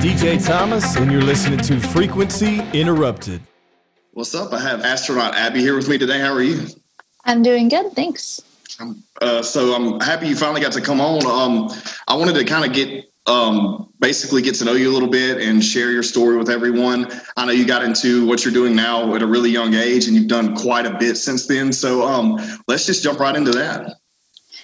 DJ 0.00 0.42
Thomas, 0.42 0.96
and 0.96 1.12
you're 1.12 1.20
listening 1.20 1.58
to 1.58 1.78
Frequency 1.78 2.60
Interrupted. 2.72 3.42
What's 4.12 4.34
up? 4.34 4.50
I 4.54 4.58
have 4.58 4.80
astronaut 4.82 5.34
Abby 5.34 5.60
here 5.60 5.76
with 5.76 5.90
me 5.90 5.98
today. 5.98 6.18
How 6.18 6.32
are 6.32 6.40
you? 6.40 6.68
I'm 7.26 7.42
doing 7.42 7.68
good, 7.68 7.92
thanks. 7.92 8.40
Uh, 9.20 9.42
so 9.42 9.74
I'm 9.74 10.00
happy 10.00 10.28
you 10.28 10.36
finally 10.36 10.62
got 10.62 10.72
to 10.72 10.80
come 10.80 11.02
on. 11.02 11.26
Um, 11.26 11.68
I 12.08 12.16
wanted 12.16 12.34
to 12.36 12.46
kind 12.46 12.64
of 12.64 12.72
get 12.72 13.12
um, 13.26 13.92
basically 14.00 14.40
get 14.40 14.54
to 14.54 14.64
know 14.64 14.72
you 14.72 14.90
a 14.90 14.94
little 14.94 15.10
bit 15.10 15.42
and 15.42 15.62
share 15.62 15.90
your 15.90 16.02
story 16.02 16.38
with 16.38 16.48
everyone. 16.48 17.12
I 17.36 17.44
know 17.44 17.52
you 17.52 17.66
got 17.66 17.84
into 17.84 18.24
what 18.24 18.42
you're 18.42 18.54
doing 18.54 18.74
now 18.74 19.14
at 19.14 19.20
a 19.20 19.26
really 19.26 19.50
young 19.50 19.74
age, 19.74 20.06
and 20.06 20.16
you've 20.16 20.28
done 20.28 20.56
quite 20.56 20.86
a 20.86 20.96
bit 20.96 21.18
since 21.18 21.46
then. 21.46 21.74
So 21.74 22.08
um, 22.08 22.40
let's 22.68 22.86
just 22.86 23.02
jump 23.02 23.20
right 23.20 23.36
into 23.36 23.50
that. 23.50 23.96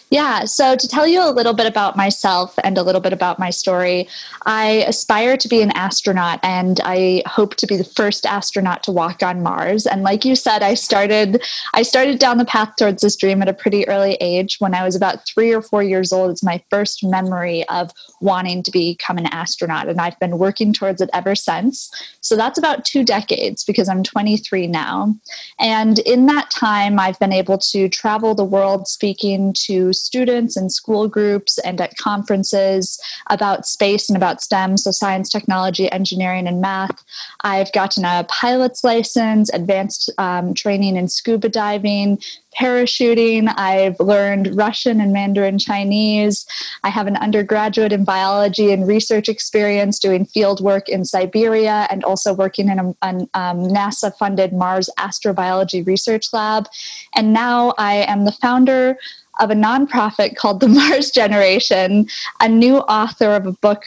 Yeah, 0.08 0.44
so 0.44 0.76
to 0.76 0.86
tell 0.86 1.08
you 1.08 1.20
a 1.20 1.32
little 1.32 1.52
bit 1.52 1.66
about 1.66 1.96
myself 1.96 2.54
and 2.62 2.78
a 2.78 2.82
little 2.84 3.00
bit 3.00 3.12
about 3.12 3.40
my 3.40 3.50
story, 3.50 4.06
I 4.44 4.84
aspire 4.86 5.36
to 5.36 5.48
be 5.48 5.62
an 5.62 5.72
astronaut 5.72 6.38
and 6.44 6.80
I 6.84 7.24
hope 7.26 7.56
to 7.56 7.66
be 7.66 7.76
the 7.76 7.82
first 7.82 8.24
astronaut 8.24 8.84
to 8.84 8.92
walk 8.92 9.24
on 9.24 9.42
Mars. 9.42 9.84
And 9.84 10.04
like 10.04 10.24
you 10.24 10.36
said, 10.36 10.62
I 10.62 10.74
started 10.74 11.42
I 11.74 11.82
started 11.82 12.20
down 12.20 12.38
the 12.38 12.44
path 12.44 12.76
towards 12.78 13.02
this 13.02 13.16
dream 13.16 13.42
at 13.42 13.48
a 13.48 13.52
pretty 13.52 13.86
early 13.88 14.14
age. 14.20 14.58
When 14.60 14.74
I 14.74 14.84
was 14.84 14.94
about 14.94 15.26
3 15.26 15.52
or 15.52 15.60
4 15.60 15.82
years 15.82 16.12
old, 16.12 16.30
it's 16.30 16.42
my 16.42 16.62
first 16.70 17.02
memory 17.02 17.68
of 17.68 17.90
wanting 18.20 18.62
to 18.62 18.70
become 18.70 19.18
an 19.18 19.26
astronaut 19.26 19.88
and 19.88 20.00
I've 20.00 20.18
been 20.20 20.38
working 20.38 20.72
towards 20.72 21.00
it 21.00 21.10
ever 21.14 21.34
since. 21.34 21.90
So 22.20 22.36
that's 22.36 22.58
about 22.58 22.84
2 22.84 23.02
decades 23.02 23.64
because 23.64 23.88
I'm 23.88 24.04
23 24.04 24.68
now. 24.68 25.16
And 25.58 25.98
in 26.00 26.26
that 26.26 26.50
time, 26.52 27.00
I've 27.00 27.18
been 27.18 27.32
able 27.32 27.58
to 27.58 27.88
travel 27.88 28.36
the 28.36 28.44
world 28.44 28.86
speaking 28.86 29.52
to 29.64 29.92
students 30.00 30.56
and 30.56 30.70
school 30.72 31.08
groups 31.08 31.58
and 31.58 31.80
at 31.80 31.96
conferences 31.96 33.00
about 33.30 33.66
space 33.66 34.08
and 34.08 34.16
about 34.16 34.40
STEM, 34.40 34.76
so 34.76 34.90
science, 34.90 35.28
technology, 35.28 35.90
engineering, 35.92 36.46
and 36.46 36.60
math. 36.60 37.04
I've 37.42 37.72
gotten 37.72 38.04
a 38.04 38.24
pilot's 38.28 38.84
license, 38.84 39.52
advanced 39.52 40.10
um, 40.18 40.54
training 40.54 40.96
in 40.96 41.08
scuba 41.08 41.48
diving, 41.48 42.18
parachuting. 42.58 43.52
I've 43.56 43.98
learned 44.00 44.56
Russian 44.56 45.00
and 45.00 45.12
Mandarin 45.12 45.58
Chinese. 45.58 46.46
I 46.84 46.88
have 46.88 47.06
an 47.06 47.16
undergraduate 47.16 47.92
in 47.92 48.04
biology 48.04 48.72
and 48.72 48.86
research 48.86 49.28
experience 49.28 49.98
doing 49.98 50.24
field 50.24 50.60
work 50.60 50.88
in 50.88 51.04
Siberia 51.04 51.86
and 51.90 52.02
also 52.04 52.32
working 52.32 52.68
in 52.68 52.78
a, 52.78 52.94
a 53.02 53.08
um, 53.34 53.68
NASA 53.68 54.16
funded 54.16 54.52
Mars 54.52 54.88
astrobiology 54.98 55.86
research 55.86 56.32
lab. 56.32 56.68
And 57.14 57.32
now 57.32 57.74
I 57.78 57.96
am 58.08 58.24
the 58.24 58.32
founder 58.32 58.96
of 59.38 59.50
a 59.50 59.54
nonprofit 59.54 60.36
called 60.36 60.60
the 60.60 60.68
Mars 60.76 61.10
Generation, 61.10 62.06
a 62.40 62.48
new 62.48 62.78
author 62.78 63.34
of 63.34 63.46
a 63.46 63.52
book 63.52 63.84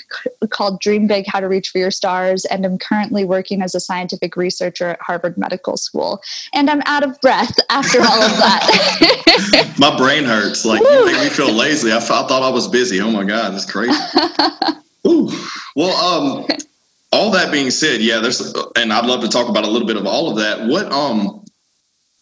called 0.49 0.79
Dream 0.79 1.07
Big 1.07 1.25
How 1.27 1.39
to 1.39 1.47
Reach 1.47 1.69
for 1.69 1.77
Your 1.77 1.91
Stars, 1.91 2.45
and 2.45 2.65
I'm 2.65 2.77
currently 2.77 3.25
working 3.25 3.61
as 3.61 3.75
a 3.75 3.79
scientific 3.79 4.35
researcher 4.35 4.89
at 4.89 5.01
Harvard 5.01 5.37
Medical 5.37 5.77
School. 5.77 6.21
And 6.53 6.69
I'm 6.69 6.81
out 6.85 7.03
of 7.03 7.19
breath 7.21 7.55
after 7.69 7.99
all 7.99 8.21
of 8.21 8.31
that. 8.37 9.75
my 9.79 9.95
brain 9.97 10.23
hurts. 10.23 10.65
Like, 10.65 10.81
Woo. 10.81 10.89
you 10.89 11.05
make 11.05 11.23
me 11.23 11.29
feel 11.29 11.51
lazy. 11.51 11.91
I, 11.91 11.97
I 11.97 11.99
thought 11.99 12.43
I 12.43 12.49
was 12.49 12.67
busy. 12.67 13.01
Oh 13.01 13.11
my 13.11 13.23
God, 13.23 13.53
that's 13.53 13.69
crazy. 13.69 13.99
Ooh. 15.07 15.29
Well, 15.75 15.95
um, 15.95 16.47
all 17.11 17.31
that 17.31 17.51
being 17.51 17.71
said, 17.71 18.01
yeah, 18.01 18.19
there's, 18.19 18.53
and 18.75 18.93
I'd 18.93 19.05
love 19.05 19.21
to 19.21 19.29
talk 19.29 19.49
about 19.49 19.63
a 19.63 19.69
little 19.69 19.87
bit 19.87 19.97
of 19.97 20.05
all 20.05 20.29
of 20.29 20.37
that. 20.37 20.67
What, 20.67 20.91
um, 20.91 21.43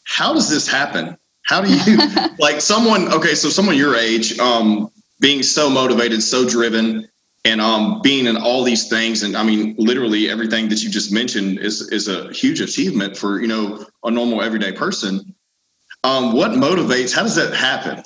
how 0.06 0.34
does 0.34 0.50
this 0.50 0.68
happen? 0.68 1.18
How 1.48 1.62
do 1.62 1.74
you 1.74 1.98
like 2.40 2.62
someone? 2.62 3.12
Okay, 3.12 3.34
so 3.34 3.50
someone 3.50 3.78
your 3.78 3.96
age, 3.96 4.38
um, 4.40 4.92
being 5.20 5.42
so 5.42 5.70
motivated, 5.70 6.22
so 6.22 6.48
driven, 6.48 7.08
and 7.46 7.62
um, 7.62 8.02
being 8.02 8.28
in 8.28 8.36
all 8.36 8.64
these 8.64 8.90
things, 8.90 9.24
and 9.24 9.36
I 9.36 9.44
mean, 9.44 9.74
literally 9.78 10.30
everything 10.30 10.68
that 10.70 10.84
you 10.84 10.90
just 10.90 11.12
mentioned 11.12 11.60
is 11.60 11.90
is 11.92 12.08
a 12.10 12.32
huge 12.34 12.60
achievement 12.62 13.18
for 13.18 13.40
you 13.40 13.48
know 13.48 13.86
a 14.04 14.12
normal 14.12 14.42
everyday 14.42 14.74
person. 14.74 15.34
Um, 16.04 16.34
what 16.34 16.52
motivates? 16.52 17.16
How 17.16 17.24
does 17.24 17.36
that 17.36 17.54
happen? 17.54 18.04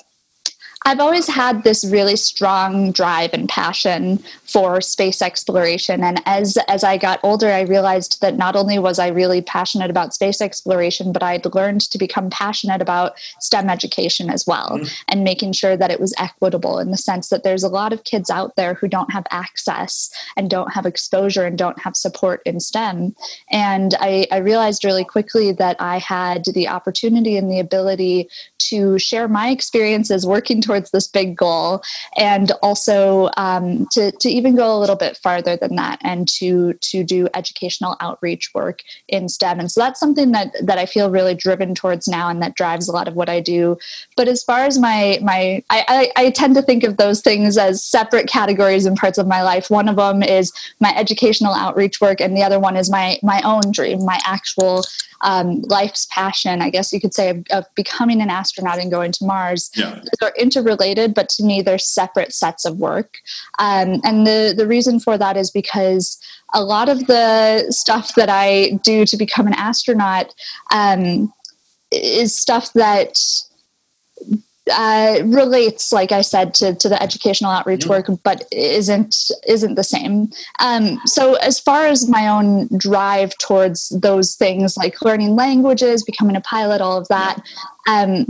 I've 0.84 1.00
always 1.00 1.28
had 1.28 1.62
this 1.62 1.84
really 1.84 2.16
strong 2.16 2.92
drive 2.92 3.32
and 3.32 3.48
passion 3.48 4.22
for 4.44 4.80
space 4.80 5.22
exploration. 5.22 6.02
And 6.02 6.20
as, 6.26 6.58
as 6.68 6.82
I 6.82 6.98
got 6.98 7.20
older, 7.22 7.50
I 7.50 7.62
realized 7.62 8.20
that 8.20 8.36
not 8.36 8.56
only 8.56 8.78
was 8.78 8.98
I 8.98 9.08
really 9.08 9.40
passionate 9.40 9.90
about 9.90 10.12
space 10.12 10.40
exploration, 10.40 11.12
but 11.12 11.22
I'd 11.22 11.46
learned 11.54 11.82
to 11.82 11.98
become 11.98 12.30
passionate 12.30 12.82
about 12.82 13.14
STEM 13.40 13.70
education 13.70 14.28
as 14.28 14.46
well 14.46 14.70
mm-hmm. 14.70 14.92
and 15.08 15.24
making 15.24 15.52
sure 15.52 15.76
that 15.76 15.90
it 15.90 16.00
was 16.00 16.14
equitable 16.18 16.78
in 16.78 16.90
the 16.90 16.96
sense 16.96 17.28
that 17.28 17.44
there's 17.44 17.62
a 17.62 17.68
lot 17.68 17.92
of 17.92 18.04
kids 18.04 18.28
out 18.28 18.56
there 18.56 18.74
who 18.74 18.88
don't 18.88 19.12
have 19.12 19.26
access 19.30 20.10
and 20.36 20.50
don't 20.50 20.74
have 20.74 20.84
exposure 20.84 21.44
and 21.44 21.56
don't 21.56 21.80
have 21.80 21.96
support 21.96 22.42
in 22.44 22.58
STEM. 22.58 23.14
And 23.50 23.94
I, 24.00 24.26
I 24.32 24.38
realized 24.38 24.84
really 24.84 25.04
quickly 25.04 25.52
that 25.52 25.76
I 25.80 25.98
had 25.98 26.44
the 26.46 26.68
opportunity 26.68 27.36
and 27.36 27.50
the 27.50 27.60
ability 27.60 28.28
to 28.58 28.98
share 28.98 29.28
my 29.28 29.48
experiences 29.48 30.26
working 30.26 30.60
towards 30.60 30.71
towards 30.72 30.90
this 30.90 31.06
big 31.06 31.36
goal 31.36 31.82
and 32.16 32.52
also 32.62 33.28
um, 33.36 33.86
to, 33.90 34.10
to 34.12 34.30
even 34.30 34.56
go 34.56 34.74
a 34.74 34.80
little 34.80 34.96
bit 34.96 35.18
farther 35.18 35.54
than 35.54 35.76
that 35.76 35.98
and 36.02 36.26
to 36.26 36.72
to 36.74 37.04
do 37.04 37.28
educational 37.34 37.94
outreach 38.00 38.54
work 38.54 38.82
in 39.08 39.28
STEM. 39.28 39.60
And 39.60 39.70
so 39.70 39.80
that's 39.80 40.00
something 40.00 40.32
that 40.32 40.54
that 40.62 40.78
I 40.78 40.86
feel 40.86 41.10
really 41.10 41.34
driven 41.34 41.74
towards 41.74 42.08
now 42.08 42.28
and 42.30 42.40
that 42.42 42.54
drives 42.54 42.88
a 42.88 42.92
lot 42.92 43.06
of 43.06 43.14
what 43.14 43.28
I 43.28 43.40
do. 43.40 43.76
But 44.16 44.28
as 44.28 44.42
far 44.42 44.60
as 44.60 44.78
my 44.78 45.18
my 45.22 45.62
I, 45.68 46.10
I, 46.16 46.24
I 46.24 46.30
tend 46.30 46.54
to 46.54 46.62
think 46.62 46.84
of 46.84 46.96
those 46.96 47.20
things 47.20 47.58
as 47.58 47.82
separate 47.82 48.28
categories 48.28 48.86
and 48.86 48.96
parts 48.96 49.18
of 49.18 49.26
my 49.26 49.42
life. 49.42 49.68
One 49.68 49.88
of 49.90 49.96
them 49.96 50.22
is 50.22 50.52
my 50.80 50.94
educational 50.96 51.52
outreach 51.52 52.00
work 52.00 52.20
and 52.20 52.34
the 52.34 52.42
other 52.42 52.58
one 52.58 52.76
is 52.76 52.90
my 52.90 53.18
my 53.22 53.42
own 53.42 53.72
dream, 53.72 54.04
my 54.06 54.18
actual 54.24 54.84
um, 55.22 55.62
life's 55.62 56.06
passion, 56.10 56.60
I 56.60 56.70
guess 56.70 56.92
you 56.92 57.00
could 57.00 57.14
say, 57.14 57.30
of, 57.30 57.44
of, 57.50 57.74
becoming 57.74 58.20
an 58.20 58.28
astronaut 58.28 58.78
and 58.78 58.90
going 58.90 59.12
to 59.12 59.24
Mars. 59.24 59.70
Yeah. 59.74 60.00
Interrelated, 60.62 61.12
but 61.14 61.28
to 61.30 61.42
me, 61.42 61.60
they're 61.60 61.78
separate 61.78 62.32
sets 62.32 62.64
of 62.64 62.78
work. 62.78 63.18
Um, 63.58 64.00
and 64.04 64.26
the, 64.26 64.54
the 64.56 64.66
reason 64.66 65.00
for 65.00 65.18
that 65.18 65.36
is 65.36 65.50
because 65.50 66.20
a 66.54 66.62
lot 66.62 66.88
of 66.88 67.06
the 67.06 67.66
stuff 67.70 68.14
that 68.14 68.28
I 68.28 68.78
do 68.84 69.04
to 69.06 69.16
become 69.16 69.48
an 69.48 69.54
astronaut 69.54 70.32
um, 70.72 71.32
is 71.90 72.36
stuff 72.36 72.72
that 72.74 73.18
uh, 74.70 75.18
relates, 75.24 75.92
like 75.92 76.12
I 76.12 76.20
said, 76.20 76.54
to, 76.54 76.74
to 76.76 76.88
the 76.88 77.02
educational 77.02 77.50
outreach 77.50 77.80
mm-hmm. 77.80 78.10
work, 78.12 78.20
but 78.22 78.46
isn't 78.52 79.16
isn't 79.48 79.74
the 79.74 79.82
same. 79.82 80.30
Um, 80.60 81.00
so, 81.04 81.34
as 81.34 81.58
far 81.58 81.86
as 81.86 82.08
my 82.08 82.28
own 82.28 82.68
drive 82.76 83.36
towards 83.38 83.88
those 83.88 84.36
things, 84.36 84.76
like 84.76 85.02
learning 85.02 85.34
languages, 85.34 86.04
becoming 86.04 86.36
a 86.36 86.40
pilot, 86.40 86.80
all 86.80 86.96
of 86.96 87.08
that, 87.08 87.42
um, 87.88 88.26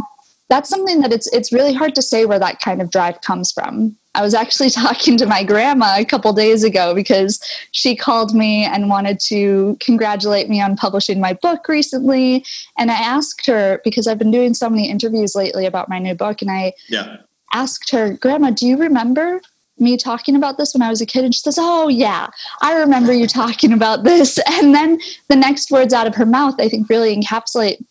that's 0.52 0.68
something 0.68 1.00
that 1.00 1.14
it's 1.14 1.26
it's 1.28 1.50
really 1.50 1.72
hard 1.72 1.94
to 1.94 2.02
say 2.02 2.26
where 2.26 2.38
that 2.38 2.60
kind 2.60 2.82
of 2.82 2.90
drive 2.90 3.22
comes 3.22 3.50
from. 3.50 3.96
I 4.14 4.20
was 4.20 4.34
actually 4.34 4.68
talking 4.84 5.16
to 5.16 5.26
my 5.26 5.42
grandma 5.42 5.94
a 5.96 6.04
couple 6.04 6.30
days 6.34 6.62
ago 6.62 6.94
because 6.94 7.40
she 7.70 7.96
called 7.96 8.34
me 8.34 8.64
and 8.64 8.90
wanted 8.90 9.18
to 9.20 9.78
congratulate 9.80 10.50
me 10.50 10.60
on 10.60 10.76
publishing 10.76 11.20
my 11.20 11.32
book 11.32 11.68
recently. 11.68 12.44
And 12.76 12.90
I 12.90 12.96
asked 12.96 13.46
her 13.46 13.80
because 13.82 14.06
I've 14.06 14.18
been 14.18 14.30
doing 14.30 14.52
so 14.52 14.68
many 14.68 14.90
interviews 14.90 15.34
lately 15.34 15.64
about 15.64 15.88
my 15.88 15.98
new 15.98 16.14
book, 16.14 16.42
and 16.42 16.50
I 16.50 16.74
yeah. 16.86 17.16
asked 17.54 17.90
her, 17.90 18.12
Grandma, 18.18 18.50
do 18.50 18.66
you 18.66 18.76
remember 18.76 19.40
me 19.78 19.96
talking 19.96 20.36
about 20.36 20.58
this 20.58 20.74
when 20.74 20.82
I 20.82 20.90
was 20.90 21.00
a 21.00 21.06
kid? 21.06 21.24
And 21.24 21.34
she 21.34 21.40
says, 21.40 21.56
Oh, 21.58 21.88
yeah, 21.88 22.28
I 22.60 22.74
remember 22.74 23.14
you 23.14 23.26
talking 23.26 23.72
about 23.72 24.04
this. 24.04 24.38
And 24.52 24.74
then 24.74 25.00
the 25.28 25.36
next 25.36 25.70
words 25.70 25.94
out 25.94 26.06
of 26.06 26.14
her 26.16 26.26
mouth, 26.26 26.56
I 26.58 26.68
think, 26.68 26.90
really 26.90 27.16
encapsulate 27.16 27.82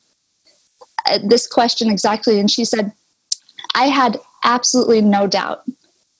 this 1.19 1.48
question 1.48 1.90
exactly. 1.90 2.40
And 2.40 2.50
she 2.50 2.66
said, 2.66 2.92
I 3.75 3.86
had 3.86 4.19
absolutely 4.44 5.02
no 5.02 5.28
doubt 5.28 5.63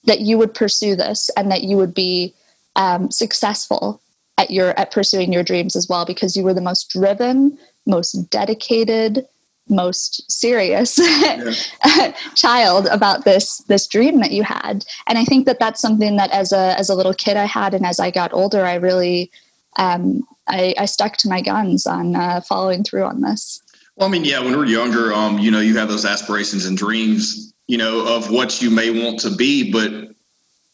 that 0.05 0.21
you 0.21 0.38
would 0.38 0.53
pursue 0.53 0.95
this 0.95 1.29
and 1.38 1.51
that 1.51 1.63
you 1.63 1.77
would 1.77 1.93
be 1.93 2.33
um, 2.75 3.11
successful 3.11 4.01
at 4.38 4.49
your 4.49 4.77
at 4.79 4.91
pursuing 4.91 5.31
your 5.33 5.43
dreams 5.43 5.75
as 5.75 5.88
well 5.88 6.05
because 6.05 6.35
you 6.35 6.43
were 6.43 6.53
the 6.53 6.61
most 6.61 6.89
driven 6.89 7.57
most 7.85 8.13
dedicated 8.29 9.25
most 9.69 10.29
serious 10.31 10.95
child 12.35 12.88
about 12.88 13.23
this 13.25 13.57
this 13.67 13.88
dream 13.88 14.19
that 14.19 14.31
you 14.31 14.43
had 14.43 14.85
and 15.07 15.17
i 15.17 15.25
think 15.25 15.45
that 15.45 15.59
that's 15.59 15.81
something 15.81 16.15
that 16.15 16.31
as 16.31 16.51
a 16.51 16.77
as 16.79 16.89
a 16.89 16.95
little 16.95 17.13
kid 17.13 17.38
i 17.38 17.45
had 17.45 17.73
and 17.73 17.85
as 17.85 17.99
i 17.99 18.09
got 18.09 18.33
older 18.33 18.65
i 18.65 18.75
really 18.75 19.29
um, 19.77 20.23
I, 20.49 20.73
I 20.77 20.85
stuck 20.85 21.15
to 21.17 21.29
my 21.29 21.41
guns 21.41 21.85
on 21.85 22.13
uh, 22.15 22.41
following 22.41 22.83
through 22.83 23.05
on 23.05 23.21
this 23.21 23.61
I 24.01 24.07
mean, 24.09 24.25
yeah, 24.25 24.39
when 24.39 24.57
we're 24.57 24.65
younger, 24.65 25.13
um, 25.13 25.39
you 25.39 25.51
know, 25.51 25.59
you 25.59 25.77
have 25.77 25.89
those 25.89 26.06
aspirations 26.06 26.65
and 26.65 26.77
dreams, 26.77 27.53
you 27.68 27.77
know, 27.77 28.06
of 28.15 28.31
what 28.31 28.62
you 28.62 28.69
may 28.71 28.89
want 28.89 29.19
to 29.21 29.31
be, 29.31 29.71
but 29.71 29.92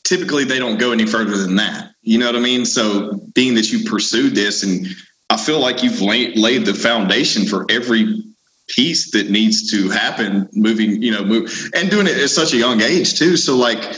typically 0.03 0.45
they 0.45 0.59
don't 0.59 0.77
go 0.79 0.91
any 0.91 1.05
further 1.05 1.37
than 1.37 1.55
that. 1.57 1.91
You 2.01 2.17
know 2.17 2.27
what 2.27 2.35
I 2.37 2.39
mean? 2.39 2.65
So, 2.65 3.19
being 3.33 3.53
that 3.55 3.71
you 3.71 3.89
pursued 3.89 4.33
this, 4.33 4.63
and 4.63 4.87
I 5.29 5.37
feel 5.37 5.59
like 5.59 5.83
you've 5.83 6.01
laid, 6.01 6.37
laid 6.37 6.65
the 6.65 6.73
foundation 6.73 7.45
for 7.45 7.65
every 7.69 8.23
piece 8.69 9.11
that 9.11 9.29
needs 9.29 9.69
to 9.71 9.89
happen 9.89 10.47
moving, 10.53 11.01
you 11.01 11.11
know, 11.11 11.23
move 11.23 11.69
and 11.75 11.89
doing 11.89 12.07
it 12.07 12.17
at 12.17 12.29
such 12.29 12.53
a 12.53 12.57
young 12.57 12.81
age 12.81 13.17
too. 13.19 13.37
So, 13.37 13.55
like, 13.57 13.95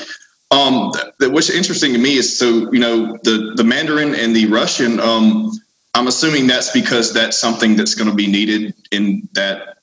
Um, 0.52 0.92
th- 1.20 1.32
what's 1.32 1.52
interesting 1.52 1.94
to 1.94 2.00
me 2.00 2.18
is 2.18 2.36
so 2.38 2.72
you 2.74 2.80
know 2.80 3.16
the 3.24 3.54
the 3.56 3.64
Mandarin 3.64 4.16
and 4.16 4.36
the 4.36 4.48
Russian. 4.48 5.00
Um, 5.00 5.52
I'm 5.94 6.08
assuming 6.08 6.48
that's 6.48 6.72
because 6.72 7.14
that's 7.14 7.38
something 7.38 7.76
that's 7.76 7.96
going 7.96 8.10
to 8.10 8.16
be 8.16 8.28
needed 8.28 8.74
in 8.92 9.28
that 9.34 9.78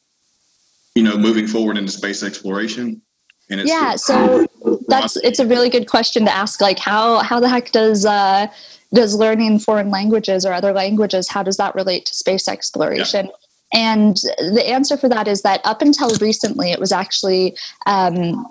you 0.95 1.03
know 1.03 1.17
moving 1.17 1.47
forward 1.47 1.77
into 1.77 1.93
space 1.93 2.23
exploration. 2.23 3.03
And 3.49 3.61
it's 3.61 3.71
yeah, 3.71 3.97
so 3.97 4.47
that's 4.89 5.17
it's 5.19 5.39
a 5.39 5.47
really 5.47 5.71
good 5.71 5.89
question 5.89 6.25
to 6.25 6.35
ask. 6.35 6.61
Like 6.61 6.79
how 6.79 7.19
how 7.19 7.39
the 7.41 7.49
heck 7.49 7.71
does 7.71 8.05
uh, 8.05 8.49
does 8.93 9.15
learning 9.15 9.61
foreign 9.61 9.91
languages 9.91 10.45
or 10.45 10.53
other 10.53 10.73
languages 10.73 11.29
how 11.29 11.43
does 11.43 11.57
that 11.57 11.75
relate 11.75 12.07
to 12.07 12.15
space 12.15 12.49
exploration? 12.49 13.27
Yeah. 13.27 13.33
And 13.73 14.17
the 14.39 14.65
answer 14.67 14.97
for 14.97 15.09
that 15.09 15.27
is 15.27 15.43
that 15.43 15.61
up 15.65 15.83
until 15.83 16.11
recently, 16.21 16.71
it 16.71 16.79
was 16.79 16.93
actually 16.93 17.57
um, 17.85 18.47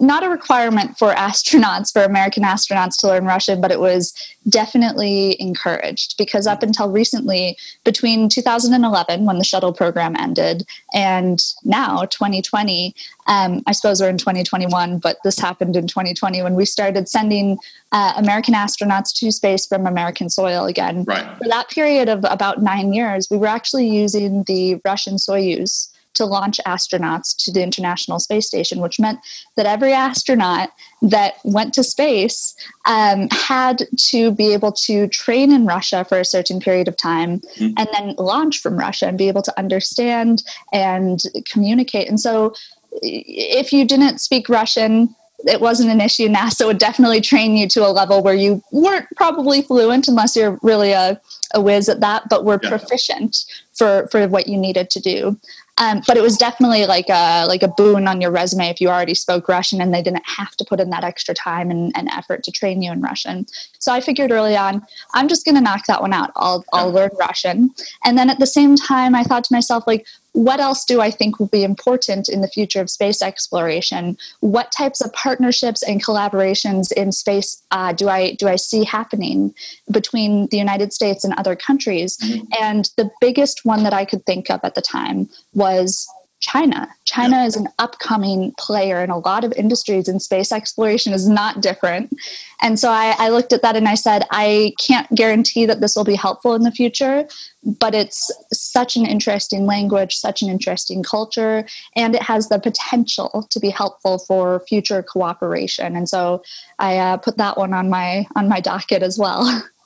not 0.00 0.24
a 0.24 0.28
requirement 0.28 0.98
for 0.98 1.12
astronauts, 1.14 1.92
for 1.92 2.02
American 2.02 2.42
astronauts 2.42 2.96
to 2.98 3.08
learn 3.08 3.24
Russian, 3.24 3.60
but 3.60 3.70
it 3.70 3.80
was 3.80 4.14
definitely 4.48 5.40
encouraged 5.40 6.16
because 6.16 6.46
up 6.46 6.62
until 6.62 6.90
recently, 6.90 7.56
between 7.84 8.28
2011, 8.28 9.24
when 9.24 9.38
the 9.38 9.44
shuttle 9.44 9.72
program 9.72 10.14
ended, 10.16 10.66
and 10.94 11.42
now 11.64 12.04
2020, 12.04 12.94
um, 13.26 13.62
I 13.66 13.72
suppose 13.72 14.00
we're 14.00 14.08
in 14.08 14.18
2021, 14.18 14.98
but 14.98 15.18
this 15.24 15.38
happened 15.38 15.76
in 15.76 15.86
2020 15.86 16.42
when 16.42 16.54
we 16.54 16.64
started 16.64 17.08
sending 17.08 17.58
uh, 17.92 18.14
American 18.16 18.54
astronauts 18.54 19.12
to 19.18 19.32
space 19.32 19.66
from 19.66 19.86
American 19.86 20.30
soil 20.30 20.66
again. 20.66 21.04
Right. 21.04 21.26
For 21.38 21.48
that 21.48 21.68
period 21.70 22.08
of 22.08 22.24
about 22.28 22.62
nine 22.62 22.92
years, 22.92 23.28
we 23.30 23.36
were 23.36 23.46
actually 23.46 23.88
using 23.88 24.44
the 24.44 24.80
Russian 24.84 25.16
Soyuz 25.16 25.88
to 26.18 26.26
launch 26.26 26.60
astronauts 26.66 27.34
to 27.44 27.50
the 27.50 27.62
International 27.62 28.20
Space 28.20 28.46
Station, 28.46 28.80
which 28.80 29.00
meant 29.00 29.18
that 29.56 29.66
every 29.66 29.92
astronaut 29.92 30.70
that 31.02 31.34
went 31.44 31.72
to 31.74 31.82
space 31.82 32.54
um, 32.86 33.28
had 33.30 33.86
to 34.10 34.30
be 34.30 34.52
able 34.52 34.72
to 34.72 35.08
train 35.08 35.50
in 35.50 35.66
Russia 35.66 36.04
for 36.04 36.20
a 36.20 36.24
certain 36.24 36.60
period 36.60 36.88
of 36.88 36.96
time 36.96 37.40
mm-hmm. 37.40 37.72
and 37.76 37.88
then 37.92 38.14
launch 38.18 38.60
from 38.60 38.78
Russia 38.78 39.06
and 39.06 39.16
be 39.16 39.28
able 39.28 39.42
to 39.42 39.58
understand 39.58 40.42
and 40.72 41.22
communicate. 41.50 42.08
And 42.08 42.20
so, 42.20 42.54
if 43.02 43.72
you 43.72 43.84
didn't 43.84 44.18
speak 44.18 44.48
Russian, 44.48 45.14
it 45.46 45.60
wasn't 45.60 45.90
an 45.90 46.00
issue. 46.00 46.28
NASA 46.28 46.66
would 46.66 46.78
definitely 46.78 47.20
train 47.20 47.56
you 47.56 47.68
to 47.68 47.86
a 47.86 47.88
level 47.88 48.22
where 48.22 48.34
you 48.34 48.62
weren't 48.72 49.06
probably 49.16 49.62
fluent 49.62 50.08
unless 50.08 50.34
you're 50.34 50.58
really 50.62 50.92
a, 50.92 51.20
a 51.54 51.60
whiz 51.60 51.88
at 51.88 52.00
that, 52.00 52.28
but 52.28 52.44
were 52.44 52.58
yeah. 52.62 52.70
proficient 52.70 53.44
for, 53.72 54.08
for 54.10 54.26
what 54.26 54.48
you 54.48 54.56
needed 54.56 54.90
to 54.90 55.00
do. 55.00 55.38
Um, 55.80 56.02
but 56.06 56.16
it 56.16 56.22
was 56.22 56.36
definitely 56.36 56.86
like 56.86 57.08
a 57.08 57.46
like 57.46 57.62
a 57.62 57.68
boon 57.68 58.08
on 58.08 58.20
your 58.20 58.30
resume 58.30 58.68
if 58.68 58.80
you 58.80 58.88
already 58.88 59.14
spoke 59.14 59.48
Russian 59.48 59.80
and 59.80 59.94
they 59.94 60.02
didn't 60.02 60.26
have 60.26 60.56
to 60.56 60.64
put 60.64 60.80
in 60.80 60.90
that 60.90 61.04
extra 61.04 61.34
time 61.34 61.70
and, 61.70 61.92
and 61.96 62.08
effort 62.10 62.42
to 62.44 62.50
train 62.50 62.82
you 62.82 62.90
in 62.90 63.00
Russian. 63.00 63.46
So 63.78 63.92
I 63.92 64.00
figured 64.00 64.32
early 64.32 64.56
on, 64.56 64.84
I'm 65.14 65.28
just 65.28 65.44
going 65.44 65.54
to 65.54 65.60
knock 65.60 65.86
that 65.86 66.00
one 66.00 66.12
out. 66.12 66.30
I'll 66.36 66.64
I'll 66.72 66.90
learn 66.90 67.10
Russian, 67.18 67.70
and 68.04 68.18
then 68.18 68.28
at 68.30 68.38
the 68.38 68.46
same 68.46 68.76
time, 68.76 69.14
I 69.14 69.22
thought 69.22 69.44
to 69.44 69.54
myself 69.54 69.84
like, 69.86 70.06
what 70.32 70.60
else 70.60 70.84
do 70.84 71.00
I 71.00 71.10
think 71.10 71.38
will 71.38 71.48
be 71.48 71.64
important 71.64 72.28
in 72.28 72.40
the 72.40 72.48
future 72.48 72.80
of 72.80 72.90
space 72.90 73.22
exploration? 73.22 74.16
What 74.40 74.72
types 74.72 75.00
of 75.00 75.12
partnerships 75.12 75.82
and 75.82 76.02
collaborations 76.04 76.92
in 76.92 77.12
space 77.12 77.62
uh, 77.70 77.92
do 77.92 78.08
I 78.08 78.32
do 78.32 78.48
I 78.48 78.56
see 78.56 78.84
happening 78.84 79.54
between 79.90 80.46
the 80.48 80.58
United 80.58 80.92
States 80.92 81.24
and 81.24 81.34
other 81.34 81.56
countries? 81.56 82.16
Mm-hmm. 82.18 82.44
And 82.60 82.90
the 82.96 83.10
biggest 83.20 83.64
one 83.64 83.82
that 83.84 83.92
I 83.92 84.04
could 84.04 84.24
think 84.26 84.50
of 84.50 84.60
at 84.62 84.74
the 84.74 84.82
time 84.82 85.28
was 85.54 86.08
China. 86.40 86.88
China 87.04 87.36
yeah. 87.36 87.46
is 87.46 87.56
an 87.56 87.68
upcoming 87.78 88.54
player 88.58 89.02
in 89.02 89.10
a 89.10 89.18
lot 89.18 89.42
of 89.42 89.52
industries, 89.54 90.06
and 90.06 90.22
space 90.22 90.52
exploration 90.52 91.12
is 91.12 91.28
not 91.28 91.60
different. 91.60 92.12
And 92.60 92.78
so 92.78 92.90
I, 92.90 93.14
I, 93.18 93.28
looked 93.28 93.52
at 93.52 93.62
that 93.62 93.76
and 93.76 93.88
I 93.88 93.94
said, 93.94 94.24
I 94.30 94.72
can't 94.80 95.08
guarantee 95.14 95.66
that 95.66 95.80
this 95.80 95.96
will 95.96 96.04
be 96.04 96.14
helpful 96.14 96.54
in 96.54 96.62
the 96.62 96.70
future, 96.70 97.26
but 97.64 97.94
it's 97.94 98.30
such 98.52 98.96
an 98.96 99.06
interesting 99.06 99.66
language, 99.66 100.14
such 100.14 100.42
an 100.42 100.48
interesting 100.48 101.02
culture, 101.02 101.66
and 101.96 102.14
it 102.14 102.22
has 102.22 102.48
the 102.48 102.58
potential 102.58 103.46
to 103.50 103.60
be 103.60 103.70
helpful 103.70 104.18
for 104.18 104.60
future 104.60 105.02
cooperation. 105.02 105.96
And 105.96 106.08
so 106.08 106.42
I 106.78 106.98
uh, 106.98 107.16
put 107.16 107.36
that 107.38 107.58
one 107.58 107.72
on 107.72 107.90
my 107.90 108.26
on 108.36 108.48
my 108.48 108.60
docket 108.60 109.02
as 109.02 109.18
well. 109.18 109.62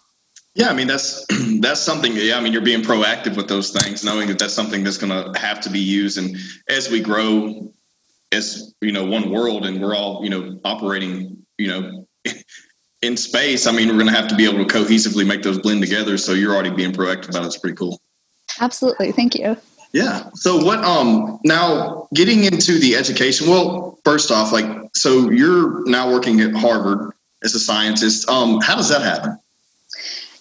Yeah, 0.55 0.69
I 0.69 0.75
mean 0.75 0.87
that's 0.87 1.25
that's 1.61 1.81
something. 1.81 2.13
Yeah, 2.15 2.37
I 2.37 2.41
mean 2.41 2.53
you're 2.53 2.63
being 2.63 2.83
proactive 2.83 3.37
with 3.37 3.49
those 3.49 3.71
things, 3.71 4.05
knowing 4.05 4.29
that 4.29 4.39
that's 4.39 4.55
something 4.55 4.85
that's 4.85 4.99
going 4.99 5.33
to 5.33 5.39
have 5.39 5.61
to 5.63 5.71
be 5.71 5.81
used. 5.81 6.19
And 6.19 6.37
as 6.69 6.91
we 6.91 7.01
grow, 7.01 7.73
as 8.33 8.75
you 8.81 8.93
know, 8.93 9.05
one 9.05 9.31
world, 9.31 9.67
and 9.67 9.81
we're 9.81 9.95
all 9.95 10.23
you 10.23 10.31
know 10.31 10.61
operating, 10.65 11.39
you 11.59 11.69
know, 11.69 12.07
in 13.03 13.17
space. 13.17 13.67
I 13.67 13.73
mean, 13.73 13.89
we're 13.89 13.95
going 13.95 14.07
to 14.07 14.13
have 14.13 14.29
to 14.29 14.37
be 14.37 14.45
able 14.45 14.65
to 14.65 14.75
cohesively 14.75 15.27
make 15.27 15.43
those 15.43 15.59
blend 15.59 15.83
together. 15.83 16.19
So 16.19 16.33
you're 16.33 16.55
already 16.55 16.71
being 16.71 16.93
proactive 16.93 17.31
about 17.31 17.45
it. 17.45 17.47
It's 17.47 17.59
pretty 17.59 17.77
cool. 17.77 18.01
Absolutely, 18.61 19.13
thank 19.13 19.35
you. 19.35 19.57
Yeah. 19.93 20.31
So 20.35 20.63
what? 20.63 20.81
Um. 20.81 21.39
Now 21.45 22.09
getting 22.15 22.45
into 22.45 22.79
the 22.79 22.95
education. 22.97 23.49
Well, 23.49 23.99
first 24.05 24.31
off, 24.31 24.53
like, 24.53 24.67
so 24.95 25.31
you're 25.31 25.89
now 25.89 26.11
working 26.11 26.41
at 26.41 26.55
Harvard 26.55 27.13
as 27.43 27.55
a 27.55 27.61
scientist. 27.61 28.29
Um. 28.29 28.61
How 28.61 28.77
does 28.77 28.91
that 28.91 29.03
happen? 29.03 29.39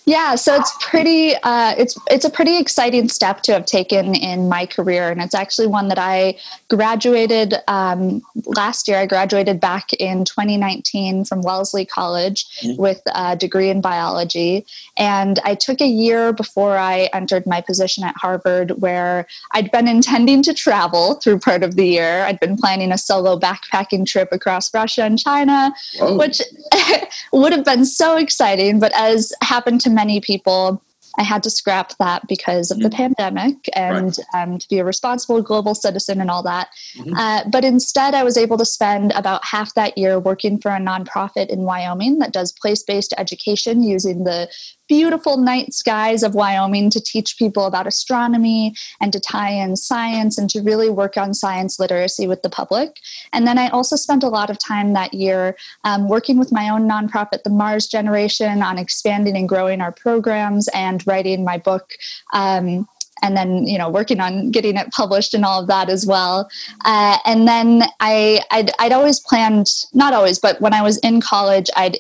Yeah, 0.06 0.33
so 0.33 0.56
it's 0.56 0.74
pretty 0.81 1.36
uh, 1.36 1.75
it's 1.77 1.95
it's 2.09 2.25
a 2.25 2.30
pretty 2.30 2.57
exciting 2.57 3.07
step 3.07 3.42
to 3.44 3.53
have 3.53 3.68
taken 3.68 4.15
in 4.15 4.50
my 4.50 4.65
career, 4.65 5.12
and 5.12 5.21
it's 5.21 5.36
actually 5.36 5.68
one 5.68 5.89
that 5.89 6.00
I 6.00 6.38
graduated 6.69 7.53
um, 7.68 8.24
last 8.45 8.88
year. 8.88 8.98
I 8.98 9.06
graduated 9.06 9.59
back 9.59 9.94
in 9.94 10.25
2019 10.25 11.25
from 11.25 11.44
Wellesley 11.44 11.86
College 11.86 12.48
mm-hmm. 12.63 12.81
with 12.81 13.01
a 13.13 13.36
degree 13.36 13.69
in 13.69 13.80
biology, 13.80 14.65
and 14.98 15.39
I 15.45 15.53
took 15.53 15.81
a 15.81 15.88
year 15.88 16.33
before 16.33 16.77
I 16.77 17.09
entered 17.13 17.45
my 17.45 17.62
position 17.62 18.04
at 18.04 18.15
Harvard, 18.18 18.81
where 18.81 19.27
I'd 19.54 19.69
been 19.69 19.88
intending 19.88 20.42
to 20.44 20.54
travel 20.54 21.15
through 21.15 21.39
part 21.39 21.62
of 21.62 21.75
the 21.75 21.86
year. 21.86 22.24
I'd 22.24 22.39
been 22.39 22.57
planning 22.57 22.92
a 22.92 22.97
solo 22.97 23.38
backpacking 23.38 24.07
trip 24.07 24.30
across 24.31 24.74
Russia 24.74 25.04
and 25.04 25.19
China, 25.19 25.71
Whoa. 26.00 26.18
which 26.18 26.42
would 27.33 27.51
have 27.51 27.65
been 27.65 27.86
so 27.86 28.18
exciting, 28.18 28.80
but 28.80 28.92
as 28.95 29.31
happened 29.44 29.80
to 29.81 29.91
many 29.96 30.22
people, 30.22 30.82
I 31.18 31.24
had 31.24 31.44
to 31.44 31.50
scrap 31.50 31.98
that 32.00 32.28
because 32.28 32.72
of 32.72 32.80
the 32.80 32.90
mm-hmm. 32.90 33.14
pandemic 33.14 33.70
and 33.74 34.18
right. 34.33 34.44
um, 34.44 34.57
to 34.57 34.68
be 34.69 34.80
a 34.80 34.86
responsible 34.86 35.42
global 35.42 35.76
citizen 35.76 36.21
and 36.21 36.31
all 36.31 36.44
that. 36.44 36.69
Mm-hmm. 36.98 37.14
Uh, 37.16 37.44
but 37.50 37.66
instead, 37.66 38.14
I 38.14 38.24
was 38.24 38.38
able 38.38 38.57
to 38.57 38.66
spend 38.66 39.12
about 39.12 39.44
half 39.44 39.74
that 39.74 39.98
year 39.98 40.19
working 40.19 40.57
for 40.57 40.69
a 40.69 40.80
nonprofit 40.80 41.50
in 41.50 41.62
Wyoming 41.64 42.19
that 42.19 42.31
does 42.31 42.52
place 42.54 42.83
based 42.83 43.14
education 43.18 43.83
using 43.83 44.24
the 44.24 44.50
beautiful 44.92 45.38
night 45.38 45.74
skies 45.74 46.21
of 46.21 46.36
Wyoming 46.36 46.90
to 46.90 47.00
teach 47.00 47.38
people 47.38 47.66
about 47.66 47.88
astronomy 47.88 48.76
and 49.00 49.14
to 49.14 49.21
tie 49.21 49.52
in 49.52 49.78
science 49.78 50.38
and 50.38 50.50
to 50.50 50.60
really 50.60 50.90
work 50.90 51.16
on 51.16 51.33
science 51.33 51.80
literacy 51.80 52.28
with 52.28 52.42
the 52.42 52.50
public. 52.50 52.98
And 53.31 53.48
then 53.48 53.57
I 53.57 53.69
also 53.69 53.95
spent 53.95 54.21
a 54.21 54.28
lot 54.28 54.50
of 54.50 54.60
time 54.60 54.92
that 54.92 55.14
year 55.14 55.56
um, 55.86 56.10
working 56.10 56.38
with 56.38 56.52
my 56.52 56.68
own 56.68 56.90
nonprofit, 56.90 57.44
the 57.44 57.50
Mars 57.50 57.88
Generation, 57.88 58.62
on 58.62 58.78
expanding 58.78 59.38
and 59.38 59.48
growing 59.48 59.80
our 59.80 59.94
programs 59.94 60.68
and 60.74 61.07
writing 61.07 61.45
my 61.45 61.57
book. 61.57 61.94
Um, 62.33 62.86
and 63.24 63.38
then 63.38 63.68
you 63.68 63.78
know 63.78 63.90
working 63.90 64.19
on 64.19 64.52
getting 64.52 64.76
it 64.76 64.92
published 64.92 65.33
and 65.33 65.45
all 65.45 65.62
of 65.62 65.68
that 65.68 65.90
as 65.90 66.06
well 66.07 66.50
uh, 66.86 67.18
and 67.26 67.48
then 67.48 67.83
I 68.00 68.42
I'd, 68.50 68.71
I'd 68.80 68.92
always 68.92 69.19
planned 69.19 69.68
not 69.94 70.14
always 70.14 70.40
but 70.40 70.60
when 70.60 70.74
i 70.74 70.81
was 70.81 70.98
in 71.00 71.21
college 71.21 71.69
i'd 71.76 71.98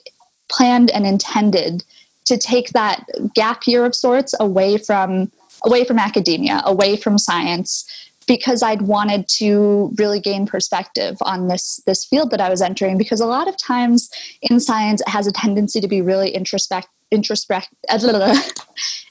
planned 0.49 0.89
and 0.89 1.05
intended 1.05 1.83
to 2.31 2.37
take 2.37 2.69
that 2.69 3.03
gap 3.35 3.67
year 3.67 3.85
of 3.85 3.93
sorts 3.93 4.33
away 4.39 4.77
from 4.77 5.29
away 5.63 5.83
from 5.83 5.99
academia, 5.99 6.61
away 6.65 6.95
from 6.95 7.17
science, 7.17 7.85
because 8.25 8.63
I'd 8.63 8.83
wanted 8.83 9.27
to 9.39 9.91
really 9.97 10.19
gain 10.19 10.47
perspective 10.47 11.17
on 11.21 11.49
this 11.49 11.81
this 11.85 12.05
field 12.05 12.31
that 12.31 12.39
I 12.39 12.49
was 12.49 12.61
entering. 12.61 12.97
Because 12.97 13.19
a 13.19 13.25
lot 13.25 13.49
of 13.49 13.57
times 13.57 14.09
in 14.41 14.59
science, 14.61 15.01
it 15.01 15.09
has 15.09 15.27
a 15.27 15.31
tendency 15.31 15.81
to 15.81 15.87
be 15.87 16.01
really 16.01 16.31
introspect 16.31 16.85
introspect 17.11 17.69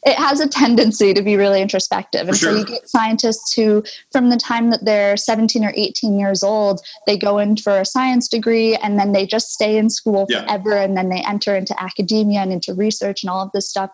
it 0.07 0.17
has 0.17 0.41
a 0.41 0.49
tendency 0.49 1.13
to 1.13 1.23
be 1.23 1.37
really 1.37 1.61
introspective 1.61 2.27
and 2.29 2.37
sure. 2.37 2.53
so 2.53 2.59
you 2.59 2.65
get 2.65 2.89
scientists 2.89 3.53
who 3.53 3.83
from 4.11 4.31
the 4.31 4.37
time 4.37 4.71
that 4.71 4.85
they're 4.85 5.17
17 5.17 5.65
or 5.65 5.73
18 5.77 6.19
years 6.19 6.43
old 6.43 6.81
they 7.07 7.17
go 7.17 7.39
in 7.39 7.57
for 7.57 7.79
a 7.79 7.85
science 7.85 8.27
degree 8.27 8.75
and 8.77 8.99
then 8.99 9.13
they 9.13 9.27
just 9.27 9.53
stay 9.53 9.77
in 9.77 9.91
school 9.91 10.27
yeah. 10.29 10.45
forever 10.45 10.77
and 10.77 10.97
then 10.97 11.09
they 11.11 11.23
enter 11.23 11.55
into 11.55 11.81
academia 11.83 12.41
and 12.41 12.53
into 12.53 12.73
research 12.75 13.23
and 13.23 13.31
all 13.31 13.43
of 13.43 13.53
this 13.53 13.69
stuff 13.69 13.91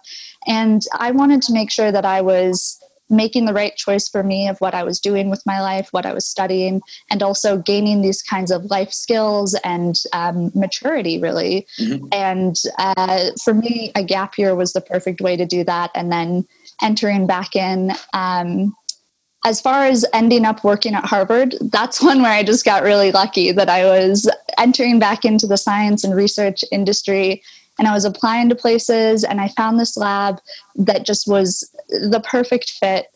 and 0.47 0.83
i 0.99 1.11
wanted 1.11 1.43
to 1.43 1.53
make 1.53 1.71
sure 1.71 1.91
that 1.91 2.05
i 2.05 2.21
was 2.21 2.81
making 3.09 3.45
the 3.45 3.53
right 3.53 3.77
choice 3.77 4.09
for 4.09 4.23
me 4.23 4.49
of 4.49 4.61
what 4.61 4.75
I 4.75 4.83
was 4.83 5.01
doing 5.01 5.31
with 5.31 5.45
my 5.47 5.61
life, 5.61 5.89
what 5.93 6.07
I 6.07 6.13
was 6.13 6.27
studying, 6.27 6.81
and 7.11 7.23
also 7.23 7.57
gaining 7.59 8.03
these 8.03 8.23
kinds 8.23 8.51
of 8.51 8.65
life 8.67 8.93
skills 8.93 9.55
and 9.65 9.97
um, 10.13 10.51
maturity, 10.55 11.19
really. 11.19 11.67
Mm-hmm. 11.79 12.07
And 12.13 12.57
uh, 12.79 13.31
for 13.43 13.55
me, 13.55 13.93
a 13.95 14.03
gap 14.03 14.39
year 14.39 14.55
was 14.55 14.73
the 14.73 14.81
perfect 14.81 15.21
way 15.21 15.37
to 15.37 15.47
do 15.47 15.65
that. 15.65 15.91
And 15.95 16.11
then 16.11 16.47
entering 16.83 17.27
back 17.27 17.57
in. 17.57 17.93
Um, 18.13 18.75
as 19.45 19.61
far 19.61 19.85
as 19.85 20.05
ending 20.13 20.45
up 20.45 20.65
working 20.65 20.95
at 20.95 21.05
Harvard, 21.05 21.55
that's 21.61 22.03
one 22.03 22.23
where 22.23 22.33
I 22.33 22.43
just 22.43 22.65
got 22.65 22.83
really 22.83 23.13
lucky 23.13 23.53
that 23.53 23.69
I 23.69 23.85
was 23.85 24.31
entering 24.59 24.99
back 24.99 25.25
into 25.25 25.47
the 25.47 25.57
science 25.57 26.05
and 26.05 26.15
research 26.15 26.65
industry 26.73 27.43
and 27.79 27.87
I 27.87 27.93
was 27.93 28.05
applying 28.05 28.49
to 28.49 28.55
places 28.55 29.23
and 29.23 29.41
I 29.41 29.49
found 29.49 29.79
this 29.79 29.97
lab 29.97 30.41
that 30.77 31.05
just 31.05 31.27
was 31.27 31.71
the 31.89 32.23
perfect 32.25 32.71
fit. 32.71 33.07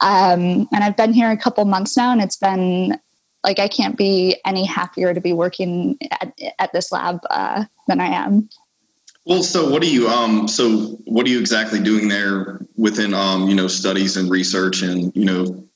Um, 0.00 0.68
and 0.72 0.84
I've 0.84 0.96
been 0.96 1.12
here 1.12 1.30
a 1.30 1.36
couple 1.36 1.64
months 1.64 1.96
now 1.96 2.12
and 2.12 2.22
it's 2.22 2.36
been 2.36 2.98
like 3.44 3.58
I 3.58 3.68
can't 3.68 3.96
be 3.96 4.36
any 4.44 4.64
happier 4.64 5.14
to 5.14 5.20
be 5.20 5.32
working 5.32 5.96
at, 6.10 6.32
at 6.58 6.72
this 6.72 6.92
lab 6.92 7.20
uh, 7.30 7.64
than 7.86 8.00
I 8.00 8.06
am. 8.06 8.48
Well, 9.24 9.42
so 9.42 9.68
what 9.68 9.82
are 9.82 9.86
you 9.86 10.08
um 10.08 10.48
so 10.48 10.96
what 11.04 11.26
are 11.26 11.28
you 11.28 11.38
exactly 11.38 11.80
doing 11.80 12.08
there 12.08 12.60
within 12.76 13.12
um 13.12 13.46
you 13.46 13.54
know 13.54 13.68
studies 13.68 14.16
and 14.16 14.30
research 14.30 14.82
and 14.82 15.14
you 15.14 15.26
know 15.26 15.68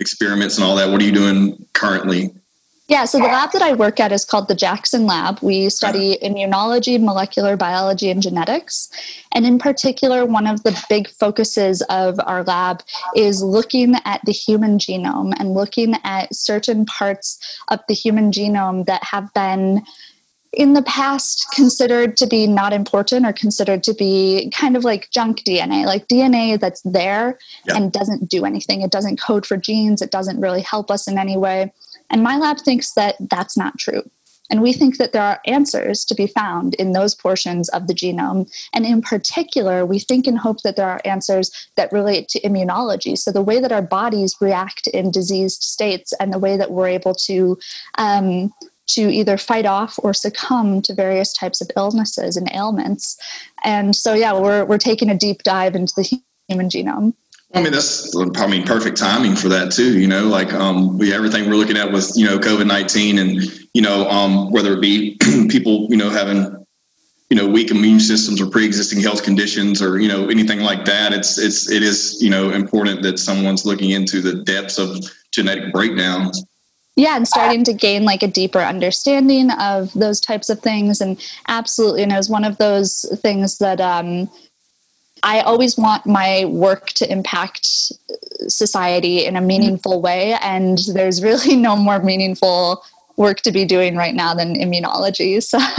experiments 0.00 0.56
and 0.56 0.64
all 0.64 0.74
that? 0.76 0.90
What 0.90 1.00
are 1.00 1.04
you 1.04 1.12
doing 1.12 1.66
currently? 1.72 2.34
Yeah, 2.88 3.04
so 3.04 3.18
the 3.18 3.24
lab 3.24 3.50
that 3.50 3.62
I 3.62 3.72
work 3.72 3.98
at 3.98 4.12
is 4.12 4.24
called 4.24 4.46
the 4.46 4.54
Jackson 4.54 5.06
Lab. 5.06 5.40
We 5.42 5.68
study 5.70 6.20
uh-huh. 6.20 6.28
immunology, 6.28 7.02
molecular 7.02 7.56
biology, 7.56 8.10
and 8.10 8.22
genetics. 8.22 8.88
And 9.32 9.44
in 9.44 9.58
particular, 9.58 10.24
one 10.24 10.46
of 10.46 10.62
the 10.62 10.80
big 10.88 11.08
focuses 11.08 11.82
of 11.82 12.20
our 12.24 12.44
lab 12.44 12.82
is 13.16 13.42
looking 13.42 13.96
at 14.04 14.20
the 14.24 14.32
human 14.32 14.78
genome 14.78 15.32
and 15.40 15.52
looking 15.52 15.94
at 16.04 16.32
certain 16.32 16.86
parts 16.86 17.60
of 17.68 17.80
the 17.88 17.94
human 17.94 18.30
genome 18.30 18.86
that 18.86 19.02
have 19.02 19.34
been 19.34 19.82
in 20.52 20.72
the 20.72 20.82
past 20.82 21.46
considered 21.52 22.16
to 22.16 22.26
be 22.26 22.46
not 22.46 22.72
important 22.72 23.26
or 23.26 23.32
considered 23.32 23.82
to 23.82 23.94
be 23.94 24.50
kind 24.54 24.76
of 24.76 24.84
like 24.84 25.10
junk 25.10 25.40
DNA, 25.40 25.84
like 25.84 26.06
DNA 26.08 26.58
that's 26.58 26.80
there 26.82 27.38
yeah. 27.66 27.76
and 27.76 27.92
doesn't 27.92 28.28
do 28.30 28.44
anything. 28.44 28.80
It 28.80 28.90
doesn't 28.90 29.20
code 29.20 29.44
for 29.44 29.56
genes, 29.56 30.00
it 30.00 30.10
doesn't 30.10 30.40
really 30.40 30.62
help 30.62 30.90
us 30.90 31.08
in 31.08 31.18
any 31.18 31.36
way. 31.36 31.72
And 32.10 32.22
my 32.22 32.36
lab 32.36 32.58
thinks 32.58 32.92
that 32.94 33.16
that's 33.20 33.56
not 33.56 33.78
true. 33.78 34.02
And 34.50 34.62
we 34.62 34.72
think 34.72 34.98
that 34.98 35.12
there 35.12 35.22
are 35.22 35.40
answers 35.46 36.04
to 36.04 36.14
be 36.14 36.26
found 36.26 36.74
in 36.74 36.92
those 36.92 37.14
portions 37.14 37.68
of 37.70 37.86
the 37.86 37.94
genome. 37.94 38.50
And 38.72 38.86
in 38.86 39.02
particular, 39.02 39.84
we 39.84 39.98
think 39.98 40.26
and 40.26 40.38
hope 40.38 40.62
that 40.62 40.76
there 40.76 40.88
are 40.88 41.00
answers 41.04 41.50
that 41.76 41.92
relate 41.92 42.28
to 42.28 42.40
immunology. 42.40 43.18
So, 43.18 43.32
the 43.32 43.42
way 43.42 43.60
that 43.60 43.72
our 43.72 43.82
bodies 43.82 44.36
react 44.40 44.86
in 44.88 45.10
diseased 45.10 45.62
states 45.62 46.12
and 46.20 46.32
the 46.32 46.38
way 46.38 46.56
that 46.56 46.70
we're 46.70 46.88
able 46.88 47.14
to. 47.14 47.58
Um, 47.98 48.52
to 48.88 49.12
either 49.12 49.36
fight 49.36 49.66
off 49.66 49.98
or 50.04 50.14
succumb 50.14 50.80
to 50.80 50.94
various 50.94 51.32
types 51.32 51.60
of 51.60 51.68
illnesses 51.76 52.36
and 52.36 52.48
ailments. 52.54 53.18
And 53.64 53.96
so, 53.96 54.14
yeah, 54.14 54.32
we're, 54.32 54.64
we're 54.64 54.78
taking 54.78 55.10
a 55.10 55.18
deep 55.18 55.42
dive 55.42 55.74
into 55.74 55.92
the 55.96 56.20
human 56.48 56.68
genome. 56.68 57.12
I 57.54 57.62
mean, 57.62 57.72
that's 57.72 58.14
I 58.16 58.46
mean 58.46 58.64
perfect 58.64 58.96
timing 58.96 59.36
for 59.36 59.48
that 59.48 59.72
too. 59.72 59.98
You 59.98 60.08
know, 60.08 60.26
like 60.26 60.52
um, 60.52 60.98
we 60.98 61.12
everything 61.14 61.48
we're 61.48 61.56
looking 61.56 61.76
at 61.76 61.90
with 61.90 62.12
you 62.16 62.26
know 62.26 62.38
COVID 62.38 62.66
nineteen, 62.66 63.18
and 63.18 63.42
you 63.72 63.82
know 63.82 64.08
um, 64.10 64.50
whether 64.50 64.72
it 64.74 64.80
be 64.80 65.16
people 65.48 65.86
you 65.88 65.96
know 65.96 66.10
having 66.10 66.66
you 67.30 67.36
know 67.36 67.46
weak 67.46 67.70
immune 67.70 68.00
systems 68.00 68.40
or 68.40 68.46
pre-existing 68.46 69.00
health 69.00 69.22
conditions 69.22 69.80
or 69.80 70.00
you 70.00 70.08
know 70.08 70.28
anything 70.28 70.60
like 70.60 70.84
that. 70.84 71.12
It's 71.12 71.38
it's 71.38 71.70
it 71.70 71.82
is 71.82 72.20
you 72.20 72.30
know 72.30 72.50
important 72.50 73.02
that 73.02 73.18
someone's 73.18 73.64
looking 73.64 73.90
into 73.90 74.20
the 74.20 74.42
depths 74.42 74.78
of 74.78 74.98
genetic 75.30 75.72
breakdowns. 75.72 76.44
Yeah, 76.96 77.16
and 77.16 77.28
starting 77.28 77.62
to 77.64 77.74
gain 77.74 78.04
like 78.04 78.22
a 78.22 78.28
deeper 78.28 78.60
understanding 78.60 79.50
of 79.52 79.92
those 79.92 80.20
types 80.20 80.48
of 80.48 80.60
things, 80.60 81.00
and 81.00 81.22
absolutely, 81.46 82.02
and 82.02 82.10
it 82.10 82.16
was 82.16 82.28
one 82.28 82.44
of 82.44 82.58
those 82.58 83.06
things 83.22 83.58
that. 83.58 83.80
Um, 83.80 84.28
I 85.26 85.40
always 85.40 85.76
want 85.76 86.06
my 86.06 86.44
work 86.44 86.90
to 86.90 87.10
impact 87.10 87.66
society 88.46 89.26
in 89.26 89.34
a 89.34 89.40
meaningful 89.40 90.00
way. 90.00 90.34
And 90.40 90.78
there's 90.94 91.20
really 91.22 91.56
no 91.68 91.74
more 91.74 91.98
meaningful 91.98 92.84
work 93.16 93.40
to 93.40 93.50
be 93.50 93.64
doing 93.64 93.96
right 93.96 94.14
now 94.14 94.34
than 94.34 94.54
immunology. 94.54 95.42
So 95.42 95.58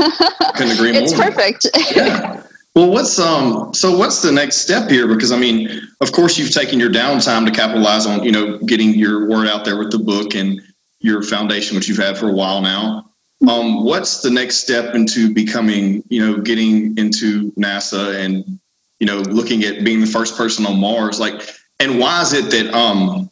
it's 0.59 1.15
more. 1.15 1.31
perfect. 1.31 1.67
yeah. 1.95 2.43
Well, 2.75 2.91
what's 2.91 3.17
um 3.17 3.73
so 3.73 3.97
what's 3.97 4.21
the 4.21 4.31
next 4.31 4.57
step 4.57 4.89
here? 4.89 5.07
Because 5.07 5.31
I 5.31 5.39
mean, 5.39 5.81
of 6.01 6.11
course, 6.11 6.37
you've 6.37 6.51
taken 6.51 6.79
your 6.79 6.91
downtime 6.91 7.45
to 7.45 7.51
capitalize 7.51 8.05
on 8.05 8.23
you 8.23 8.31
know 8.31 8.59
getting 8.59 8.93
your 8.93 9.27
word 9.27 9.47
out 9.47 9.65
there 9.65 9.77
with 9.77 9.91
the 9.91 9.97
book 9.97 10.35
and 10.35 10.61
your 10.99 11.23
foundation, 11.23 11.75
which 11.75 11.87
you've 11.87 11.97
had 11.97 12.17
for 12.17 12.29
a 12.29 12.33
while 12.33 12.61
now. 12.61 13.09
Um, 13.47 13.83
what's 13.83 14.21
the 14.21 14.29
next 14.29 14.57
step 14.57 14.93
into 14.93 15.33
becoming 15.33 16.03
you 16.09 16.23
know 16.23 16.39
getting 16.39 16.95
into 16.97 17.51
NASA 17.53 18.23
and 18.23 18.59
you 18.99 19.07
know, 19.07 19.17
looking 19.17 19.63
at 19.63 19.83
being 19.83 20.01
the 20.01 20.07
first 20.07 20.35
person 20.35 20.65
on 20.65 20.79
Mars. 20.79 21.19
Like, 21.19 21.49
and 21.79 21.99
why 21.99 22.21
is 22.21 22.33
it 22.33 22.49
that, 22.51 22.73
um, 22.73 23.29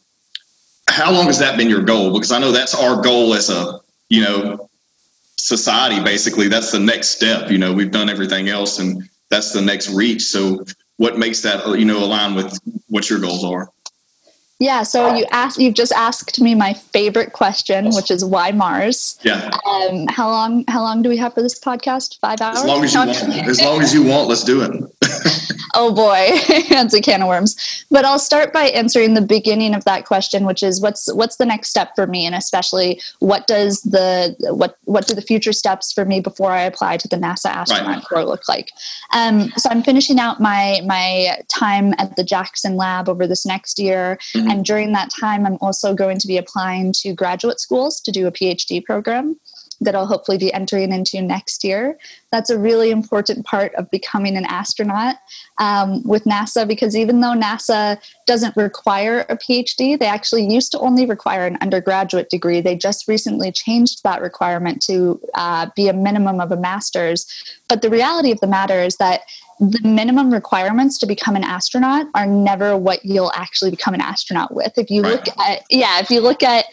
how 0.88 1.12
long 1.12 1.26
has 1.26 1.38
that 1.40 1.56
been 1.56 1.68
your 1.68 1.82
goal? 1.82 2.12
Because 2.12 2.32
I 2.32 2.38
know 2.38 2.52
that's 2.52 2.74
our 2.74 3.02
goal 3.02 3.34
as 3.34 3.50
a, 3.50 3.80
you 4.08 4.22
know, 4.22 4.68
society, 5.36 6.02
basically. 6.02 6.48
That's 6.48 6.70
the 6.70 6.78
next 6.78 7.08
step. 7.08 7.50
You 7.50 7.58
know, 7.58 7.72
we've 7.72 7.90
done 7.90 8.08
everything 8.08 8.48
else 8.48 8.78
and 8.78 9.08
that's 9.28 9.52
the 9.52 9.60
next 9.60 9.90
reach. 9.90 10.22
So, 10.22 10.64
what 10.98 11.18
makes 11.18 11.42
that, 11.42 11.66
you 11.78 11.84
know, 11.84 12.02
align 12.02 12.34
with 12.34 12.58
what 12.88 13.10
your 13.10 13.18
goals 13.18 13.44
are? 13.44 13.70
Yeah, 14.58 14.84
so 14.84 15.14
you 15.14 15.26
asked 15.32 15.60
you've 15.60 15.74
just 15.74 15.92
asked 15.92 16.40
me 16.40 16.54
my 16.54 16.72
favorite 16.72 17.34
question, 17.34 17.90
which 17.94 18.10
is 18.10 18.24
why 18.24 18.52
Mars. 18.52 19.18
Yeah. 19.22 19.50
Um, 19.66 20.06
how 20.06 20.30
long 20.30 20.64
how 20.66 20.80
long 20.82 21.02
do 21.02 21.10
we 21.10 21.18
have 21.18 21.34
for 21.34 21.42
this 21.42 21.60
podcast? 21.60 22.18
Five 22.20 22.40
hours? 22.40 22.60
As 22.60 22.64
long 22.64 22.82
as 22.82 22.94
you 22.94 23.00
want. 23.00 23.10
As 23.48 23.60
long 23.60 23.82
as 23.82 23.92
you 23.92 24.02
want, 24.02 24.28
let's 24.28 24.44
do 24.44 24.62
it. 24.62 24.95
oh 25.74 25.92
boy, 25.94 26.30
that's 26.68 26.94
a 26.94 27.00
can 27.00 27.22
of 27.22 27.28
worms. 27.28 27.84
But 27.90 28.04
I'll 28.04 28.18
start 28.18 28.52
by 28.52 28.64
answering 28.64 29.14
the 29.14 29.22
beginning 29.22 29.74
of 29.74 29.84
that 29.84 30.06
question, 30.06 30.46
which 30.46 30.62
is 30.62 30.80
what's 30.80 31.12
what's 31.14 31.36
the 31.36 31.46
next 31.46 31.70
step 31.70 31.92
for 31.94 32.06
me, 32.06 32.26
and 32.26 32.34
especially 32.34 33.00
what 33.20 33.46
does 33.46 33.82
the 33.82 34.36
what 34.52 34.78
what 34.84 35.06
do 35.06 35.14
the 35.14 35.22
future 35.22 35.52
steps 35.52 35.92
for 35.92 36.04
me 36.04 36.20
before 36.20 36.50
I 36.50 36.62
apply 36.62 36.96
to 36.98 37.08
the 37.08 37.16
NASA 37.16 37.46
astronaut 37.46 37.86
right. 37.86 38.04
corps 38.04 38.24
look 38.24 38.48
like? 38.48 38.70
Um, 39.12 39.50
so 39.56 39.70
I'm 39.70 39.82
finishing 39.82 40.18
out 40.18 40.40
my 40.40 40.80
my 40.84 41.38
time 41.48 41.94
at 41.98 42.16
the 42.16 42.24
Jackson 42.24 42.76
Lab 42.76 43.08
over 43.08 43.26
this 43.26 43.46
next 43.46 43.78
year. 43.78 44.18
Mm-hmm. 44.34 44.50
And 44.50 44.64
during 44.64 44.92
that 44.92 45.10
time, 45.18 45.46
I'm 45.46 45.58
also 45.60 45.94
going 45.94 46.18
to 46.18 46.26
be 46.26 46.36
applying 46.36 46.92
to 47.00 47.12
graduate 47.12 47.60
schools 47.60 48.00
to 48.00 48.12
do 48.12 48.26
a 48.26 48.32
PhD 48.32 48.84
program 48.84 49.38
that 49.80 49.94
I'll 49.94 50.06
hopefully 50.06 50.38
be 50.38 50.52
entering 50.52 50.92
into 50.92 51.20
next 51.20 51.64
year. 51.64 51.98
That's 52.32 52.50
a 52.50 52.58
really 52.58 52.90
important 52.90 53.46
part 53.46 53.74
of 53.74 53.90
becoming 53.90 54.36
an 54.36 54.44
astronaut 54.46 55.16
um, 55.58 56.02
with 56.04 56.24
NASA 56.24 56.66
because 56.66 56.96
even 56.96 57.20
though 57.20 57.34
NASA 57.34 57.98
doesn't 58.26 58.56
require 58.56 59.26
a 59.28 59.36
PhD, 59.36 59.98
they 59.98 60.06
actually 60.06 60.46
used 60.46 60.72
to 60.72 60.78
only 60.80 61.06
require 61.06 61.46
an 61.46 61.58
undergraduate 61.60 62.30
degree. 62.30 62.60
They 62.60 62.76
just 62.76 63.08
recently 63.08 63.52
changed 63.52 64.02
that 64.02 64.22
requirement 64.22 64.82
to 64.82 65.20
uh, 65.34 65.68
be 65.76 65.88
a 65.88 65.92
minimum 65.92 66.40
of 66.40 66.52
a 66.52 66.56
master's. 66.56 67.26
But 67.68 67.82
the 67.82 67.90
reality 67.90 68.30
of 68.30 68.40
the 68.40 68.46
matter 68.46 68.80
is 68.80 68.96
that 68.96 69.22
the 69.58 69.80
minimum 69.88 70.30
requirements 70.32 70.98
to 70.98 71.06
become 71.06 71.34
an 71.34 71.44
astronaut 71.44 72.06
are 72.14 72.26
never 72.26 72.76
what 72.76 73.02
you'll 73.04 73.32
actually 73.32 73.70
become 73.70 73.94
an 73.94 74.02
astronaut 74.02 74.54
with 74.54 74.76
if 74.76 74.90
you 74.90 75.02
right. 75.02 75.12
look 75.12 75.38
at 75.38 75.62
yeah 75.70 75.98
if 75.98 76.10
you 76.10 76.20
look 76.20 76.42
at 76.42 76.66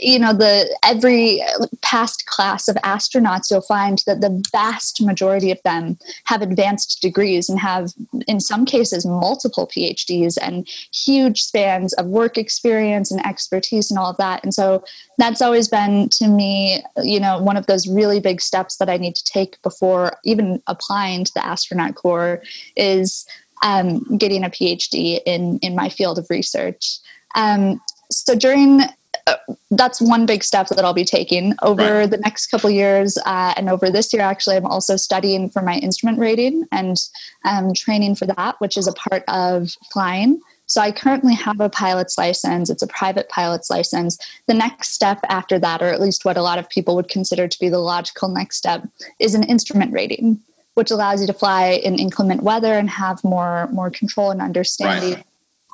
you 0.00 0.18
know 0.20 0.32
the 0.32 0.76
every 0.84 1.42
past 1.82 2.26
class 2.26 2.68
of 2.68 2.76
astronauts 2.76 3.50
you'll 3.50 3.60
find 3.62 4.02
that 4.06 4.20
the 4.20 4.42
vast 4.52 5.02
majority 5.02 5.50
of 5.50 5.60
them 5.64 5.98
have 6.24 6.40
advanced 6.40 7.02
degrees 7.02 7.48
and 7.48 7.58
have 7.58 7.90
in 8.28 8.38
some 8.38 8.64
cases 8.64 9.04
multiple 9.04 9.68
phds 9.76 10.38
and 10.40 10.68
huge 10.92 11.42
spans 11.42 11.92
of 11.94 12.06
work 12.06 12.38
experience 12.38 13.10
and 13.10 13.24
expertise 13.26 13.90
and 13.90 13.98
all 13.98 14.10
of 14.10 14.16
that 14.16 14.44
and 14.44 14.54
so 14.54 14.84
that's 15.18 15.42
always 15.42 15.66
been 15.66 16.08
to 16.08 16.28
me 16.28 16.84
you 17.02 17.18
know 17.18 17.42
one 17.42 17.56
of 17.56 17.66
those 17.66 17.88
really 17.88 18.20
big 18.20 18.40
steps 18.40 18.76
that 18.76 18.88
i 18.88 18.96
need 18.96 19.16
to 19.16 19.24
take 19.24 19.60
before 19.62 20.12
even 20.24 20.62
applying 20.68 21.24
to 21.24 21.32
the 21.34 21.44
astronaut 21.44 21.96
corps 21.96 22.27
is 22.76 23.26
um, 23.62 24.00
getting 24.18 24.44
a 24.44 24.50
PhD 24.50 25.20
in 25.26 25.58
in 25.60 25.74
my 25.74 25.88
field 25.88 26.18
of 26.18 26.26
research. 26.30 26.98
Um, 27.34 27.80
so 28.10 28.34
during 28.34 28.82
uh, 29.28 29.36
that's 29.70 30.00
one 30.00 30.24
big 30.24 30.42
step 30.42 30.68
that 30.68 30.84
I'll 30.84 30.94
be 30.94 31.04
taking 31.04 31.54
over 31.62 32.00
right. 32.00 32.10
the 32.10 32.16
next 32.18 32.46
couple 32.46 32.70
years, 32.70 33.18
uh, 33.26 33.52
and 33.56 33.68
over 33.68 33.90
this 33.90 34.12
year. 34.12 34.22
Actually, 34.22 34.56
I'm 34.56 34.66
also 34.66 34.96
studying 34.96 35.50
for 35.50 35.60
my 35.60 35.76
instrument 35.76 36.18
rating 36.18 36.64
and 36.72 36.96
um, 37.44 37.74
training 37.74 38.14
for 38.14 38.26
that, 38.26 38.58
which 38.60 38.76
is 38.76 38.88
a 38.88 38.92
part 38.92 39.24
of 39.28 39.68
flying. 39.92 40.40
So 40.64 40.82
I 40.82 40.92
currently 40.92 41.34
have 41.34 41.60
a 41.60 41.70
pilot's 41.70 42.18
license. 42.18 42.68
It's 42.68 42.82
a 42.82 42.86
private 42.86 43.28
pilot's 43.30 43.70
license. 43.70 44.18
The 44.46 44.54
next 44.54 44.92
step 44.92 45.18
after 45.28 45.58
that, 45.58 45.82
or 45.82 45.86
at 45.86 46.00
least 46.00 46.26
what 46.26 46.36
a 46.36 46.42
lot 46.42 46.58
of 46.58 46.68
people 46.68 46.94
would 46.96 47.08
consider 47.08 47.48
to 47.48 47.58
be 47.58 47.70
the 47.70 47.78
logical 47.78 48.28
next 48.28 48.56
step, 48.56 48.86
is 49.18 49.34
an 49.34 49.44
instrument 49.44 49.92
rating 49.92 50.40
which 50.78 50.92
allows 50.92 51.20
you 51.20 51.26
to 51.26 51.32
fly 51.32 51.80
in 51.82 51.98
inclement 51.98 52.44
weather 52.44 52.74
and 52.74 52.88
have 52.88 53.22
more 53.24 53.66
more 53.72 53.90
control 53.90 54.30
and 54.30 54.40
understanding. 54.40 55.14
Right. 55.14 55.24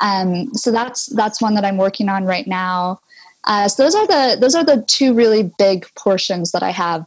Um, 0.00 0.54
so 0.54 0.72
that's 0.72 1.06
that's 1.06 1.42
one 1.42 1.54
that 1.56 1.64
I'm 1.64 1.76
working 1.76 2.08
on 2.08 2.24
right 2.24 2.46
now. 2.46 3.00
Uh, 3.44 3.68
so 3.68 3.82
those 3.82 3.94
are 3.94 4.06
the 4.06 4.38
those 4.40 4.54
are 4.54 4.64
the 4.64 4.82
two 4.88 5.12
really 5.12 5.52
big 5.58 5.86
portions 5.94 6.52
that 6.52 6.62
I 6.62 6.70
have 6.70 7.04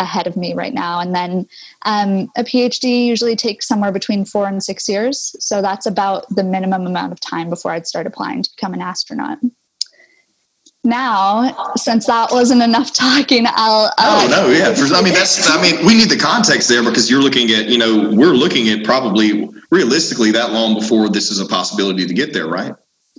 ahead 0.00 0.26
of 0.26 0.36
me 0.36 0.52
right 0.52 0.74
now. 0.74 1.00
And 1.00 1.14
then 1.14 1.48
um, 1.86 2.30
a 2.36 2.44
PhD 2.44 3.06
usually 3.06 3.36
takes 3.36 3.66
somewhere 3.66 3.92
between 3.92 4.26
four 4.26 4.46
and 4.46 4.62
six 4.62 4.86
years. 4.86 5.34
So 5.40 5.62
that's 5.62 5.86
about 5.86 6.28
the 6.28 6.44
minimum 6.44 6.86
amount 6.86 7.12
of 7.12 7.20
time 7.20 7.48
before 7.48 7.72
I'd 7.72 7.86
start 7.86 8.06
applying 8.06 8.42
to 8.42 8.50
become 8.54 8.74
an 8.74 8.82
astronaut. 8.82 9.38
Now, 10.84 11.72
since 11.76 12.06
that 12.06 12.30
wasn't 12.30 12.62
enough 12.62 12.92
talking, 12.92 13.46
I'll. 13.48 13.86
Uh, 13.86 13.92
oh 13.98 14.28
no, 14.30 14.48
yeah. 14.48 14.74
For, 14.74 14.94
I 14.94 15.02
mean, 15.02 15.14
that's. 15.14 15.48
I 15.50 15.60
mean, 15.60 15.84
we 15.86 15.94
need 15.94 16.10
the 16.10 16.18
context 16.18 16.68
there 16.68 16.82
because 16.82 17.10
you're 17.10 17.22
looking 17.22 17.50
at. 17.50 17.66
You 17.66 17.78
know, 17.78 18.10
we're 18.12 18.34
looking 18.34 18.68
at 18.68 18.84
probably 18.84 19.48
realistically 19.70 20.30
that 20.32 20.52
long 20.52 20.74
before 20.74 21.08
this 21.08 21.30
is 21.30 21.40
a 21.40 21.46
possibility 21.46 22.06
to 22.06 22.14
get 22.14 22.32
there, 22.32 22.48
right? 22.48 22.74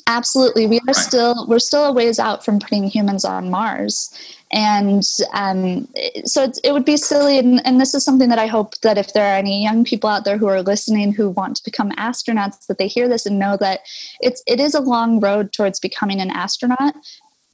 Absolutely, 0.07 0.67
we 0.67 0.77
are 0.77 0.81
right. 0.87 0.95
still 0.95 1.47
we're 1.47 1.59
still 1.59 1.85
a 1.85 1.91
ways 1.91 2.19
out 2.19 2.45
from 2.45 2.59
putting 2.59 2.83
humans 2.83 3.25
on 3.25 3.49
Mars, 3.49 4.13
and 4.51 5.03
um, 5.33 5.87
so 6.25 6.51
it 6.63 6.71
would 6.71 6.85
be 6.85 6.97
silly. 6.97 7.39
And, 7.39 7.65
and 7.65 7.81
this 7.81 7.95
is 7.95 8.05
something 8.05 8.29
that 8.29 8.37
I 8.37 8.45
hope 8.45 8.79
that 8.81 8.99
if 8.99 9.13
there 9.13 9.25
are 9.25 9.35
any 9.35 9.63
young 9.63 9.83
people 9.83 10.07
out 10.07 10.23
there 10.23 10.37
who 10.37 10.47
are 10.47 10.61
listening 10.61 11.13
who 11.13 11.31
want 11.31 11.55
to 11.57 11.63
become 11.63 11.89
astronauts, 11.93 12.67
that 12.67 12.77
they 12.77 12.87
hear 12.87 13.07
this 13.07 13.25
and 13.25 13.39
know 13.39 13.57
that 13.57 13.79
it's 14.21 14.43
it 14.45 14.59
is 14.59 14.75
a 14.75 14.81
long 14.81 15.19
road 15.19 15.51
towards 15.51 15.79
becoming 15.79 16.21
an 16.21 16.29
astronaut. 16.29 16.93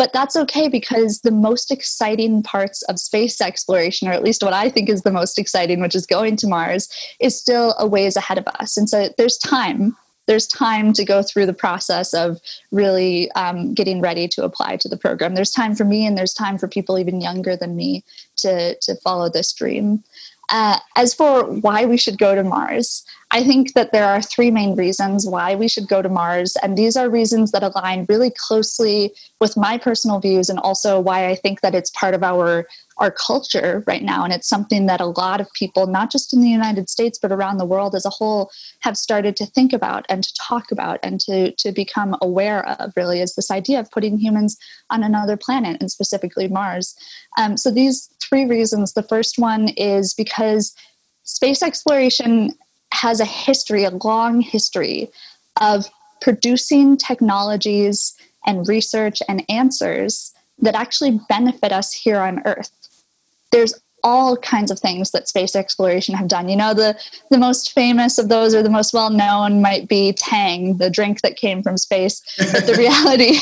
But 0.01 0.13
that's 0.13 0.36
okay 0.36 0.67
because 0.67 1.22
the 1.22 1.29
most 1.29 1.70
exciting 1.70 2.41
parts 2.41 2.81
of 2.89 3.00
space 3.00 3.39
exploration, 3.39 4.08
or 4.08 4.13
at 4.13 4.24
least 4.24 4.41
what 4.41 4.51
I 4.51 4.67
think 4.67 4.89
is 4.89 5.03
the 5.03 5.12
most 5.12 5.38
exciting, 5.38 5.79
which 5.79 5.93
is 5.93 6.08
going 6.08 6.38
to 6.38 6.48
Mars, 6.48 6.89
is 7.20 7.38
still 7.38 7.75
a 7.77 7.86
ways 7.86 8.15
ahead 8.15 8.39
of 8.39 8.48
us. 8.60 8.77
And 8.77 8.89
so 8.89 9.10
there's 9.20 9.38
time 9.38 9.96
there's 10.27 10.48
time 10.48 10.93
to 10.93 11.03
go 11.03 11.22
through 11.22 11.46
the 11.46 11.53
process 11.53 12.13
of 12.13 12.39
really 12.72 13.29
um, 13.34 13.74
getting 13.74 14.01
ready 14.01 14.27
to 14.29 14.43
apply 14.43 14.77
to 14.77 14.88
the 14.88 14.98
program. 14.98 15.36
There's 15.36 15.51
time 15.51 15.75
for 15.75 15.84
me, 15.84 16.05
and 16.05 16.17
there's 16.17 16.34
time 16.34 16.58
for 16.58 16.67
people 16.67 16.98
even 16.98 17.22
younger 17.22 17.55
than 17.55 17.75
me 17.75 18.03
to 18.38 18.75
to 18.81 18.96
follow 19.03 19.29
this 19.29 19.53
dream. 19.53 20.03
Uh, 20.51 20.77
as 20.98 21.13
for 21.13 21.46
why 21.46 21.86
we 21.86 21.98
should 21.98 22.17
go 22.17 22.36
to 22.36 22.43
Mars, 22.43 23.03
I 23.31 23.41
think 23.43 23.74
that 23.74 23.93
there 23.93 24.05
are 24.05 24.22
three 24.22 24.51
main 24.51 24.75
reasons 24.75 25.25
why 25.25 25.55
we 25.55 25.70
should 25.70 25.88
go 25.88 26.01
to 26.01 26.10
Mars. 26.10 26.58
And 26.62 26.77
these 26.77 26.98
are 26.98 27.10
reasons 27.10 27.51
that 27.51 27.63
align 27.63 28.05
really 28.10 28.31
closely 28.38 29.13
with 29.39 29.55
my 29.55 29.77
personal 29.77 30.20
views 30.20 30.50
and 30.50 30.60
also 30.60 31.00
why 31.00 31.29
I 31.29 31.36
think 31.36 31.62
that 31.62 31.74
it's 31.74 31.89
part 31.91 32.13
of 32.13 32.24
our 32.24 32.67
our 32.98 33.12
culture 33.12 33.83
right 33.88 34.03
now. 34.03 34.24
And 34.24 34.33
it's 34.33 34.48
something 34.48 34.86
that 34.86 35.01
a 35.01 35.05
lot 35.05 35.41
of 35.41 35.51
people, 35.53 35.88
not 35.88 36.12
just 36.12 36.33
in 36.33 36.41
the 36.41 36.50
United 36.50 36.89
States, 36.89 37.17
but 37.19 37.31
around 37.31 37.57
the 37.57 37.65
world 37.65 37.95
as 37.95 38.05
a 38.05 38.10
whole, 38.10 38.51
have 38.81 38.98
started 38.98 39.36
to 39.38 39.45
think 39.45 39.74
about 39.74 40.05
and 40.10 40.24
to 40.24 40.33
talk 40.39 40.71
about 40.71 41.00
and 41.03 41.19
to, 41.21 41.51
to 41.53 41.71
become 41.71 42.15
aware 42.21 42.65
of, 42.67 42.93
really, 42.95 43.21
is 43.21 43.36
this 43.36 43.51
idea 43.51 43.79
of 43.79 43.89
putting 43.91 44.17
humans 44.17 44.57
on 44.89 45.03
another 45.03 45.38
planet 45.38 45.77
and 45.79 45.91
specifically 45.91 46.48
Mars. 46.48 46.95
Um, 47.38 47.57
so, 47.57 47.71
these 47.71 48.10
three 48.21 48.45
reasons 48.45 48.93
the 48.93 49.03
first 49.03 49.39
one 49.39 49.69
is 49.69 50.13
because 50.13 50.75
space 51.24 51.63
exploration 51.63 52.53
has 52.93 53.19
a 53.19 53.25
history, 53.25 53.83
a 53.83 53.91
long 53.91 54.41
history 54.41 55.10
of 55.60 55.89
producing 56.21 56.98
technologies 56.98 58.13
and 58.45 58.67
research 58.67 59.21
and 59.27 59.43
answers 59.50 60.33
that 60.60 60.75
actually 60.75 61.19
benefit 61.27 61.71
us 61.71 61.91
here 61.91 62.19
on 62.19 62.41
Earth 62.45 62.71
there's 63.51 63.79
all 64.03 64.36
kinds 64.38 64.72
of 64.72 64.79
things 64.79 65.12
that 65.12 65.27
space 65.27 65.55
exploration 65.55 66.15
have 66.15 66.27
done. 66.27 66.50
You 66.50 66.55
know, 66.55 66.74
the 66.74 67.00
the 67.29 67.38
most 67.38 67.72
famous 67.72 68.17
of 68.17 68.29
those 68.29 68.55
or 68.55 68.63
the 68.63 68.70
most 68.70 68.93
well 68.93 69.10
known 69.10 69.62
might 69.62 69.88
be 69.88 70.13
Tang, 70.13 70.77
the 70.77 70.89
drink 70.89 71.22
that 71.22 71.36
came 71.36 71.62
from 71.62 71.77
space. 71.77 72.22
But 72.38 72.65
the 72.65 72.74
reality, 72.77 73.39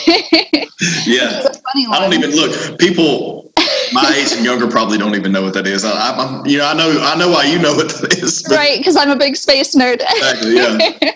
yeah, 1.06 1.48
I 1.92 2.00
don't 2.00 2.14
even 2.14 2.32
look. 2.32 2.80
People 2.80 3.52
my 3.94 4.14
age 4.18 4.34
and 4.34 4.46
younger 4.46 4.68
probably 4.68 4.98
don't 4.98 5.16
even 5.16 5.32
know 5.32 5.42
what 5.42 5.54
that 5.54 5.68
is. 5.68 5.84
I, 5.86 6.12
am 6.18 6.46
you 6.46 6.58
know, 6.58 6.68
I 6.68 6.74
know, 6.74 7.02
I 7.02 7.16
know 7.16 7.30
why 7.30 7.46
you 7.46 7.60
know 7.60 7.76
what 7.76 7.90
that 7.90 8.18
is. 8.18 8.46
Right, 8.50 8.78
because 8.78 8.96
I'm 8.96 9.10
a 9.10 9.16
big 9.16 9.36
space 9.36 9.76
nerd. 9.76 10.02
Exactly. 10.02 10.56
Yeah. 10.56 11.12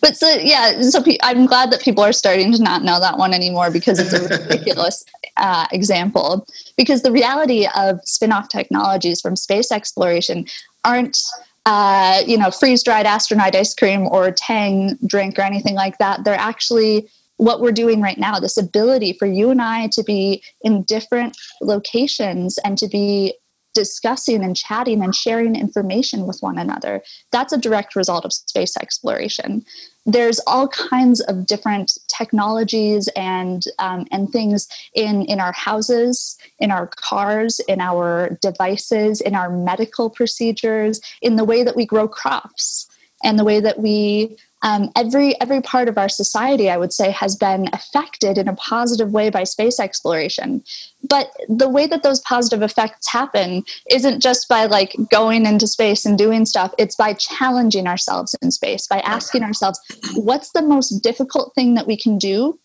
But 0.00 0.16
so 0.16 0.28
yeah, 0.28 0.80
so 0.82 1.02
pe- 1.02 1.18
I'm 1.22 1.46
glad 1.46 1.70
that 1.72 1.80
people 1.80 2.04
are 2.04 2.12
starting 2.12 2.52
to 2.52 2.62
not 2.62 2.84
know 2.84 3.00
that 3.00 3.18
one 3.18 3.34
anymore 3.34 3.70
because 3.70 3.98
it's 3.98 4.12
a 4.12 4.38
ridiculous 4.42 5.04
uh, 5.36 5.66
example. 5.72 6.46
Because 6.76 7.02
the 7.02 7.12
reality 7.12 7.66
of 7.76 8.00
spin-off 8.04 8.48
technologies 8.48 9.20
from 9.20 9.36
space 9.36 9.72
exploration 9.72 10.46
aren't 10.84 11.18
uh, 11.66 12.22
you 12.26 12.38
know 12.38 12.50
freeze-dried 12.50 13.06
astronaut 13.06 13.54
ice 13.54 13.74
cream 13.74 14.06
or 14.06 14.30
Tang 14.30 14.96
drink 15.06 15.38
or 15.38 15.42
anything 15.42 15.74
like 15.74 15.98
that. 15.98 16.24
They're 16.24 16.34
actually 16.34 17.08
what 17.36 17.60
we're 17.60 17.72
doing 17.72 18.00
right 18.00 18.18
now. 18.18 18.38
This 18.38 18.56
ability 18.56 19.14
for 19.14 19.26
you 19.26 19.50
and 19.50 19.62
I 19.62 19.88
to 19.92 20.02
be 20.02 20.42
in 20.62 20.82
different 20.82 21.36
locations 21.60 22.58
and 22.58 22.76
to 22.78 22.88
be 22.88 23.34
discussing 23.74 24.42
and 24.42 24.56
chatting 24.56 25.02
and 25.02 25.14
sharing 25.14 25.54
information 25.54 26.26
with 26.26 26.38
one 26.40 26.58
another. 26.58 27.02
That's 27.32 27.52
a 27.52 27.58
direct 27.58 27.94
result 27.94 28.24
of 28.24 28.32
space 28.32 28.76
exploration. 28.76 29.64
There's 30.06 30.40
all 30.46 30.68
kinds 30.68 31.20
of 31.20 31.46
different 31.46 31.98
technologies 32.08 33.08
and 33.14 33.62
um, 33.78 34.06
and 34.10 34.30
things 34.30 34.68
in 34.94 35.22
in 35.26 35.38
our 35.38 35.52
houses, 35.52 36.38
in 36.58 36.70
our 36.70 36.86
cars, 36.86 37.60
in 37.68 37.80
our 37.80 38.38
devices, 38.40 39.20
in 39.20 39.34
our 39.34 39.50
medical 39.50 40.08
procedures, 40.08 41.00
in 41.20 41.36
the 41.36 41.44
way 41.44 41.62
that 41.62 41.76
we 41.76 41.84
grow 41.84 42.08
crops 42.08 42.88
and 43.22 43.38
the 43.38 43.44
way 43.44 43.60
that 43.60 43.80
we 43.80 44.36
um, 44.62 44.90
every 44.96 45.40
every 45.40 45.60
part 45.60 45.88
of 45.88 45.98
our 45.98 46.08
society, 46.08 46.68
I 46.68 46.76
would 46.76 46.92
say, 46.92 47.10
has 47.10 47.36
been 47.36 47.68
affected 47.72 48.38
in 48.38 48.48
a 48.48 48.56
positive 48.56 49.12
way 49.12 49.30
by 49.30 49.44
space 49.44 49.78
exploration. 49.78 50.64
But 51.08 51.30
the 51.48 51.68
way 51.68 51.86
that 51.86 52.02
those 52.02 52.20
positive 52.20 52.62
effects 52.62 53.08
happen 53.08 53.62
isn't 53.90 54.20
just 54.20 54.48
by 54.48 54.66
like 54.66 54.96
going 55.10 55.46
into 55.46 55.68
space 55.68 56.04
and 56.04 56.18
doing 56.18 56.44
stuff. 56.44 56.74
It's 56.76 56.96
by 56.96 57.12
challenging 57.14 57.86
ourselves 57.86 58.34
in 58.42 58.50
space, 58.50 58.86
by 58.88 58.98
asking 59.00 59.44
ourselves, 59.44 59.78
what's 60.16 60.50
the 60.50 60.62
most 60.62 61.02
difficult 61.02 61.54
thing 61.54 61.74
that 61.74 61.86
we 61.86 61.96
can 61.96 62.18
do, 62.18 62.58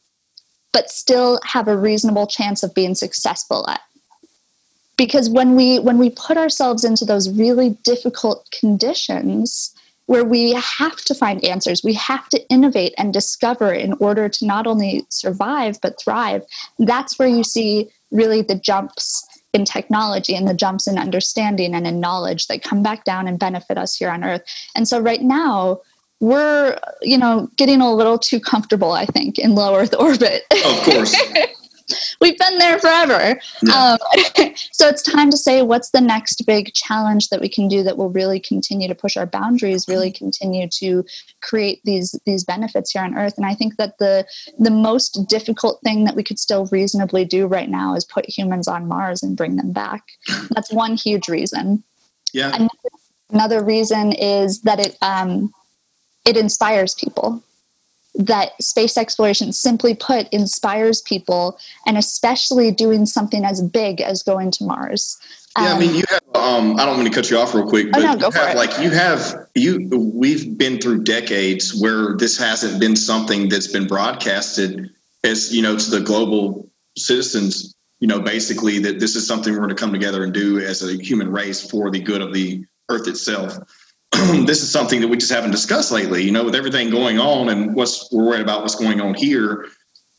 but 0.71 0.89
still 0.89 1.39
have 1.43 1.67
a 1.67 1.77
reasonable 1.77 2.25
chance 2.25 2.63
of 2.63 2.73
being 2.73 2.95
successful 2.95 3.69
at 3.69 3.81
because 4.97 5.29
when 5.29 5.55
we 5.55 5.79
when 5.79 5.97
we 5.97 6.09
put 6.09 6.37
ourselves 6.37 6.83
into 6.83 7.05
those 7.05 7.29
really 7.29 7.71
difficult 7.83 8.47
conditions 8.51 9.72
where 10.05 10.23
we 10.23 10.53
have 10.53 10.97
to 10.97 11.15
find 11.15 11.43
answers. 11.45 11.83
We 11.83 11.93
have 11.93 12.27
to 12.29 12.49
innovate 12.49 12.93
and 12.97 13.13
discover 13.13 13.71
in 13.71 13.93
order 13.93 14.27
to 14.27 14.45
not 14.45 14.67
only 14.67 15.05
survive, 15.09 15.79
but 15.81 15.99
thrive. 15.99 16.43
That's 16.79 17.17
where 17.17 17.27
you 17.27 17.43
see 17.43 17.89
really 18.11 18.41
the 18.41 18.55
jumps 18.55 19.25
in 19.53 19.65
technology 19.65 20.35
and 20.35 20.47
the 20.47 20.53
jumps 20.53 20.87
in 20.87 20.97
understanding 20.97 21.73
and 21.73 21.87
in 21.87 21.99
knowledge 21.99 22.47
that 22.47 22.63
come 22.63 22.83
back 22.83 23.05
down 23.05 23.27
and 23.27 23.39
benefit 23.39 23.77
us 23.77 23.95
here 23.95 24.09
on 24.09 24.23
Earth. 24.23 24.41
And 24.75 24.87
so, 24.87 24.99
right 24.99 25.21
now, 25.21 25.79
we're 26.19 26.79
you 27.01 27.17
know 27.17 27.49
getting 27.57 27.81
a 27.81 27.93
little 27.93 28.17
too 28.17 28.39
comfortable 28.39 28.93
i 28.93 29.05
think 29.05 29.37
in 29.37 29.55
low 29.55 29.75
earth 29.75 29.93
orbit 29.99 30.43
of 30.51 30.83
course 30.83 31.13
we've 32.21 32.37
been 32.37 32.57
there 32.57 32.79
forever. 32.79 33.39
Yeah. 33.61 33.73
Um, 33.73 33.97
so 34.71 34.87
it's 34.87 35.01
time 35.01 35.29
to 35.31 35.37
say 35.37 35.61
what's 35.61 35.91
the 35.91 36.01
next 36.01 36.45
big 36.45 36.73
challenge 36.73 37.29
that 37.29 37.41
we 37.41 37.49
can 37.49 37.67
do 37.67 37.83
that 37.83 37.97
will 37.97 38.09
really 38.09 38.39
continue 38.39 38.87
to 38.87 38.95
push 38.95 39.17
our 39.17 39.25
boundaries, 39.25 39.87
really 39.87 40.11
continue 40.11 40.67
to 40.79 41.05
create 41.41 41.81
these 41.83 42.19
these 42.25 42.43
benefits 42.43 42.91
here 42.91 43.03
on 43.03 43.17
Earth. 43.17 43.35
And 43.37 43.45
I 43.45 43.55
think 43.55 43.77
that 43.77 43.97
the 43.97 44.25
the 44.59 44.71
most 44.71 45.27
difficult 45.27 45.79
thing 45.83 46.03
that 46.05 46.15
we 46.15 46.23
could 46.23 46.39
still 46.39 46.67
reasonably 46.67 47.25
do 47.25 47.47
right 47.47 47.69
now 47.69 47.95
is 47.95 48.05
put 48.05 48.29
humans 48.29 48.67
on 48.67 48.87
Mars 48.87 49.23
and 49.23 49.37
bring 49.37 49.55
them 49.55 49.71
back. 49.71 50.03
That's 50.51 50.71
one 50.71 50.95
huge 50.95 51.27
reason. 51.27 51.83
Yeah. 52.33 52.49
Another, 52.55 52.69
another 53.29 53.63
reason 53.63 54.11
is 54.13 54.61
that 54.61 54.79
it 54.79 54.97
um, 55.01 55.53
it 56.25 56.37
inspires 56.37 56.95
people 56.95 57.43
that 58.15 58.61
space 58.61 58.97
exploration, 58.97 59.51
simply 59.51 59.95
put, 59.95 60.29
inspires 60.29 61.01
people, 61.01 61.57
and 61.85 61.97
especially 61.97 62.71
doing 62.71 63.05
something 63.05 63.43
as 63.43 63.61
big 63.61 64.01
as 64.01 64.21
going 64.23 64.51
to 64.51 64.63
Mars. 64.63 65.17
Yeah, 65.57 65.71
um, 65.71 65.77
I 65.77 65.79
mean, 65.79 65.89
um, 65.89 65.95
you 65.95 66.03
have. 66.09 66.21
Um, 66.35 66.79
I 66.79 66.85
don't 66.85 66.97
want 66.97 67.07
to 67.07 67.13
cut 67.13 67.29
you 67.29 67.37
off 67.37 67.53
real 67.53 67.67
quick, 67.67 67.91
but 67.91 68.03
oh 68.03 68.13
no, 68.13 68.17
go 68.17 68.27
you 68.27 68.31
have, 68.33 68.55
like 68.55 68.79
you 68.79 68.89
have 68.89 69.47
you. 69.55 69.87
We've 70.13 70.57
been 70.57 70.79
through 70.79 71.03
decades 71.03 71.79
where 71.79 72.15
this 72.17 72.37
hasn't 72.37 72.79
been 72.79 72.95
something 72.95 73.49
that's 73.49 73.67
been 73.67 73.87
broadcasted 73.87 74.89
as 75.23 75.53
you 75.53 75.61
know 75.61 75.77
to 75.77 75.91
the 75.91 76.01
global 76.01 76.69
citizens. 76.97 77.75
You 77.99 78.07
know, 78.07 78.19
basically 78.19 78.79
that 78.79 78.99
this 78.99 79.15
is 79.15 79.25
something 79.25 79.53
we're 79.53 79.59
going 79.59 79.69
to 79.69 79.75
come 79.75 79.93
together 79.93 80.23
and 80.23 80.33
do 80.33 80.59
as 80.59 80.83
a 80.83 81.01
human 81.01 81.31
race 81.31 81.69
for 81.69 81.89
the 81.89 81.99
good 81.99 82.21
of 82.21 82.33
the 82.33 82.65
Earth 82.89 83.07
itself. 83.07 83.57
this 84.45 84.61
is 84.61 84.71
something 84.71 85.01
that 85.01 85.07
we 85.07 85.17
just 85.17 85.31
haven't 85.31 85.51
discussed 85.51 85.91
lately. 85.91 86.23
You 86.23 86.31
know, 86.31 86.43
with 86.43 86.55
everything 86.55 86.89
going 86.89 87.19
on 87.19 87.49
and 87.49 87.75
what's 87.75 88.11
we're 88.11 88.25
worried 88.25 88.41
about 88.41 88.61
what's 88.61 88.75
going 88.75 89.01
on 89.01 89.13
here, 89.13 89.67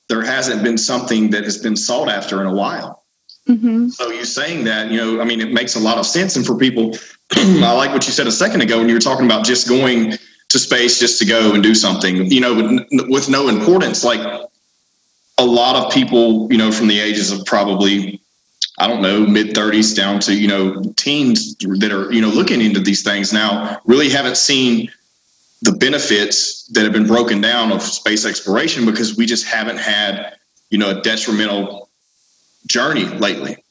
there 0.08 0.22
hasn't 0.22 0.62
been 0.62 0.78
something 0.78 1.30
that 1.30 1.44
has 1.44 1.58
been 1.58 1.76
sought 1.76 2.08
after 2.08 2.40
in 2.40 2.46
a 2.46 2.54
while. 2.54 3.04
Mm-hmm. 3.48 3.88
So 3.88 4.10
you 4.10 4.24
saying 4.24 4.64
that, 4.64 4.90
you 4.90 4.96
know, 4.96 5.20
I 5.20 5.24
mean, 5.24 5.40
it 5.40 5.52
makes 5.52 5.76
a 5.76 5.80
lot 5.80 5.98
of 5.98 6.06
sense. 6.06 6.36
And 6.36 6.46
for 6.46 6.56
people, 6.56 6.96
I 7.32 7.72
like 7.72 7.92
what 7.92 8.06
you 8.06 8.12
said 8.12 8.26
a 8.26 8.32
second 8.32 8.62
ago 8.62 8.78
when 8.78 8.88
you 8.88 8.94
were 8.94 9.00
talking 9.00 9.26
about 9.26 9.44
just 9.44 9.68
going 9.68 10.14
to 10.48 10.58
space 10.58 10.98
just 10.98 11.18
to 11.18 11.26
go 11.26 11.52
and 11.52 11.62
do 11.62 11.74
something, 11.74 12.30
you 12.30 12.40
know, 12.40 12.54
with, 12.54 12.86
with 13.08 13.28
no 13.28 13.48
importance. 13.48 14.04
Like 14.04 14.20
a 15.38 15.44
lot 15.44 15.76
of 15.76 15.92
people, 15.92 16.50
you 16.50 16.58
know, 16.58 16.72
from 16.72 16.86
the 16.86 16.98
ages 16.98 17.30
of 17.30 17.44
probably 17.44 18.22
I 18.78 18.88
don't 18.88 19.02
know, 19.02 19.26
mid 19.26 19.54
30s 19.54 19.94
down 19.94 20.20
to, 20.20 20.34
you 20.34 20.48
know, 20.48 20.82
teens 20.96 21.54
that 21.56 21.92
are, 21.92 22.12
you 22.12 22.20
know, 22.20 22.28
looking 22.28 22.60
into 22.60 22.80
these 22.80 23.02
things 23.02 23.32
now 23.32 23.80
really 23.84 24.10
haven't 24.10 24.36
seen 24.36 24.90
the 25.62 25.72
benefits 25.72 26.66
that 26.68 26.84
have 26.84 26.92
been 26.92 27.06
broken 27.06 27.40
down 27.40 27.72
of 27.72 27.80
space 27.82 28.26
exploration 28.26 28.84
because 28.84 29.16
we 29.16 29.24
just 29.24 29.46
haven't 29.46 29.78
had 29.78 30.36
you 30.70 30.78
know 30.78 30.90
a 30.90 31.00
detrimental 31.02 31.88
journey 32.66 33.04
lately. 33.04 33.63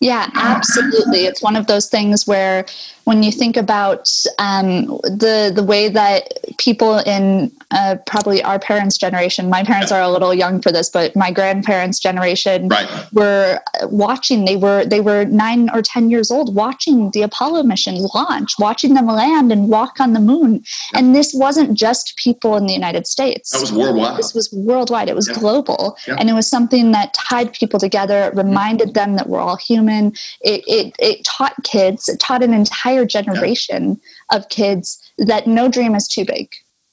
Yeah, 0.00 0.28
absolutely. 0.34 1.24
It's 1.24 1.42
one 1.42 1.56
of 1.56 1.68
those 1.68 1.88
things 1.88 2.26
where 2.26 2.66
when 3.04 3.22
you 3.22 3.32
think 3.32 3.56
about 3.56 4.12
um, 4.38 4.86
the 5.04 5.52
the 5.54 5.62
way 5.62 5.88
that 5.88 6.34
people 6.58 6.98
in 6.98 7.50
uh, 7.70 7.96
probably 8.04 8.42
our 8.42 8.58
parents' 8.58 8.98
generation, 8.98 9.48
my 9.48 9.62
parents 9.62 9.90
are 9.92 10.02
a 10.02 10.10
little 10.10 10.34
young 10.34 10.60
for 10.60 10.70
this, 10.70 10.90
but 10.90 11.16
my 11.16 11.30
grandparents' 11.30 11.98
generation 11.98 12.68
right. 12.68 12.88
were 13.12 13.60
watching. 13.84 14.44
They 14.44 14.56
were 14.56 14.84
they 14.84 15.00
were 15.00 15.24
nine 15.24 15.70
or 15.70 15.80
ten 15.80 16.10
years 16.10 16.30
old, 16.30 16.54
watching 16.54 17.10
the 17.12 17.22
Apollo 17.22 17.62
mission 17.62 17.96
launch, 18.14 18.58
watching 18.58 18.94
them 18.94 19.06
land 19.06 19.50
and 19.50 19.68
walk 19.68 19.98
on 19.98 20.12
the 20.12 20.20
moon. 20.20 20.62
Yeah. 20.92 20.98
And 20.98 21.14
this 21.14 21.32
wasn't 21.32 21.78
just 21.78 22.16
people 22.16 22.56
in 22.56 22.66
the 22.66 22.74
United 22.74 23.06
States. 23.06 23.50
That 23.52 23.62
was 23.62 23.72
worldwide. 23.72 24.18
This 24.18 24.34
was 24.34 24.52
worldwide. 24.52 25.08
It 25.08 25.16
was 25.16 25.28
yeah. 25.28 25.38
global, 25.38 25.96
yeah. 26.06 26.16
and 26.18 26.28
it 26.28 26.34
was 26.34 26.48
something 26.48 26.90
that 26.90 27.14
tied 27.14 27.54
people 27.54 27.78
together. 27.78 28.24
It 28.24 28.34
reminded 28.34 28.92
them 28.92 29.16
that 29.16 29.28
we're 29.30 29.40
all 29.40 29.56
human. 29.56 29.85
It 29.88 30.62
it, 30.66 30.94
it 30.98 31.24
taught 31.24 31.54
kids. 31.62 32.08
It 32.08 32.20
taught 32.20 32.42
an 32.42 32.54
entire 32.54 32.86
entire 32.86 33.06
generation 33.06 34.00
yeah. 34.30 34.38
of 34.38 34.48
kids 34.48 34.98
that 35.18 35.46
no 35.46 35.68
dream 35.68 35.94
is 35.94 36.08
too 36.08 36.24
big, 36.24 36.50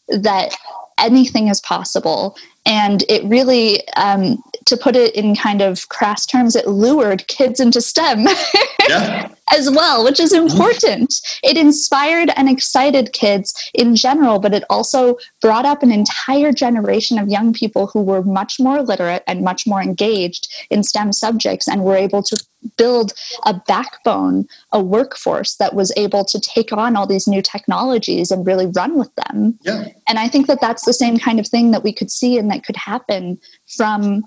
that 0.08 0.56
anything 0.99 1.47
is 1.47 1.62
possible. 1.62 2.36
And 2.65 3.03
it 3.10 3.23
really, 3.25 3.88
um, 3.97 4.41
to 4.65 4.78
put 4.78 4.95
it 4.95 5.15
in 5.15 5.36
kind 5.36 5.62
of 5.62 5.88
crass 5.89 6.26
terms, 6.26 6.56
it 6.56 6.67
lured 6.67 7.28
kids 7.28 7.60
into 7.60 7.82
STEM. 7.82 8.26
Yeah. 8.89 9.30
as 9.52 9.69
well, 9.71 10.04
which 10.04 10.19
is 10.19 10.34
important. 10.34 11.15
It 11.41 11.58
inspired 11.58 12.32
and 12.36 12.49
excited 12.49 13.13
kids 13.13 13.54
in 13.73 13.95
general, 13.95 14.39
but 14.39 14.54
it 14.54 14.63
also 14.69 15.17
brought 15.41 15.65
up 15.65 15.84
an 15.84 15.91
entire 15.91 16.52
generation 16.52 17.17
of 17.17 17.30
young 17.30 17.54
people 17.54 17.88
who 17.88 18.02
were 18.02 18.23
much 18.23 18.60
more 18.60 18.82
literate 18.82 19.23
and 19.28 19.41
much 19.41 19.65
more 19.65 19.82
engaged 19.82 20.52
in 20.69 20.84
STEM 20.84 21.13
subjects 21.13 21.67
and 21.67 21.84
were 21.84 21.95
able 21.95 22.23
to 22.23 22.38
build 22.78 23.13
a 23.45 23.54
backbone, 23.67 24.47
a 24.71 24.82
workforce 24.82 25.56
that 25.56 25.76
was 25.76 25.91
able 25.97 26.26
to 26.26 26.39
take 26.39 26.71
on 26.71 26.95
all 26.95 27.06
these 27.06 27.28
new 27.28 27.41
technologies 27.41 28.32
and 28.32 28.47
really 28.47 28.67
run 28.67 28.97
with 28.97 29.13
them. 29.15 29.58
Yeah. 29.62 29.89
And 30.08 30.19
I 30.19 30.28
think 30.28 30.47
that 30.47 30.62
that's 30.62 30.86
the 30.86 30.93
same 30.93 31.17
kind 31.17 31.39
of 31.39 31.47
thing 31.47 31.71
that 31.71 31.84
we 31.84 31.93
could 31.93 32.12
see 32.12 32.38
and 32.38 32.49
that 32.52 32.65
could 32.65 32.78
happen 32.78 33.39
from 33.78 34.23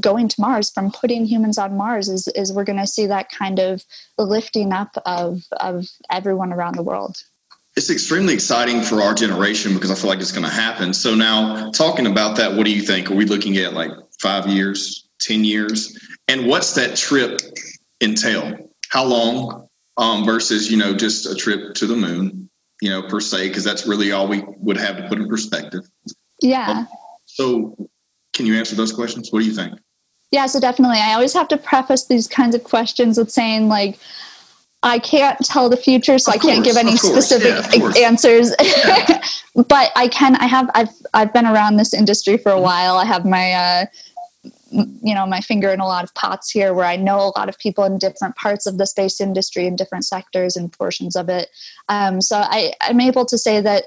going 0.00 0.28
to 0.28 0.40
Mars, 0.40 0.70
from 0.70 0.90
putting 0.90 1.24
humans 1.24 1.58
on 1.58 1.76
Mars, 1.76 2.08
is, 2.08 2.28
is 2.28 2.52
we're 2.52 2.64
going 2.64 2.78
to 2.78 2.86
see 2.86 3.06
that 3.06 3.30
kind 3.30 3.58
of 3.58 3.84
lifting 4.18 4.72
up 4.72 4.96
of, 5.06 5.42
of 5.60 5.86
everyone 6.10 6.52
around 6.52 6.76
the 6.76 6.82
world. 6.82 7.16
It's 7.76 7.90
extremely 7.90 8.34
exciting 8.34 8.82
for 8.82 9.02
our 9.02 9.14
generation 9.14 9.74
because 9.74 9.90
I 9.90 9.96
feel 9.96 10.08
like 10.08 10.20
it's 10.20 10.30
going 10.30 10.46
to 10.46 10.52
happen. 10.52 10.94
So, 10.94 11.14
now 11.14 11.70
talking 11.72 12.06
about 12.06 12.36
that, 12.36 12.54
what 12.54 12.66
do 12.66 12.72
you 12.72 12.82
think? 12.82 13.10
Are 13.10 13.14
we 13.14 13.24
looking 13.24 13.56
at 13.56 13.72
like 13.72 13.90
five 14.20 14.46
years, 14.46 15.08
10 15.22 15.42
years? 15.42 15.98
And 16.28 16.46
what's 16.46 16.74
that 16.74 16.96
trip 16.96 17.40
entail? 18.00 18.70
How 18.90 19.04
long 19.04 19.68
um, 19.96 20.24
versus, 20.24 20.70
you 20.70 20.76
know, 20.76 20.94
just 20.94 21.26
a 21.26 21.34
trip 21.34 21.74
to 21.74 21.86
the 21.86 21.96
moon, 21.96 22.48
you 22.80 22.90
know, 22.90 23.02
per 23.02 23.20
se, 23.20 23.48
because 23.48 23.64
that's 23.64 23.86
really 23.86 24.12
all 24.12 24.28
we 24.28 24.44
would 24.58 24.76
have 24.76 24.96
to 24.96 25.08
put 25.08 25.18
in 25.18 25.28
perspective. 25.28 25.82
Yeah. 26.40 26.70
Um, 26.70 26.88
so, 27.26 27.88
can 28.34 28.46
you 28.46 28.54
answer 28.54 28.76
those 28.76 28.92
questions? 28.92 29.30
What 29.32 29.40
do 29.40 29.46
you 29.46 29.54
think? 29.54 29.78
Yeah, 30.34 30.46
so 30.46 30.58
definitely. 30.58 30.98
I 30.98 31.14
always 31.14 31.32
have 31.34 31.46
to 31.46 31.56
preface 31.56 32.06
these 32.06 32.26
kinds 32.26 32.56
of 32.56 32.64
questions 32.64 33.18
with 33.18 33.30
saying, 33.30 33.68
like, 33.68 34.00
I 34.82 34.98
can't 34.98 35.38
tell 35.46 35.68
the 35.68 35.76
future, 35.76 36.18
so 36.18 36.32
I 36.32 36.38
can't 36.38 36.64
give 36.64 36.76
any 36.76 36.96
specific 36.96 37.64
yeah, 37.72 38.04
answers. 38.04 38.52
Yeah. 38.60 39.22
but 39.68 39.92
I 39.94 40.08
can. 40.08 40.34
I 40.34 40.46
have. 40.46 40.68
I've. 40.74 40.88
I've 41.14 41.32
been 41.32 41.46
around 41.46 41.76
this 41.76 41.94
industry 41.94 42.36
for 42.36 42.50
a 42.50 42.60
while. 42.60 42.96
I 42.96 43.04
have 43.04 43.24
my. 43.24 43.52
Uh, 43.52 43.86
you 44.72 45.14
know 45.14 45.24
my 45.24 45.40
finger 45.40 45.70
in 45.70 45.78
a 45.78 45.86
lot 45.86 46.02
of 46.02 46.12
pots 46.14 46.50
here 46.50 46.74
where 46.74 46.84
i 46.84 46.96
know 46.96 47.18
a 47.18 47.38
lot 47.38 47.48
of 47.48 47.56
people 47.60 47.84
in 47.84 47.96
different 47.96 48.34
parts 48.34 48.66
of 48.66 48.76
the 48.76 48.88
space 48.88 49.20
industry 49.20 49.68
in 49.68 49.76
different 49.76 50.04
sectors 50.04 50.56
and 50.56 50.72
portions 50.72 51.14
of 51.14 51.28
it 51.28 51.48
um, 51.88 52.20
so 52.20 52.38
I, 52.38 52.72
i'm 52.80 53.00
able 53.00 53.24
to 53.26 53.38
say 53.38 53.60
that 53.60 53.84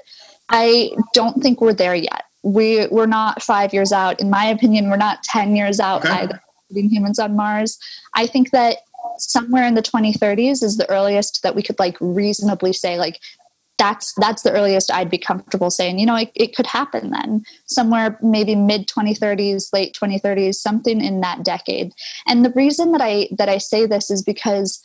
i 0.48 0.90
don't 1.12 1.42
think 1.42 1.60
we're 1.60 1.74
there 1.74 1.94
yet 1.94 2.24
we 2.48 2.86
we're 2.88 3.06
not 3.06 3.42
five 3.42 3.72
years 3.72 3.92
out. 3.92 4.20
In 4.20 4.30
my 4.30 4.44
opinion, 4.44 4.90
we're 4.90 4.96
not 4.96 5.22
ten 5.22 5.56
years 5.56 5.80
out 5.80 6.04
okay. 6.04 6.14
either. 6.14 6.40
Putting 6.68 6.90
humans 6.90 7.18
on 7.18 7.34
Mars, 7.34 7.78
I 8.14 8.26
think 8.26 8.50
that 8.50 8.78
somewhere 9.16 9.64
in 9.64 9.74
the 9.74 9.82
2030s 9.82 10.62
is 10.62 10.76
the 10.76 10.88
earliest 10.90 11.42
that 11.42 11.54
we 11.54 11.62
could 11.62 11.78
like 11.78 11.96
reasonably 12.00 12.72
say 12.72 12.98
like 12.98 13.18
that's 13.78 14.12
that's 14.14 14.42
the 14.42 14.50
earliest 14.50 14.92
I'd 14.92 15.08
be 15.08 15.18
comfortable 15.18 15.70
saying, 15.70 15.98
you 16.00 16.06
know, 16.06 16.16
it, 16.16 16.32
it 16.34 16.56
could 16.56 16.66
happen 16.66 17.10
then. 17.10 17.44
Somewhere 17.66 18.18
maybe 18.20 18.56
mid 18.56 18.88
2030s, 18.88 19.72
late 19.72 19.96
2030s, 20.00 20.56
something 20.56 21.00
in 21.00 21.20
that 21.20 21.44
decade. 21.44 21.92
And 22.26 22.44
the 22.44 22.50
reason 22.50 22.90
that 22.92 23.00
I 23.00 23.28
that 23.38 23.48
I 23.48 23.58
say 23.58 23.86
this 23.86 24.10
is 24.10 24.22
because 24.22 24.82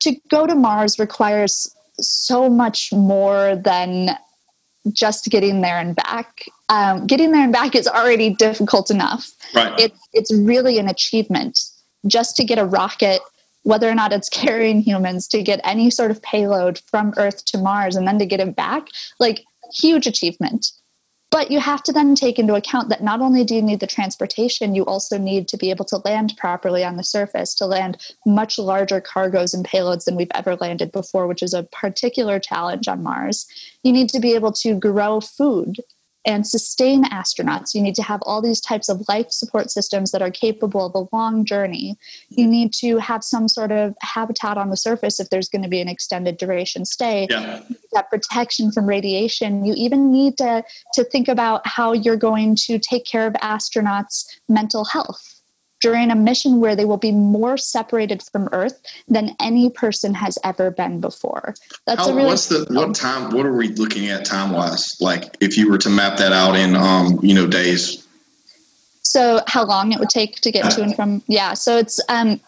to 0.00 0.16
go 0.28 0.48
to 0.48 0.56
Mars 0.56 0.98
requires 0.98 1.72
so 2.00 2.48
much 2.48 2.92
more 2.92 3.54
than 3.54 4.18
just 4.92 5.26
getting 5.26 5.60
there 5.60 5.78
and 5.78 5.94
back. 5.94 6.46
Um, 6.68 7.06
getting 7.06 7.32
there 7.32 7.44
and 7.44 7.52
back 7.52 7.74
is 7.74 7.86
already 7.86 8.30
difficult 8.30 8.90
enough. 8.90 9.30
Right. 9.54 9.78
It, 9.78 9.92
it's 10.12 10.32
really 10.32 10.78
an 10.78 10.88
achievement 10.88 11.60
just 12.06 12.36
to 12.36 12.44
get 12.44 12.58
a 12.58 12.64
rocket, 12.64 13.20
whether 13.62 13.88
or 13.88 13.94
not 13.94 14.12
it's 14.12 14.28
carrying 14.30 14.80
humans, 14.80 15.28
to 15.28 15.42
get 15.42 15.60
any 15.64 15.90
sort 15.90 16.10
of 16.10 16.20
payload 16.22 16.80
from 16.90 17.14
Earth 17.16 17.44
to 17.46 17.58
Mars 17.58 17.96
and 17.96 18.06
then 18.06 18.18
to 18.18 18.26
get 18.26 18.40
it 18.40 18.56
back. 18.56 18.88
Like, 19.20 19.44
huge 19.74 20.06
achievement. 20.06 20.72
But 21.32 21.50
you 21.50 21.60
have 21.60 21.82
to 21.84 21.92
then 21.92 22.14
take 22.14 22.38
into 22.38 22.54
account 22.54 22.90
that 22.90 23.02
not 23.02 23.22
only 23.22 23.42
do 23.42 23.54
you 23.54 23.62
need 23.62 23.80
the 23.80 23.86
transportation, 23.86 24.74
you 24.74 24.84
also 24.84 25.16
need 25.16 25.48
to 25.48 25.56
be 25.56 25.70
able 25.70 25.86
to 25.86 26.02
land 26.04 26.34
properly 26.36 26.84
on 26.84 26.98
the 26.98 27.02
surface, 27.02 27.54
to 27.54 27.64
land 27.64 27.96
much 28.26 28.58
larger 28.58 29.00
cargoes 29.00 29.54
and 29.54 29.66
payloads 29.66 30.04
than 30.04 30.14
we've 30.14 30.30
ever 30.34 30.56
landed 30.56 30.92
before, 30.92 31.26
which 31.26 31.42
is 31.42 31.54
a 31.54 31.62
particular 31.62 32.38
challenge 32.38 32.86
on 32.86 33.02
Mars. 33.02 33.46
You 33.82 33.92
need 33.92 34.10
to 34.10 34.20
be 34.20 34.34
able 34.34 34.52
to 34.52 34.74
grow 34.74 35.22
food 35.22 35.78
and 36.24 36.46
sustain 36.46 37.04
astronauts. 37.04 37.74
You 37.74 37.82
need 37.82 37.94
to 37.96 38.02
have 38.02 38.20
all 38.24 38.40
these 38.40 38.60
types 38.60 38.88
of 38.88 39.02
life 39.08 39.30
support 39.30 39.70
systems 39.70 40.12
that 40.12 40.22
are 40.22 40.30
capable 40.30 40.86
of 40.86 40.94
a 40.94 41.14
long 41.14 41.44
journey. 41.44 41.96
You 42.28 42.46
need 42.46 42.72
to 42.74 42.98
have 42.98 43.24
some 43.24 43.48
sort 43.48 43.72
of 43.72 43.94
habitat 44.00 44.56
on 44.56 44.70
the 44.70 44.76
surface 44.76 45.18
if 45.18 45.30
there's 45.30 45.48
going 45.48 45.62
to 45.62 45.68
be 45.68 45.80
an 45.80 45.88
extended 45.88 46.36
duration 46.36 46.84
stay. 46.84 47.26
Yeah. 47.28 47.62
That 47.92 48.10
protection 48.10 48.72
from 48.72 48.86
radiation. 48.86 49.64
You 49.64 49.74
even 49.76 50.12
need 50.12 50.38
to, 50.38 50.64
to 50.94 51.04
think 51.04 51.28
about 51.28 51.66
how 51.66 51.92
you're 51.92 52.16
going 52.16 52.56
to 52.66 52.78
take 52.78 53.04
care 53.04 53.26
of 53.26 53.34
astronauts' 53.34 54.24
mental 54.48 54.84
health 54.84 55.31
during 55.82 56.12
a 56.12 56.14
mission 56.14 56.60
where 56.60 56.74
they 56.74 56.84
will 56.84 56.96
be 56.96 57.10
more 57.10 57.56
separated 57.56 58.22
from 58.22 58.48
Earth 58.52 58.80
than 59.08 59.36
any 59.40 59.68
person 59.68 60.14
has 60.14 60.38
ever 60.44 60.70
been 60.70 61.00
before. 61.00 61.54
That's 61.86 62.06
How, 62.06 62.12
a 62.12 62.14
really 62.14 62.28
what's 62.28 62.46
the 62.46 62.64
what 62.70 62.94
time? 62.94 63.34
What 63.34 63.44
are 63.44 63.52
we 63.52 63.68
looking 63.68 64.08
at 64.08 64.24
time 64.24 64.52
wise? 64.52 64.96
Like 65.00 65.36
if 65.40 65.58
you 65.58 65.68
were 65.68 65.78
to 65.78 65.90
map 65.90 66.16
that 66.18 66.32
out 66.32 66.56
in 66.56 66.76
um, 66.76 67.18
you 67.22 67.34
know 67.34 67.46
days. 67.46 68.06
So 69.02 69.42
how 69.46 69.64
long 69.64 69.92
it 69.92 69.98
would 69.98 70.08
take 70.08 70.36
to 70.40 70.50
get 70.50 70.70
to 70.70 70.82
and 70.82 70.96
from? 70.96 71.22
Yeah, 71.26 71.52
so 71.52 71.76
it's 71.76 72.00
um, 72.08 72.40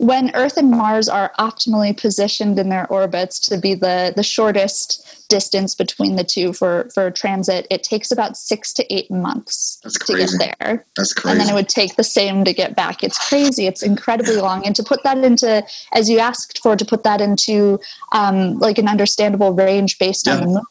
when 0.00 0.34
Earth 0.34 0.56
and 0.56 0.70
Mars 0.70 1.10
are 1.10 1.30
optimally 1.38 1.94
positioned 1.94 2.58
in 2.58 2.70
their 2.70 2.86
orbits 2.86 3.38
to 3.40 3.58
be 3.58 3.74
the, 3.74 4.14
the 4.16 4.22
shortest 4.22 5.28
distance 5.28 5.74
between 5.74 6.16
the 6.16 6.24
two 6.24 6.54
for, 6.54 6.88
for 6.94 7.10
transit, 7.10 7.66
it 7.70 7.82
takes 7.82 8.10
about 8.10 8.34
six 8.34 8.72
to 8.72 8.94
eight 8.94 9.10
months 9.10 9.78
to 10.06 10.16
get 10.16 10.30
there. 10.38 10.86
That's 10.96 11.12
crazy. 11.12 11.32
And 11.32 11.40
then 11.40 11.50
it 11.50 11.54
would 11.54 11.68
take 11.68 11.96
the 11.96 12.02
same 12.02 12.44
to 12.46 12.54
get 12.54 12.74
back. 12.74 13.04
It's 13.04 13.28
crazy. 13.28 13.66
It's 13.66 13.82
incredibly 13.82 14.36
long. 14.36 14.64
And 14.64 14.74
to 14.76 14.82
put 14.82 15.02
that 15.02 15.18
into, 15.18 15.62
as 15.92 16.08
you 16.08 16.18
asked 16.18 16.62
for, 16.62 16.76
to 16.76 16.84
put 16.84 17.02
that 17.04 17.20
into 17.20 17.78
um, 18.12 18.58
like 18.58 18.78
an 18.78 18.88
understandable 18.88 19.52
range 19.52 19.98
based 19.98 20.26
yeah. 20.26 20.36
on 20.36 20.40
the 20.40 20.46
moon, 20.46 20.62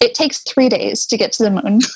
it 0.00 0.14
takes 0.14 0.38
three 0.38 0.70
days 0.70 1.04
to 1.04 1.18
get 1.18 1.32
to 1.32 1.42
the 1.42 1.50
moon. 1.50 1.62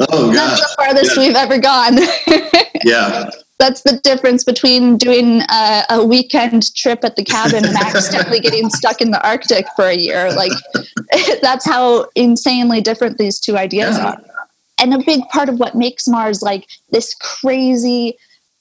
oh, 0.10 0.30
That's 0.30 0.60
the 0.60 0.74
farthest 0.76 1.16
yeah. 1.16 1.26
we've 1.26 1.36
ever 1.36 1.56
gone. 1.58 1.96
yeah 2.84 3.30
that's 3.58 3.82
the 3.82 3.98
difference 4.04 4.44
between 4.44 4.96
doing 4.96 5.42
a, 5.50 5.84
a, 5.90 6.04
weekend 6.04 6.74
trip 6.76 7.04
at 7.04 7.16
the 7.16 7.24
cabin 7.24 7.64
and 7.64 7.76
accidentally 7.76 8.38
getting 8.38 8.70
stuck 8.70 9.00
in 9.00 9.10
the 9.10 9.26
Arctic 9.26 9.66
for 9.74 9.86
a 9.86 9.96
year. 9.96 10.32
Like 10.32 10.52
that's 11.42 11.66
how 11.66 12.08
insanely 12.14 12.80
different 12.80 13.18
these 13.18 13.40
two 13.40 13.56
ideas 13.56 13.96
yeah. 13.96 14.10
are. 14.10 14.22
And 14.80 14.94
a 14.94 14.98
big 15.04 15.22
part 15.28 15.48
of 15.48 15.58
what 15.58 15.74
makes 15.74 16.06
Mars 16.06 16.40
like 16.40 16.68
this 16.90 17.14
crazy, 17.14 18.16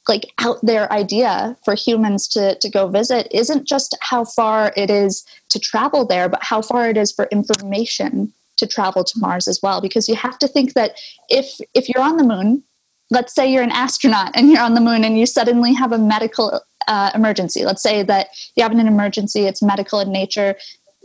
like 0.07 0.31
out 0.39 0.57
there 0.63 0.91
idea 0.91 1.55
for 1.63 1.75
humans 1.75 2.27
to, 2.29 2.55
to 2.55 2.69
go 2.69 2.87
visit 2.87 3.27
isn't 3.31 3.67
just 3.67 3.95
how 4.01 4.25
far 4.25 4.73
it 4.75 4.89
is 4.89 5.23
to 5.49 5.59
travel 5.59 6.05
there, 6.05 6.27
but 6.27 6.43
how 6.43 6.61
far 6.61 6.89
it 6.89 6.97
is 6.97 7.11
for 7.11 7.27
information 7.31 8.33
to 8.55 8.65
travel 8.65 9.03
to 9.03 9.19
Mars 9.19 9.47
as 9.47 9.59
well. 9.61 9.79
Because 9.79 10.09
you 10.09 10.15
have 10.15 10.39
to 10.39 10.47
think 10.47 10.73
that 10.73 10.93
if 11.29 11.59
if 11.75 11.87
you're 11.87 12.01
on 12.01 12.17
the 12.17 12.23
moon, 12.23 12.63
let's 13.09 13.33
say 13.33 13.51
you're 13.51 13.63
an 13.63 13.71
astronaut 13.71 14.31
and 14.35 14.49
you're 14.51 14.61
on 14.61 14.73
the 14.73 14.81
moon 14.81 15.03
and 15.03 15.17
you 15.17 15.25
suddenly 15.25 15.73
have 15.73 15.91
a 15.91 15.97
medical 15.97 16.59
uh, 16.87 17.11
emergency. 17.15 17.63
Let's 17.65 17.83
say 17.83 18.03
that 18.03 18.27
you 18.55 18.63
have 18.63 18.71
an 18.71 18.79
emergency, 18.87 19.41
it's 19.41 19.61
medical 19.61 19.99
in 19.99 20.11
nature. 20.11 20.55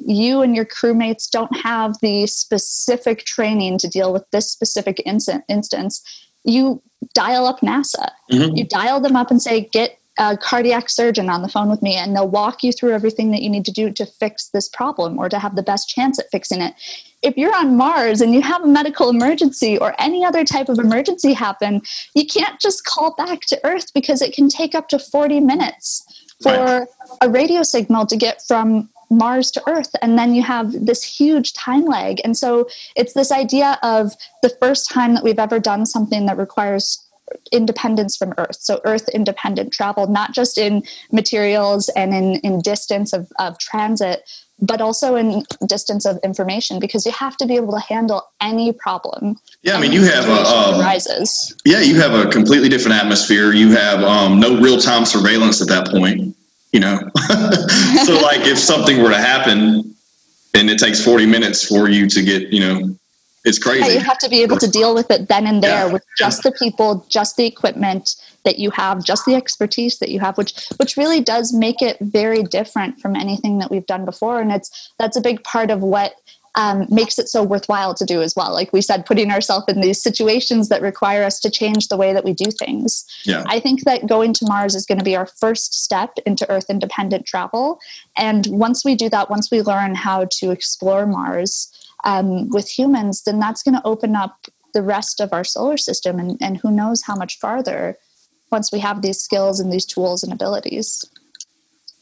you 0.06 0.42
and 0.42 0.54
your 0.54 0.64
crewmates 0.64 1.30
don't 1.30 1.54
have 1.62 1.96
the 2.00 2.26
specific 2.26 3.24
training 3.24 3.78
to 3.78 3.88
deal 3.88 4.12
with 4.12 4.24
this 4.30 4.50
specific 4.50 5.02
instant, 5.04 5.44
instance, 5.48 6.02
you 6.44 6.82
dial 7.14 7.46
up 7.46 7.60
NASA. 7.60 8.10
Mm-hmm. 8.30 8.56
You 8.56 8.64
dial 8.64 9.00
them 9.00 9.16
up 9.16 9.30
and 9.30 9.40
say, 9.40 9.68
get 9.72 9.98
a 10.18 10.36
cardiac 10.36 10.90
surgeon 10.90 11.30
on 11.30 11.42
the 11.42 11.48
phone 11.48 11.70
with 11.70 11.82
me, 11.82 11.94
and 11.94 12.14
they'll 12.14 12.28
walk 12.28 12.62
you 12.62 12.72
through 12.72 12.92
everything 12.92 13.30
that 13.30 13.42
you 13.42 13.48
need 13.50 13.64
to 13.64 13.72
do 13.72 13.90
to 13.92 14.06
fix 14.06 14.48
this 14.48 14.68
problem 14.68 15.18
or 15.18 15.28
to 15.28 15.38
have 15.38 15.56
the 15.56 15.62
best 15.62 15.88
chance 15.88 16.18
at 16.18 16.30
fixing 16.30 16.60
it. 16.60 16.74
If 17.22 17.36
you're 17.36 17.54
on 17.54 17.76
Mars 17.76 18.20
and 18.20 18.34
you 18.34 18.42
have 18.42 18.62
a 18.62 18.66
medical 18.66 19.08
emergency 19.08 19.78
or 19.78 19.94
any 19.98 20.24
other 20.24 20.44
type 20.44 20.68
of 20.68 20.78
emergency 20.78 21.32
happen, 21.32 21.82
you 22.14 22.26
can't 22.26 22.60
just 22.60 22.84
call 22.84 23.14
back 23.14 23.40
to 23.48 23.60
Earth 23.64 23.92
because 23.94 24.20
it 24.22 24.34
can 24.34 24.48
take 24.48 24.74
up 24.74 24.88
to 24.88 24.98
40 24.98 25.40
minutes 25.40 26.04
for 26.42 26.50
right. 26.50 26.88
a 27.20 27.30
radio 27.30 27.62
signal 27.62 28.06
to 28.06 28.16
get 28.16 28.42
from 28.46 28.88
Mars 29.10 29.50
to 29.52 29.62
Earth. 29.68 29.94
And 30.00 30.18
then 30.18 30.34
you 30.34 30.42
have 30.42 30.86
this 30.86 31.02
huge 31.04 31.52
time 31.52 31.84
lag. 31.84 32.20
And 32.24 32.36
so 32.36 32.68
it's 32.96 33.12
this 33.12 33.30
idea 33.30 33.78
of 33.82 34.14
the 34.42 34.50
first 34.60 34.90
time 34.90 35.14
that 35.14 35.22
we've 35.22 35.38
ever 35.38 35.60
done 35.60 35.86
something 35.86 36.26
that 36.26 36.38
requires 36.38 37.06
independence 37.50 38.16
from 38.16 38.34
Earth. 38.38 38.56
So 38.60 38.80
Earth 38.84 39.08
independent 39.10 39.72
travel, 39.72 40.06
not 40.06 40.32
just 40.32 40.58
in 40.58 40.82
materials 41.10 41.88
and 41.90 42.14
in, 42.14 42.34
in 42.40 42.60
distance 42.60 43.12
of, 43.12 43.30
of 43.38 43.58
transit, 43.58 44.28
but 44.62 44.80
also 44.80 45.16
in 45.16 45.44
distance 45.66 46.06
of 46.06 46.18
information 46.24 46.78
because 46.78 47.04
you 47.04 47.12
have 47.12 47.36
to 47.36 47.46
be 47.46 47.56
able 47.56 47.72
to 47.72 47.80
handle 47.80 48.22
any 48.40 48.72
problem. 48.72 49.36
Yeah, 49.62 49.76
I 49.76 49.80
mean, 49.80 49.92
you 49.92 50.04
have 50.04 50.26
a 50.28 50.40
um, 50.46 50.80
rises. 50.80 51.54
Yeah, 51.64 51.80
you 51.80 52.00
have 52.00 52.14
a 52.14 52.30
completely 52.30 52.70
different 52.70 52.96
atmosphere. 52.96 53.52
You 53.52 53.72
have 53.72 54.02
um, 54.02 54.40
no 54.40 54.58
real 54.60 54.78
time 54.78 55.04
surveillance 55.04 55.60
at 55.60 55.68
that 55.68 55.88
point 55.88 56.34
you 56.72 56.80
know 56.80 56.98
so 58.04 58.14
like 58.20 58.40
if 58.40 58.58
something 58.58 59.02
were 59.02 59.10
to 59.10 59.18
happen 59.18 59.94
and 60.54 60.70
it 60.70 60.78
takes 60.78 61.04
40 61.04 61.26
minutes 61.26 61.66
for 61.66 61.88
you 61.88 62.08
to 62.08 62.22
get 62.22 62.52
you 62.52 62.60
know 62.60 62.96
it's 63.44 63.58
crazy 63.58 63.80
yeah, 63.80 63.98
you 63.98 64.00
have 64.00 64.18
to 64.18 64.28
be 64.28 64.42
able 64.42 64.56
to 64.56 64.68
deal 64.68 64.94
with 64.94 65.10
it 65.10 65.28
then 65.28 65.46
and 65.46 65.62
there 65.62 65.86
yeah. 65.86 65.92
with 65.92 66.04
just 66.16 66.42
the 66.42 66.52
people 66.52 67.04
just 67.08 67.36
the 67.36 67.46
equipment 67.46 68.16
that 68.44 68.58
you 68.58 68.70
have 68.70 69.04
just 69.04 69.24
the 69.24 69.34
expertise 69.34 69.98
that 69.98 70.10
you 70.10 70.20
have 70.20 70.36
which 70.38 70.68
which 70.78 70.96
really 70.96 71.20
does 71.20 71.52
make 71.52 71.82
it 71.82 71.96
very 72.00 72.42
different 72.42 73.00
from 73.00 73.16
anything 73.16 73.58
that 73.58 73.70
we've 73.70 73.86
done 73.86 74.04
before 74.04 74.40
and 74.40 74.52
it's 74.52 74.92
that's 74.98 75.16
a 75.16 75.20
big 75.20 75.42
part 75.44 75.70
of 75.70 75.80
what 75.80 76.14
um, 76.54 76.86
makes 76.90 77.18
it 77.18 77.28
so 77.28 77.42
worthwhile 77.42 77.94
to 77.94 78.04
do 78.04 78.20
as 78.20 78.36
well. 78.36 78.52
Like 78.52 78.72
we 78.72 78.82
said, 78.82 79.06
putting 79.06 79.30
ourselves 79.30 79.64
in 79.68 79.80
these 79.80 80.02
situations 80.02 80.68
that 80.68 80.82
require 80.82 81.24
us 81.24 81.40
to 81.40 81.50
change 81.50 81.88
the 81.88 81.96
way 81.96 82.12
that 82.12 82.24
we 82.24 82.34
do 82.34 82.50
things. 82.50 83.04
Yeah. 83.24 83.44
I 83.46 83.58
think 83.58 83.84
that 83.84 84.06
going 84.06 84.34
to 84.34 84.46
Mars 84.46 84.74
is 84.74 84.84
going 84.84 84.98
to 84.98 85.04
be 85.04 85.16
our 85.16 85.26
first 85.26 85.82
step 85.82 86.18
into 86.26 86.48
Earth 86.50 86.68
independent 86.68 87.26
travel. 87.26 87.80
And 88.16 88.46
once 88.48 88.84
we 88.84 88.94
do 88.94 89.08
that, 89.08 89.30
once 89.30 89.50
we 89.50 89.62
learn 89.62 89.94
how 89.94 90.26
to 90.30 90.50
explore 90.50 91.06
Mars 91.06 91.71
um, 92.04 92.48
with 92.50 92.68
humans, 92.68 93.22
then 93.22 93.38
that's 93.38 93.62
going 93.62 93.74
to 93.74 93.86
open 93.86 94.16
up 94.16 94.46
the 94.74 94.82
rest 94.82 95.20
of 95.20 95.32
our 95.32 95.44
solar 95.44 95.76
system 95.76 96.18
and, 96.18 96.38
and 96.40 96.58
who 96.58 96.70
knows 96.70 97.02
how 97.02 97.14
much 97.14 97.38
farther 97.38 97.98
once 98.50 98.72
we 98.72 98.78
have 98.78 99.02
these 99.02 99.18
skills 99.18 99.60
and 99.60 99.72
these 99.72 99.86
tools 99.86 100.22
and 100.22 100.32
abilities. 100.32 101.04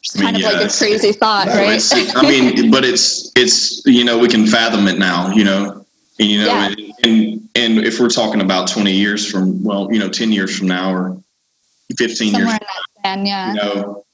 It's 0.00 0.18
kind 0.18 0.34
of 0.34 0.42
yeah, 0.42 0.50
like 0.50 0.70
a 0.70 0.72
crazy 0.72 1.12
thought, 1.12 1.46
no, 1.46 1.54
right? 1.54 1.82
I 2.16 2.22
mean, 2.22 2.70
but 2.70 2.84
it's 2.84 3.30
it's 3.36 3.84
you 3.84 4.02
know 4.02 4.18
we 4.18 4.28
can 4.28 4.46
fathom 4.46 4.88
it 4.88 4.98
now, 4.98 5.30
you 5.30 5.44
know, 5.44 5.84
and 6.18 6.28
you 6.30 6.38
know, 6.38 6.46
yeah. 6.46 6.74
and 7.04 7.48
and 7.54 7.78
if 7.84 8.00
we're 8.00 8.08
talking 8.08 8.40
about 8.40 8.66
twenty 8.66 8.92
years 8.92 9.30
from 9.30 9.62
well, 9.62 9.92
you 9.92 9.98
know, 9.98 10.08
ten 10.08 10.32
years 10.32 10.56
from 10.56 10.68
now 10.68 10.90
or 10.90 11.22
fifteen 11.98 12.32
Somewhere 12.32 12.52
years, 12.52 12.60
span, 12.98 13.26
yeah. 13.26 13.52
you 13.52 13.56
know, 13.56 14.04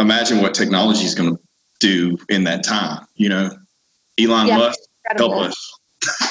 imagine 0.00 0.40
what 0.40 0.52
technology 0.52 1.04
is 1.04 1.14
going 1.14 1.36
to 1.36 1.42
do 1.78 2.18
in 2.28 2.42
that 2.44 2.64
time. 2.64 3.06
You 3.14 3.28
know, 3.28 3.50
Elon 4.18 4.48
yeah, 4.48 4.58
Musk 4.58 4.80
help 5.16 5.32
us. 5.34 5.72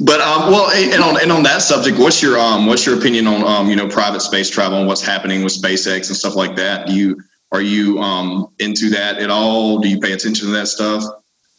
but 0.00 0.20
um, 0.20 0.50
well, 0.50 0.70
and 0.70 1.02
on 1.02 1.20
and 1.20 1.30
on 1.30 1.42
that 1.42 1.62
subject, 1.62 1.98
what's 1.98 2.22
your 2.22 2.38
um, 2.38 2.66
what's 2.66 2.84
your 2.84 2.98
opinion 2.98 3.26
on 3.26 3.44
um, 3.44 3.68
you 3.68 3.76
know, 3.76 3.88
private 3.88 4.20
space 4.20 4.50
travel 4.50 4.78
and 4.78 4.88
what's 4.88 5.02
happening 5.02 5.44
with 5.44 5.52
SpaceX 5.52 6.08
and 6.08 6.16
stuff 6.16 6.34
like 6.34 6.56
that? 6.56 6.86
Do 6.86 6.94
you 6.94 7.20
are 7.52 7.60
you 7.60 8.00
um, 8.00 8.48
into 8.58 8.90
that 8.90 9.18
at 9.18 9.30
all? 9.30 9.78
Do 9.78 9.88
you 9.88 10.00
pay 10.00 10.12
attention 10.12 10.46
to 10.46 10.52
that 10.52 10.66
stuff? 10.66 11.04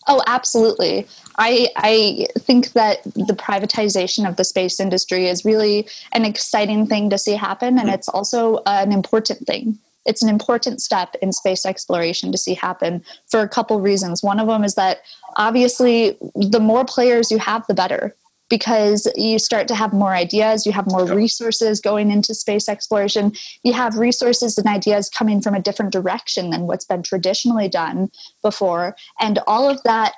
Oh, 0.07 0.21
absolutely. 0.27 1.07
I 1.37 1.69
I 1.77 2.27
think 2.39 2.73
that 2.73 3.03
the 3.03 3.35
privatization 3.35 4.27
of 4.27 4.35
the 4.35 4.43
space 4.43 4.79
industry 4.79 5.27
is 5.27 5.45
really 5.45 5.87
an 6.11 6.25
exciting 6.25 6.87
thing 6.87 7.09
to 7.09 7.17
see 7.17 7.33
happen, 7.33 7.79
and 7.79 7.89
it's 7.89 8.09
also 8.09 8.61
an 8.65 8.91
important 8.91 9.47
thing. 9.47 9.79
It's 10.05 10.23
an 10.23 10.29
important 10.29 10.81
step 10.81 11.15
in 11.21 11.31
space 11.31 11.65
exploration 11.65 12.31
to 12.31 12.37
see 12.37 12.53
happen 12.53 13.03
for 13.27 13.41
a 13.41 13.49
couple 13.49 13.79
reasons. 13.81 14.23
One 14.23 14.39
of 14.39 14.47
them 14.47 14.63
is 14.63 14.75
that 14.75 14.99
obviously, 15.35 16.17
the 16.35 16.59
more 16.59 16.85
players 16.85 17.31
you 17.31 17.39
have, 17.39 17.65
the 17.67 17.73
better 17.73 18.15
because 18.49 19.11
you 19.15 19.39
start 19.39 19.67
to 19.67 19.75
have 19.75 19.91
more 19.91 20.13
ideas, 20.13 20.65
you 20.65 20.71
have 20.71 20.85
more 20.87 21.05
resources 21.05 21.81
going 21.81 22.11
into 22.11 22.33
space 22.33 22.69
exploration, 22.69 23.33
you 23.63 23.73
have 23.73 23.97
resources 23.97 24.57
and 24.57 24.67
ideas 24.67 25.09
coming 25.09 25.41
from 25.41 25.55
a 25.55 25.61
different 25.61 25.91
direction 25.91 26.51
than 26.51 26.67
what's 26.67 26.85
been 26.85 27.01
traditionally 27.01 27.67
done 27.67 28.09
before. 28.43 28.95
And 29.19 29.39
all 29.47 29.69
of 29.69 29.81
that 29.83 30.13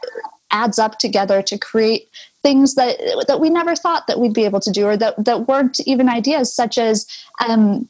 adds 0.52 0.80
up 0.80 0.98
together 0.98 1.42
to 1.42 1.58
create 1.58 2.08
things 2.42 2.76
that 2.76 2.98
that 3.28 3.40
we 3.40 3.50
never 3.50 3.76
thought 3.76 4.08
that 4.08 4.20
we'd 4.20 4.34
be 4.34 4.46
able 4.46 4.62
to 4.62 4.72
do 4.72 4.86
or 4.86 4.96
that, 4.98 5.24
that 5.24 5.48
weren't 5.48 5.80
even 5.86 6.08
ideas 6.08 6.54
such 6.54 6.78
as 6.78 7.06
um, 7.48 7.88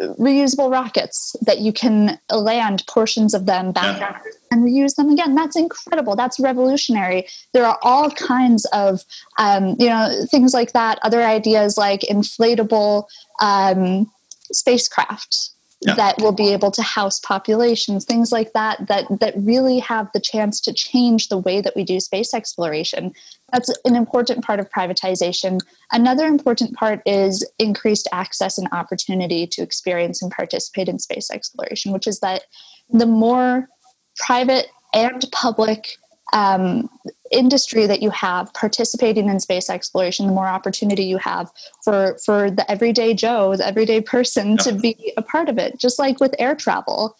reusable 0.00 0.70
rockets 0.70 1.34
that 1.42 1.58
you 1.60 1.72
can 1.72 2.18
land 2.30 2.84
portions 2.86 3.34
of 3.34 3.46
them 3.46 3.72
back 3.72 4.00
yeah. 4.00 4.18
and 4.50 4.64
reuse 4.64 4.94
them 4.94 5.10
again. 5.10 5.34
That's 5.34 5.56
incredible. 5.56 6.14
That's 6.14 6.38
revolutionary. 6.38 7.26
There 7.52 7.66
are 7.66 7.78
all 7.82 8.10
kinds 8.10 8.64
of, 8.66 9.04
um, 9.38 9.76
you 9.78 9.88
know, 9.88 10.24
things 10.30 10.54
like 10.54 10.72
that. 10.72 10.98
Other 11.02 11.22
ideas 11.22 11.76
like 11.76 12.00
inflatable 12.02 13.04
um, 13.40 14.10
spacecraft 14.52 15.50
yeah. 15.80 15.94
that 15.94 16.18
will 16.18 16.32
be 16.32 16.52
able 16.52 16.70
to 16.72 16.82
house 16.82 17.20
populations, 17.20 18.04
things 18.04 18.32
like 18.32 18.52
that, 18.52 18.86
that 18.88 19.04
that 19.20 19.34
really 19.36 19.78
have 19.78 20.08
the 20.12 20.20
chance 20.20 20.60
to 20.62 20.72
change 20.72 21.28
the 21.28 21.38
way 21.38 21.60
that 21.60 21.76
we 21.76 21.84
do 21.84 22.00
space 22.00 22.34
exploration. 22.34 23.12
That's 23.52 23.72
an 23.84 23.94
important 23.94 24.44
part 24.44 24.58
of 24.58 24.68
privatization. 24.70 25.60
Another 25.92 26.26
important 26.26 26.74
part 26.74 27.00
is 27.06 27.48
increased 27.58 28.08
access 28.12 28.58
and 28.58 28.68
opportunity 28.72 29.46
to 29.46 29.62
experience 29.62 30.20
and 30.20 30.32
participate 30.32 30.88
in 30.88 30.98
space 30.98 31.30
exploration, 31.30 31.92
which 31.92 32.06
is 32.06 32.18
that 32.20 32.42
the 32.90 33.06
more 33.06 33.68
private 34.16 34.66
and 34.94 35.24
public 35.32 35.96
um, 36.32 36.88
industry 37.30 37.86
that 37.86 38.02
you 38.02 38.10
have 38.10 38.52
participating 38.54 39.28
in 39.28 39.40
space 39.40 39.70
exploration, 39.70 40.26
the 40.26 40.32
more 40.32 40.48
opportunity 40.48 41.04
you 41.04 41.18
have 41.18 41.50
for 41.82 42.18
for 42.24 42.50
the 42.50 42.70
everyday 42.70 43.14
Joe, 43.14 43.56
the 43.56 43.66
everyday 43.66 44.00
person, 44.00 44.50
yeah. 44.50 44.56
to 44.56 44.72
be 44.72 45.12
a 45.16 45.22
part 45.22 45.48
of 45.48 45.58
it. 45.58 45.78
Just 45.78 45.98
like 45.98 46.20
with 46.20 46.34
air 46.38 46.54
travel, 46.54 47.16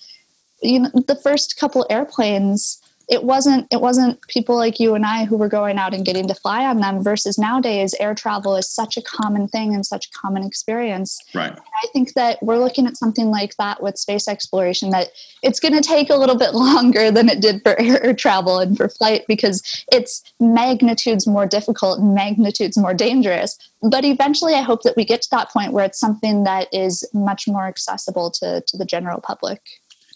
you 0.62 0.80
know, 0.80 0.90
the 1.06 1.16
first 1.16 1.58
couple 1.58 1.86
airplanes 1.88 2.80
it 3.08 3.24
wasn't 3.24 3.66
it 3.70 3.80
wasn't 3.80 4.20
people 4.28 4.54
like 4.56 4.78
you 4.78 4.94
and 4.94 5.04
I 5.04 5.24
who 5.24 5.36
were 5.36 5.48
going 5.48 5.78
out 5.78 5.94
and 5.94 6.04
getting 6.04 6.28
to 6.28 6.34
fly 6.34 6.66
on 6.66 6.80
them 6.80 7.02
versus 7.02 7.38
nowadays 7.38 7.94
air 7.98 8.14
travel 8.14 8.54
is 8.54 8.68
such 8.68 8.96
a 8.98 9.02
common 9.02 9.48
thing 9.48 9.74
and 9.74 9.84
such 9.84 10.06
a 10.06 10.10
common 10.10 10.44
experience. 10.44 11.18
Right. 11.34 11.52
I 11.52 11.86
think 11.92 12.12
that 12.14 12.42
we're 12.42 12.58
looking 12.58 12.86
at 12.86 12.98
something 12.98 13.30
like 13.30 13.56
that 13.56 13.82
with 13.82 13.96
space 13.96 14.28
exploration 14.28 14.90
that 14.90 15.08
it's 15.42 15.58
going 15.58 15.74
to 15.74 15.80
take 15.80 16.10
a 16.10 16.16
little 16.16 16.36
bit 16.36 16.54
longer 16.54 17.10
than 17.10 17.28
it 17.28 17.40
did 17.40 17.62
for 17.62 17.80
air 17.80 18.12
travel 18.12 18.58
and 18.58 18.76
for 18.76 18.88
flight 18.88 19.24
because 19.26 19.62
it's 19.90 20.22
magnitudes 20.38 21.26
more 21.26 21.46
difficult 21.46 22.00
and 22.00 22.14
magnitudes 22.14 22.76
more 22.76 22.94
dangerous. 22.94 23.58
But 23.82 24.04
eventually 24.04 24.54
I 24.54 24.62
hope 24.62 24.82
that 24.82 24.96
we 24.96 25.04
get 25.04 25.22
to 25.22 25.30
that 25.30 25.50
point 25.50 25.72
where 25.72 25.84
it's 25.84 26.00
something 26.00 26.44
that 26.44 26.68
is 26.72 27.08
much 27.14 27.48
more 27.48 27.66
accessible 27.66 28.30
to, 28.32 28.62
to 28.66 28.76
the 28.76 28.84
general 28.84 29.20
public. 29.20 29.62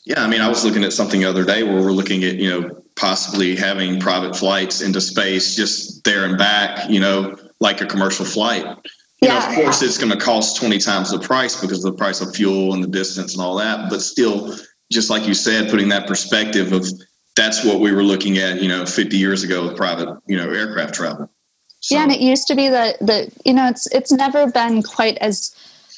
Yeah, 0.05 0.25
I 0.25 0.29
mean, 0.29 0.41
I 0.41 0.49
was 0.49 0.65
looking 0.65 0.83
at 0.83 0.93
something 0.93 1.21
the 1.21 1.29
other 1.29 1.45
day 1.45 1.63
where 1.63 1.81
we're 1.81 1.93
looking 1.93 2.25
at, 2.25 2.35
you 2.35 2.51
know, 2.51 2.83
possibly 2.97 3.55
having 3.55 4.01
private 4.01 4.35
flights 4.37 4.81
into 4.81 5.01
space 5.01 5.55
just 5.55 6.03
there 6.05 6.25
and 6.25 6.37
back, 6.37 6.91
you 6.91 6.99
know, 6.99 7.37
like 7.61 7.81
a 7.81 7.87
commercial 7.87 8.25
flight. 8.25 8.65
You 8.65 9.29
yeah. 9.29 9.39
know, 9.39 9.49
of 9.49 9.55
course, 9.55 9.83
it's 9.83 9.99
going 9.99 10.11
to 10.11 10.19
cost 10.19 10.57
20 10.57 10.79
times 10.79 11.13
the 11.13 11.21
price 11.21 11.61
because 11.61 11.85
of 11.85 11.93
the 11.93 11.99
price 11.99 12.21
of 12.21 12.35
fuel 12.35 12.75
and 12.75 12.83
the 12.83 12.89
distance 12.89 13.35
and 13.35 13.43
all 13.43 13.55
that. 13.57 13.89
But 13.89 14.03
still, 14.03 14.57
just 14.91 15.09
like 15.09 15.27
you 15.27 15.35
said, 15.35 15.71
putting 15.71 15.89
that 15.91 16.09
perspective 16.09 16.73
of 16.73 16.85
that's 17.37 17.65
what 17.65 17.79
we 17.79 17.93
were 17.93 18.03
looking 18.03 18.39
at, 18.39 18.61
you 18.61 18.69
know, 18.69 18.85
50 18.85 19.17
years 19.17 19.45
ago 19.45 19.69
with 19.69 19.77
private, 19.77 20.09
you 20.27 20.37
know, 20.37 20.51
aircraft 20.51 20.95
travel. 20.95 21.31
So. 21.81 21.95
Yeah, 21.95 22.03
and 22.05 22.13
it 22.13 22.21
used 22.21 22.47
to 22.49 22.55
be 22.55 22.69
that 22.69 22.99
the 23.01 23.33
you 23.45 23.53
know 23.53 23.67
it's 23.67 23.89
it's 23.89 24.13
never 24.13 24.49
been 24.49 24.85
quite 24.85 25.17
as 25.19 25.53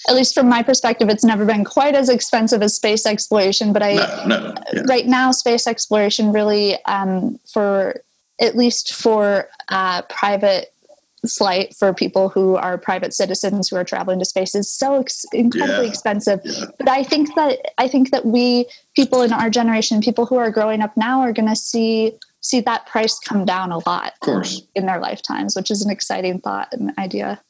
at 0.08 0.14
least 0.14 0.34
from 0.34 0.48
my 0.48 0.62
perspective, 0.62 1.08
it's 1.08 1.24
never 1.24 1.44
been 1.44 1.64
quite 1.64 1.94
as 1.94 2.08
expensive 2.08 2.62
as 2.62 2.74
space 2.74 3.06
exploration. 3.06 3.72
But 3.72 3.82
I, 3.82 3.94
no, 4.26 4.36
no, 4.38 4.54
yeah. 4.72 4.82
right 4.86 5.06
now, 5.06 5.30
space 5.32 5.66
exploration 5.66 6.32
really, 6.32 6.82
um, 6.84 7.38
for 7.52 8.02
at 8.40 8.56
least 8.56 8.94
for 8.94 9.48
uh, 9.68 10.02
private 10.02 10.72
flight 11.28 11.74
for 11.74 11.94
people 11.94 12.28
who 12.28 12.54
are 12.56 12.76
private 12.76 13.14
citizens 13.14 13.68
who 13.68 13.76
are 13.76 13.84
traveling 13.84 14.18
to 14.18 14.26
space 14.26 14.54
is 14.54 14.70
so 14.70 15.00
ex- 15.00 15.24
incredibly 15.32 15.84
Yeah. 15.84 15.88
expensive. 15.90 16.40
Yeah. 16.44 16.64
But 16.78 16.90
I 16.90 17.02
think 17.02 17.34
that 17.36 17.60
I 17.78 17.88
think 17.88 18.10
that 18.10 18.26
we 18.26 18.66
people 18.94 19.22
in 19.22 19.32
our 19.32 19.48
generation, 19.48 20.02
people 20.02 20.26
who 20.26 20.36
are 20.36 20.50
growing 20.50 20.82
up 20.82 20.94
now, 20.98 21.20
are 21.22 21.32
going 21.32 21.48
to 21.48 21.56
see 21.56 22.12
see 22.42 22.60
that 22.60 22.84
price 22.84 23.18
come 23.18 23.46
down 23.46 23.72
a 23.72 23.78
lot 23.88 24.12
Of 24.12 24.20
course. 24.20 24.60
in 24.74 24.84
their 24.84 25.00
lifetimes, 25.00 25.56
which 25.56 25.70
is 25.70 25.82
an 25.82 25.90
exciting 25.90 26.40
thought 26.42 26.68
and 26.72 26.92
idea. 26.98 27.40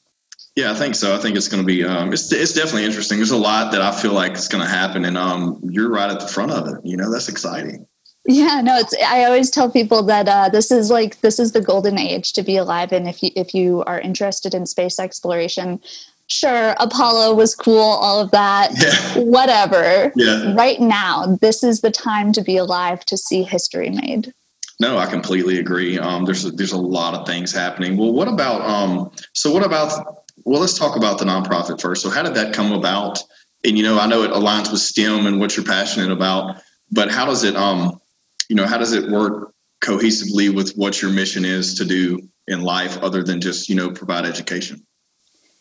Yeah, 0.57 0.71
I 0.71 0.75
think 0.75 0.95
so. 0.95 1.15
I 1.15 1.19
think 1.19 1.37
it's 1.37 1.49
going 1.49 1.63
to 1.63 1.67
be. 1.67 1.85
Um, 1.85 2.13
it's 2.13 2.33
it's 2.33 2.53
definitely 2.53 2.85
interesting. 2.85 3.19
There's 3.19 3.33
a 3.33 3.37
lot 3.37 3.73
that 3.73 3.83
I 3.83 3.91
feel 3.91 4.13
like 4.13 4.33
is 4.33 4.47
going 4.49 4.63
to 4.63 4.71
happen, 4.71 5.05
and 5.05 5.19
um, 5.19 5.61
you're 5.65 5.91
right 5.91 6.09
at 6.11 6.21
the 6.21 6.29
front 6.29 6.53
of 6.53 6.69
it. 6.69 6.77
You 6.85 6.97
know, 6.97 7.11
that's 7.11 7.29
exciting. 7.29 7.87
Yeah, 8.27 8.61
no, 8.63 8.77
it's. 8.79 8.95
I 9.05 9.25
always 9.25 9.51
tell 9.51 9.69
people 9.69 10.03
that 10.05 10.29
uh, 10.29 10.49
this 10.51 10.71
is 10.71 10.91
like 10.91 11.21
this 11.23 11.41
is 11.41 11.53
the 11.53 11.61
golden 11.61 11.99
age 11.99 12.33
to 12.35 12.43
be 12.43 12.57
alive 12.57 12.93
and 12.93 13.09
If 13.09 13.23
you 13.23 13.31
if 13.35 13.53
you 13.53 13.83
are 13.87 14.01
interested 14.01 14.55
in 14.55 14.65
space 14.67 15.01
exploration, 15.01 15.81
sure, 16.29 16.77
Apollo 16.79 17.35
was 17.35 17.57
cool, 17.57 17.81
all 17.81 18.21
of 18.21 18.31
that, 18.31 18.71
Yeah. 18.81 19.23
whatever. 19.25 20.13
Yeah. 20.15 20.55
Right 20.55 20.81
now, 20.81 21.37
this 21.41 21.65
is 21.65 21.81
the 21.81 21.91
time 21.91 22.33
to 22.33 22.43
be 22.43 22.57
alive 22.57 23.05
to 23.07 23.17
see 23.19 23.43
history 23.43 23.91
made. 23.91 24.33
No, 24.81 24.99
I 24.99 25.07
completely 25.07 25.59
agree. 25.59 25.99
Um, 25.99 26.25
there's 26.25 26.45
a, 26.45 26.51
there's 26.51 26.73
a 26.73 26.79
lot 26.79 27.15
of 27.15 27.27
things 27.27 27.53
happening. 27.53 27.97
Well, 27.97 28.13
what 28.13 28.29
about 28.29 28.61
um? 28.63 29.11
So 29.33 29.53
what 29.53 29.65
about? 29.65 30.21
Well, 30.45 30.61
let's 30.61 30.79
talk 30.79 30.97
about 30.97 31.19
the 31.19 31.25
nonprofit 31.25 31.81
first. 31.81 32.03
So 32.03 32.11
how 32.11 32.23
did 32.23 32.35
that 32.35 32.53
come 32.53 32.73
about? 32.73 33.23
And 33.65 33.79
you 33.79 33.85
know, 33.85 33.99
I 33.99 34.07
know 34.07 34.23
it 34.23 34.31
aligns 34.31 34.71
with 34.71 34.81
STEM 34.81 35.27
and 35.27 35.41
what 35.41 35.57
you're 35.57 35.65
passionate 35.65 36.11
about, 36.11 36.57
but 36.91 37.11
how 37.11 37.25
does 37.25 37.45
it 37.45 37.57
um, 37.57 38.01
you 38.49 38.57
know, 38.57 38.67
how 38.67 38.79
does 38.79 38.93
it 38.93 39.11
work 39.11 39.55
cohesively 39.83 40.55
with 40.55 40.73
what 40.75 41.01
your 41.01 41.11
mission 41.11 41.45
is 41.45 41.75
to 41.75 41.85
do 41.85 42.21
in 42.47 42.63
life, 42.63 42.99
other 42.99 43.23
than 43.23 43.41
just 43.41 43.69
you 43.69 43.75
know 43.75 43.91
provide 43.91 44.25
education? 44.25 44.85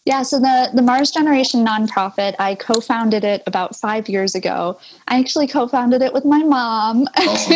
Yeah, 0.05 0.23
so 0.23 0.39
the 0.39 0.69
the 0.73 0.81
Mars 0.81 1.12
Generation 1.12 1.65
nonprofit, 1.65 2.36
I 2.39 2.55
co-founded 2.55 3.23
it 3.23 3.41
about 3.47 3.75
five 3.75 4.09
years 4.09 4.36
ago. 4.36 4.79
I 5.07 5.19
actually 5.19 5.47
co-founded 5.47 6.01
it 6.01 6.12
with 6.12 6.25
my 6.25 6.39
mom. 6.39 7.07
Awesome. 7.15 7.55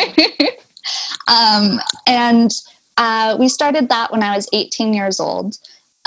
um, 1.27 1.81
and 2.05 2.51
uh, 2.95 3.35
we 3.37 3.49
started 3.49 3.89
that 3.89 4.11
when 4.11 4.23
I 4.23 4.35
was 4.35 4.47
18 4.53 4.93
years 4.93 5.19
old. 5.19 5.57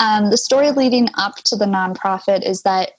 Um, 0.01 0.31
the 0.31 0.37
story 0.37 0.71
leading 0.71 1.09
up 1.13 1.35
to 1.45 1.55
the 1.55 1.65
nonprofit 1.65 2.43
is 2.43 2.63
that 2.63 2.93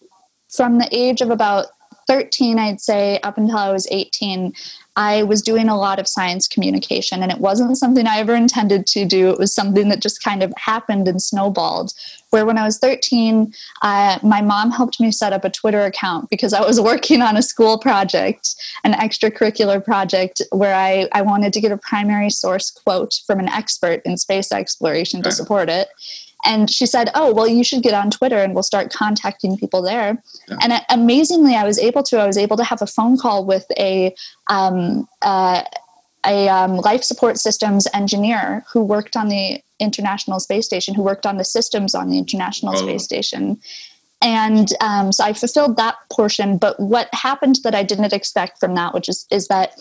from 0.48 0.78
the 0.78 0.88
age 0.92 1.20
of 1.20 1.30
about 1.30 1.66
13, 2.06 2.58
I'd 2.58 2.80
say, 2.80 3.18
up 3.20 3.38
until 3.38 3.56
I 3.56 3.72
was 3.72 3.88
18, 3.90 4.52
I 4.94 5.22
was 5.22 5.40
doing 5.40 5.68
a 5.68 5.76
lot 5.76 5.98
of 5.98 6.06
science 6.06 6.46
communication, 6.46 7.22
and 7.22 7.32
it 7.32 7.38
wasn't 7.38 7.78
something 7.78 8.06
I 8.06 8.18
ever 8.18 8.34
intended 8.34 8.86
to 8.88 9.04
do. 9.04 9.30
It 9.30 9.38
was 9.38 9.54
something 9.54 9.88
that 9.88 10.00
just 10.00 10.22
kind 10.22 10.42
of 10.42 10.52
happened 10.56 11.08
and 11.08 11.22
snowballed. 11.22 11.92
Where 12.30 12.44
when 12.44 12.58
I 12.58 12.64
was 12.64 12.78
13, 12.78 13.52
uh, 13.82 14.18
my 14.22 14.42
mom 14.42 14.70
helped 14.70 15.00
me 15.00 15.10
set 15.10 15.32
up 15.32 15.44
a 15.44 15.50
Twitter 15.50 15.82
account 15.82 16.28
because 16.28 16.52
I 16.52 16.60
was 16.60 16.80
working 16.92 17.22
on 17.22 17.36
a 17.36 17.42
school 17.42 17.78
project, 17.78 18.54
an 18.84 18.92
extracurricular 18.92 19.82
project, 19.82 20.42
where 20.50 20.74
I, 20.74 21.08
I 21.12 21.22
wanted 21.22 21.52
to 21.54 21.60
get 21.60 21.72
a 21.72 21.78
primary 21.78 22.30
source 22.30 22.70
quote 22.70 23.20
from 23.26 23.40
an 23.40 23.48
expert 23.48 24.02
in 24.04 24.18
space 24.18 24.52
exploration 24.52 25.22
to 25.22 25.32
support 25.32 25.70
it. 25.70 25.88
And 26.44 26.70
she 26.70 26.86
said, 26.86 27.10
Oh, 27.14 27.32
well, 27.32 27.46
you 27.46 27.64
should 27.64 27.82
get 27.82 27.94
on 27.94 28.10
Twitter 28.10 28.38
and 28.38 28.54
we'll 28.54 28.62
start 28.62 28.92
contacting 28.92 29.56
people 29.56 29.82
there. 29.82 30.22
Yeah. 30.48 30.56
And 30.62 30.72
uh, 30.72 30.80
amazingly, 30.90 31.54
I 31.54 31.64
was 31.64 31.78
able 31.78 32.02
to. 32.04 32.18
I 32.18 32.26
was 32.26 32.38
able 32.38 32.56
to 32.56 32.64
have 32.64 32.82
a 32.82 32.86
phone 32.86 33.16
call 33.16 33.44
with 33.44 33.66
a 33.78 34.14
um, 34.48 35.08
uh, 35.22 35.62
a 36.24 36.48
um, 36.48 36.76
life 36.76 37.02
support 37.02 37.38
systems 37.38 37.86
engineer 37.94 38.64
who 38.72 38.82
worked 38.82 39.16
on 39.16 39.28
the 39.28 39.60
International 39.80 40.38
Space 40.38 40.66
Station, 40.66 40.94
who 40.94 41.02
worked 41.02 41.26
on 41.26 41.36
the 41.36 41.44
systems 41.44 41.94
on 41.94 42.08
the 42.10 42.18
International 42.18 42.72
Oh. 42.74 42.76
Space 42.76 43.04
Station. 43.04 43.58
And 44.20 44.68
um, 44.80 45.10
so 45.10 45.24
I 45.24 45.32
fulfilled 45.32 45.76
that 45.78 45.96
portion. 46.12 46.56
But 46.56 46.78
what 46.78 47.08
happened 47.12 47.56
that 47.64 47.74
I 47.74 47.82
didn't 47.82 48.12
expect 48.12 48.60
from 48.60 48.76
that, 48.76 48.94
which 48.94 49.08
is, 49.08 49.26
is 49.32 49.48
that 49.48 49.76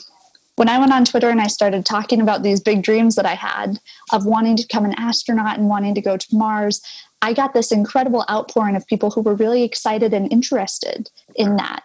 when 0.55 0.69
I 0.69 0.77
went 0.77 0.93
on 0.93 1.05
Twitter 1.05 1.29
and 1.29 1.41
I 1.41 1.47
started 1.47 1.85
talking 1.85 2.21
about 2.21 2.43
these 2.43 2.59
big 2.59 2.83
dreams 2.83 3.15
that 3.15 3.25
I 3.25 3.35
had 3.35 3.79
of 4.11 4.25
wanting 4.25 4.57
to 4.57 4.63
become 4.63 4.85
an 4.85 4.95
astronaut 4.97 5.57
and 5.57 5.69
wanting 5.69 5.95
to 5.95 6.01
go 6.01 6.17
to 6.17 6.35
Mars, 6.35 6.81
I 7.21 7.33
got 7.33 7.53
this 7.53 7.71
incredible 7.71 8.25
outpouring 8.29 8.75
of 8.75 8.85
people 8.87 9.11
who 9.11 9.21
were 9.21 9.35
really 9.35 9.63
excited 9.63 10.13
and 10.13 10.31
interested 10.31 11.09
in 11.35 11.55
that. 11.57 11.83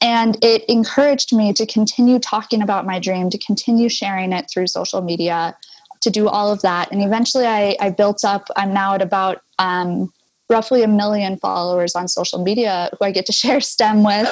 And 0.00 0.42
it 0.42 0.64
encouraged 0.68 1.34
me 1.34 1.52
to 1.54 1.66
continue 1.66 2.18
talking 2.18 2.62
about 2.62 2.86
my 2.86 2.98
dream, 2.98 3.30
to 3.30 3.38
continue 3.38 3.88
sharing 3.88 4.32
it 4.32 4.48
through 4.50 4.68
social 4.68 5.02
media, 5.02 5.56
to 6.00 6.10
do 6.10 6.28
all 6.28 6.52
of 6.52 6.62
that. 6.62 6.90
And 6.92 7.02
eventually 7.02 7.46
I, 7.46 7.76
I 7.80 7.90
built 7.90 8.24
up, 8.24 8.48
I'm 8.56 8.72
now 8.72 8.94
at 8.94 9.02
about 9.02 9.42
um, 9.58 10.12
roughly 10.48 10.82
a 10.82 10.88
million 10.88 11.36
followers 11.36 11.94
on 11.94 12.08
social 12.08 12.42
media 12.42 12.90
who 12.98 13.04
I 13.04 13.10
get 13.10 13.26
to 13.26 13.32
share 13.42 13.60
STEM 13.60 14.04
with. 14.04 14.28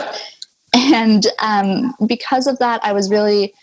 And 0.75 1.27
um, 1.41 1.95
because 2.07 2.47
of 2.47 2.59
that, 2.59 2.85
I 2.85 2.93
was 2.93 3.11
really 3.11 3.55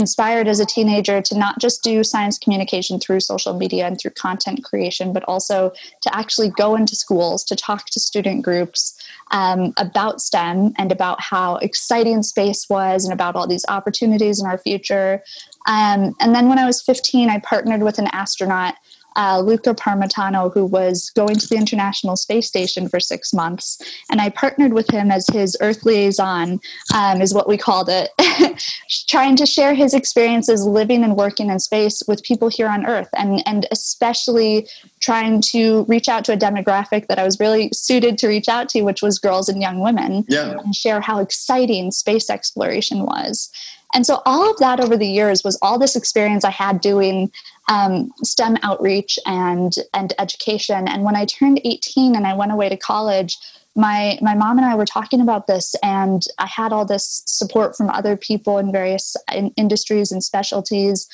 inspired 0.00 0.48
as 0.48 0.58
a 0.58 0.66
teenager 0.66 1.20
to 1.22 1.38
not 1.38 1.60
just 1.60 1.84
do 1.84 2.02
science 2.02 2.38
communication 2.38 2.98
through 2.98 3.20
social 3.20 3.54
media 3.54 3.86
and 3.86 4.00
through 4.00 4.12
content 4.12 4.64
creation, 4.64 5.12
but 5.12 5.22
also 5.24 5.72
to 6.00 6.16
actually 6.16 6.48
go 6.48 6.74
into 6.74 6.96
schools 6.96 7.44
to 7.44 7.54
talk 7.54 7.86
to 7.86 8.00
student 8.00 8.42
groups 8.42 8.98
um, 9.30 9.72
about 9.76 10.20
STEM 10.20 10.72
and 10.78 10.90
about 10.90 11.20
how 11.20 11.56
exciting 11.56 12.22
space 12.22 12.68
was 12.68 13.04
and 13.04 13.12
about 13.12 13.36
all 13.36 13.46
these 13.46 13.66
opportunities 13.68 14.40
in 14.40 14.46
our 14.46 14.58
future. 14.58 15.22
Um, 15.66 16.16
and 16.20 16.34
then 16.34 16.48
when 16.48 16.58
I 16.58 16.66
was 16.66 16.82
15, 16.82 17.28
I 17.28 17.38
partnered 17.38 17.82
with 17.82 17.98
an 17.98 18.08
astronaut 18.12 18.74
uh, 19.20 19.38
Luca 19.38 19.74
Parmitano, 19.74 20.50
who 20.54 20.64
was 20.64 21.10
going 21.14 21.36
to 21.36 21.46
the 21.46 21.56
International 21.56 22.16
Space 22.16 22.46
Station 22.46 22.88
for 22.88 22.98
six 23.00 23.34
months. 23.34 23.78
And 24.10 24.18
I 24.18 24.30
partnered 24.30 24.72
with 24.72 24.88
him 24.90 25.10
as 25.10 25.26
his 25.28 25.58
Earth 25.60 25.84
liaison, 25.84 26.58
um, 26.94 27.20
is 27.20 27.34
what 27.34 27.46
we 27.46 27.58
called 27.58 27.90
it, 27.90 28.08
trying 29.08 29.36
to 29.36 29.44
share 29.44 29.74
his 29.74 29.92
experiences 29.92 30.64
living 30.64 31.04
and 31.04 31.16
working 31.16 31.50
in 31.50 31.58
space 31.58 32.02
with 32.08 32.22
people 32.22 32.48
here 32.48 32.68
on 32.68 32.86
Earth, 32.86 33.10
and, 33.14 33.42
and 33.46 33.66
especially 33.70 34.66
trying 35.00 35.42
to 35.42 35.84
reach 35.84 36.08
out 36.08 36.24
to 36.24 36.32
a 36.32 36.36
demographic 36.36 37.06
that 37.08 37.18
I 37.18 37.24
was 37.24 37.38
really 37.38 37.68
suited 37.74 38.16
to 38.18 38.28
reach 38.28 38.48
out 38.48 38.70
to, 38.70 38.82
which 38.82 39.02
was 39.02 39.18
girls 39.18 39.50
and 39.50 39.60
young 39.60 39.80
women 39.80 40.24
Yeah. 40.28 40.52
and 40.64 40.74
share 40.74 41.02
how 41.02 41.18
exciting 41.18 41.90
space 41.90 42.30
exploration 42.30 43.04
was. 43.04 43.50
And 43.92 44.06
so, 44.06 44.22
all 44.24 44.48
of 44.48 44.56
that 44.58 44.78
over 44.80 44.96
the 44.96 45.06
years 45.06 45.42
was 45.42 45.58
all 45.62 45.78
this 45.78 45.96
experience 45.96 46.44
I 46.44 46.50
had 46.50 46.80
doing 46.80 47.32
um, 47.70 48.10
STEM 48.22 48.58
outreach 48.62 49.18
and 49.24 49.72
and 49.94 50.12
education. 50.18 50.88
And 50.88 51.04
when 51.04 51.16
I 51.16 51.24
turned 51.24 51.60
18 51.64 52.16
and 52.16 52.26
I 52.26 52.34
went 52.34 52.52
away 52.52 52.68
to 52.68 52.76
college, 52.76 53.38
my 53.76 54.18
my 54.20 54.34
mom 54.34 54.58
and 54.58 54.66
I 54.66 54.74
were 54.74 54.84
talking 54.84 55.20
about 55.20 55.46
this, 55.46 55.74
and 55.82 56.22
I 56.38 56.46
had 56.46 56.72
all 56.72 56.84
this 56.84 57.22
support 57.24 57.76
from 57.76 57.88
other 57.88 58.16
people 58.16 58.58
in 58.58 58.72
various 58.72 59.16
in- 59.32 59.54
industries 59.56 60.12
and 60.12 60.22
specialties. 60.22 61.08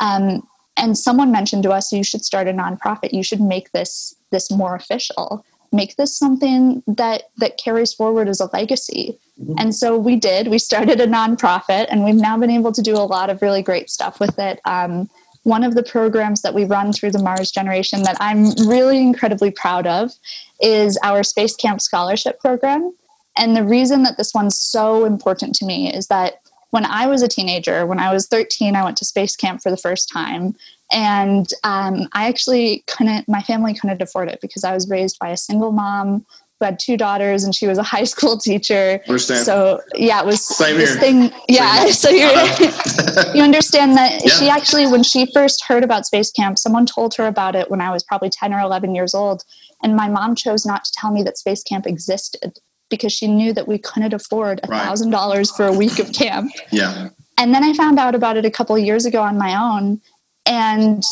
Um, 0.00 0.46
and 0.76 0.96
someone 0.96 1.32
mentioned 1.32 1.62
to 1.64 1.70
us, 1.70 1.92
"You 1.92 2.04
should 2.04 2.24
start 2.24 2.46
a 2.46 2.52
nonprofit. 2.52 3.12
You 3.12 3.24
should 3.24 3.40
make 3.40 3.72
this 3.72 4.14
this 4.30 4.50
more 4.50 4.76
official." 4.76 5.44
make 5.74 5.96
this 5.96 6.14
something 6.14 6.82
that 6.86 7.30
that 7.38 7.56
carries 7.56 7.94
forward 7.94 8.28
as 8.28 8.40
a 8.40 8.50
legacy 8.52 9.18
and 9.56 9.74
so 9.74 9.96
we 9.96 10.16
did 10.16 10.48
we 10.48 10.58
started 10.58 11.00
a 11.00 11.06
nonprofit 11.06 11.86
and 11.88 12.04
we've 12.04 12.14
now 12.14 12.36
been 12.36 12.50
able 12.50 12.72
to 12.72 12.82
do 12.82 12.94
a 12.94 13.08
lot 13.16 13.30
of 13.30 13.40
really 13.40 13.62
great 13.62 13.88
stuff 13.88 14.20
with 14.20 14.38
it 14.38 14.60
um, 14.66 15.08
one 15.44 15.64
of 15.64 15.74
the 15.74 15.82
programs 15.82 16.42
that 16.42 16.54
we 16.54 16.64
run 16.64 16.92
through 16.92 17.10
the 17.10 17.22
mars 17.22 17.50
generation 17.50 18.02
that 18.02 18.16
i'm 18.20 18.50
really 18.66 18.98
incredibly 18.98 19.50
proud 19.50 19.86
of 19.86 20.12
is 20.60 20.98
our 21.02 21.22
space 21.22 21.56
camp 21.56 21.80
scholarship 21.80 22.40
program 22.40 22.92
and 23.36 23.56
the 23.56 23.64
reason 23.64 24.02
that 24.02 24.16
this 24.18 24.34
one's 24.34 24.58
so 24.58 25.04
important 25.04 25.54
to 25.54 25.64
me 25.64 25.92
is 25.92 26.06
that 26.08 26.40
when 26.70 26.84
i 26.86 27.06
was 27.06 27.22
a 27.22 27.28
teenager 27.28 27.86
when 27.86 27.98
i 27.98 28.12
was 28.12 28.26
13 28.28 28.76
i 28.76 28.84
went 28.84 28.96
to 28.96 29.04
space 29.04 29.36
camp 29.36 29.62
for 29.62 29.70
the 29.70 29.76
first 29.76 30.08
time 30.08 30.54
and 30.92 31.48
um, 31.64 32.06
I 32.12 32.28
actually 32.28 32.84
couldn't. 32.86 33.26
My 33.26 33.40
family 33.40 33.72
couldn't 33.72 34.02
afford 34.02 34.28
it 34.28 34.40
because 34.42 34.62
I 34.62 34.74
was 34.74 34.90
raised 34.90 35.18
by 35.18 35.30
a 35.30 35.36
single 35.38 35.72
mom 35.72 36.26
who 36.62 36.66
had 36.66 36.78
two 36.78 36.96
daughters, 36.96 37.42
and 37.44 37.54
she 37.54 37.66
was 37.66 37.76
a 37.78 37.82
high 37.94 38.04
school 38.04 38.38
teacher. 38.38 39.00
Understand. 39.08 39.44
So 39.44 39.80
yeah, 39.94 40.20
it 40.20 40.26
was 40.26 40.46
Same 40.46 40.76
this 40.78 40.90
here. 40.92 41.00
thing. 41.00 41.32
Yeah, 41.48 41.86
so 41.90 42.08
you 42.08 42.26
Uh-huh. 42.26 43.32
you 43.34 43.42
understand 43.42 43.96
that 43.96 44.22
Yeah. 44.24 44.30
she 44.32 44.48
actually, 44.48 44.86
when 44.86 45.02
she 45.02 45.26
first 45.32 45.64
heard 45.64 45.84
about 45.84 46.06
space 46.06 46.30
camp, 46.30 46.58
someone 46.58 46.86
told 46.86 47.14
her 47.16 47.26
about 47.26 47.54
it 47.56 47.70
when 47.70 47.80
I 47.80 47.90
was 47.90 48.02
probably 48.04 48.30
ten 48.30 48.54
or 48.54 48.60
eleven 48.60 48.94
years 48.94 49.14
old, 49.14 49.42
and 49.82 49.96
my 49.96 50.08
mom 50.08 50.34
chose 50.36 50.64
not 50.64 50.84
to 50.84 50.92
tell 50.92 51.10
me 51.10 51.22
that 51.24 51.36
space 51.38 51.62
camp 51.62 51.86
existed 51.86 52.58
because 52.90 53.12
she 53.12 53.26
knew 53.26 53.52
that 53.54 53.66
we 53.66 53.78
couldn't 53.78 54.12
afford 54.12 54.60
a 54.62 54.66
thousand 54.68 55.10
dollars 55.10 55.50
for 55.50 55.66
a 55.66 55.72
week 55.72 55.98
of 55.98 56.12
camp. 56.12 56.52
yeah. 56.70 57.08
And 57.38 57.54
then 57.54 57.64
I 57.64 57.72
found 57.72 57.98
out 57.98 58.14
about 58.14 58.36
it 58.36 58.44
a 58.44 58.50
couple 58.50 58.76
of 58.76 58.82
years 58.82 59.06
ago 59.06 59.22
on 59.22 59.38
my 59.38 59.56
own. 59.58 60.00
And 60.46 61.02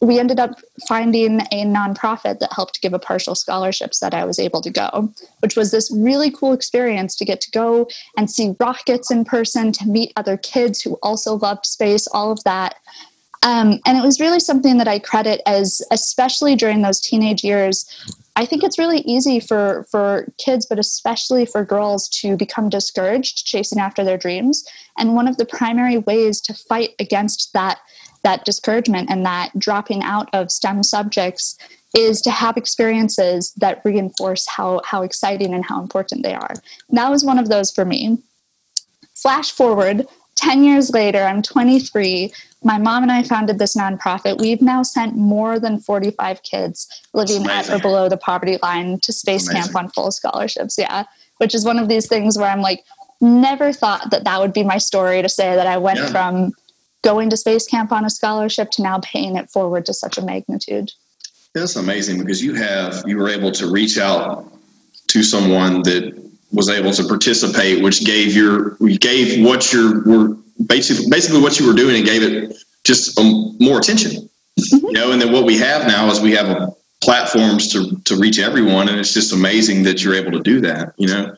we 0.00 0.18
ended 0.18 0.38
up 0.38 0.60
finding 0.86 1.40
a 1.52 1.64
nonprofit 1.64 2.38
that 2.40 2.52
helped 2.52 2.82
give 2.82 2.92
a 2.92 2.98
partial 2.98 3.34
scholarships 3.34 4.00
that 4.00 4.12
I 4.12 4.24
was 4.24 4.38
able 4.38 4.60
to 4.60 4.70
go, 4.70 5.10
which 5.40 5.56
was 5.56 5.70
this 5.70 5.90
really 5.90 6.30
cool 6.30 6.52
experience 6.52 7.16
to 7.16 7.24
get 7.24 7.40
to 7.42 7.50
go 7.50 7.88
and 8.16 8.30
see 8.30 8.54
rockets 8.60 9.10
in 9.10 9.24
person, 9.24 9.72
to 9.72 9.86
meet 9.86 10.12
other 10.16 10.36
kids 10.36 10.82
who 10.82 10.98
also 11.02 11.36
loved 11.36 11.64
space, 11.64 12.06
all 12.08 12.30
of 12.30 12.44
that. 12.44 12.74
Um, 13.42 13.80
and 13.86 13.98
it 13.98 14.02
was 14.02 14.20
really 14.20 14.40
something 14.40 14.78
that 14.78 14.88
I 14.88 14.98
credit 14.98 15.40
as, 15.46 15.82
especially 15.90 16.54
during 16.54 16.82
those 16.82 17.00
teenage 17.00 17.44
years, 17.44 17.86
I 18.36 18.46
think 18.46 18.64
it's 18.64 18.78
really 18.78 19.00
easy 19.00 19.38
for 19.38 19.86
for 19.90 20.26
kids, 20.38 20.66
but 20.66 20.78
especially 20.78 21.46
for 21.46 21.64
girls, 21.64 22.08
to 22.20 22.36
become 22.36 22.68
discouraged 22.68 23.46
chasing 23.46 23.78
after 23.78 24.02
their 24.02 24.18
dreams. 24.18 24.64
And 24.98 25.14
one 25.14 25.28
of 25.28 25.36
the 25.36 25.46
primary 25.46 25.98
ways 25.98 26.40
to 26.42 26.54
fight 26.54 26.94
against 26.98 27.52
that 27.52 27.78
that 28.24 28.44
discouragement 28.44 29.10
and 29.10 29.24
that 29.24 29.50
dropping 29.58 30.02
out 30.02 30.28
of 30.32 30.50
STEM 30.50 30.82
subjects 30.82 31.56
is 31.96 32.20
to 32.22 32.30
have 32.30 32.56
experiences 32.56 33.52
that 33.56 33.80
reinforce 33.84 34.48
how 34.48 34.80
how 34.84 35.02
exciting 35.02 35.54
and 35.54 35.64
how 35.64 35.80
important 35.80 36.24
they 36.24 36.34
are. 36.34 36.54
And 36.88 36.98
that 36.98 37.10
was 37.10 37.24
one 37.24 37.38
of 37.38 37.48
those 37.48 37.70
for 37.70 37.84
me. 37.84 38.18
Flash 39.14 39.52
forward 39.52 40.06
10 40.34 40.64
years 40.64 40.90
later, 40.90 41.22
I'm 41.22 41.42
23 41.42 42.32
my 42.64 42.78
mom 42.78 43.02
and 43.02 43.12
I 43.12 43.22
founded 43.22 43.58
this 43.58 43.76
nonprofit. 43.76 44.38
We've 44.38 44.62
now 44.62 44.82
sent 44.82 45.16
more 45.16 45.60
than 45.60 45.78
45 45.78 46.42
kids 46.42 46.88
living 47.12 47.46
at 47.46 47.68
or 47.68 47.78
below 47.78 48.08
the 48.08 48.16
poverty 48.16 48.58
line 48.62 48.98
to 49.00 49.12
space 49.12 49.48
camp 49.48 49.76
on 49.76 49.90
full 49.90 50.10
scholarships. 50.10 50.76
Yeah, 50.78 51.04
which 51.38 51.54
is 51.54 51.64
one 51.64 51.78
of 51.78 51.88
these 51.88 52.08
things 52.08 52.38
where 52.38 52.50
I'm 52.50 52.62
like, 52.62 52.82
never 53.20 53.72
thought 53.72 54.10
that 54.10 54.24
that 54.24 54.40
would 54.40 54.52
be 54.52 54.64
my 54.64 54.78
story 54.78 55.20
to 55.20 55.28
say 55.28 55.54
that 55.54 55.66
I 55.66 55.76
went 55.76 55.98
yeah. 55.98 56.06
from 56.10 56.52
going 57.04 57.30
to 57.30 57.36
space 57.36 57.66
camp 57.66 57.92
on 57.92 58.04
a 58.04 58.10
scholarship 58.10 58.70
to 58.72 58.82
now 58.82 58.98
paying 59.00 59.36
it 59.36 59.50
forward 59.50 59.86
to 59.86 59.94
such 59.94 60.18
a 60.18 60.22
magnitude. 60.22 60.90
That's 61.54 61.76
amazing 61.76 62.18
because 62.18 62.42
you 62.42 62.54
have 62.54 63.02
you 63.06 63.16
were 63.16 63.28
able 63.28 63.52
to 63.52 63.70
reach 63.70 63.98
out 63.98 64.50
to 65.08 65.22
someone 65.22 65.82
that 65.82 66.20
was 66.52 66.68
able 66.68 66.92
to 66.92 67.04
participate, 67.04 67.82
which 67.82 68.04
gave 68.04 68.34
your 68.34 68.76
we 68.80 68.98
gave 68.98 69.44
what 69.44 69.72
you 69.72 70.02
were 70.04 70.36
basically 70.66 71.06
basically 71.08 71.40
what 71.40 71.60
you 71.60 71.66
were 71.66 71.74
doing 71.74 71.96
and 71.96 72.04
gave 72.04 72.22
it 72.22 72.56
just 72.82 73.18
um, 73.18 73.56
more 73.60 73.78
attention. 73.78 74.28
Mm-hmm. 74.58 74.86
You 74.86 74.92
know, 74.92 75.12
and 75.12 75.20
then 75.20 75.32
what 75.32 75.44
we 75.44 75.58
have 75.58 75.86
now 75.86 76.08
is 76.10 76.20
we 76.20 76.32
have 76.32 76.48
a, 76.48 76.72
platforms 77.02 77.70
to 77.72 77.96
to 78.04 78.16
reach 78.16 78.38
everyone, 78.38 78.88
and 78.88 78.98
it's 78.98 79.12
just 79.12 79.32
amazing 79.32 79.82
that 79.84 80.02
you're 80.02 80.14
able 80.14 80.32
to 80.32 80.40
do 80.40 80.60
that. 80.62 80.94
You 80.96 81.08
know, 81.08 81.36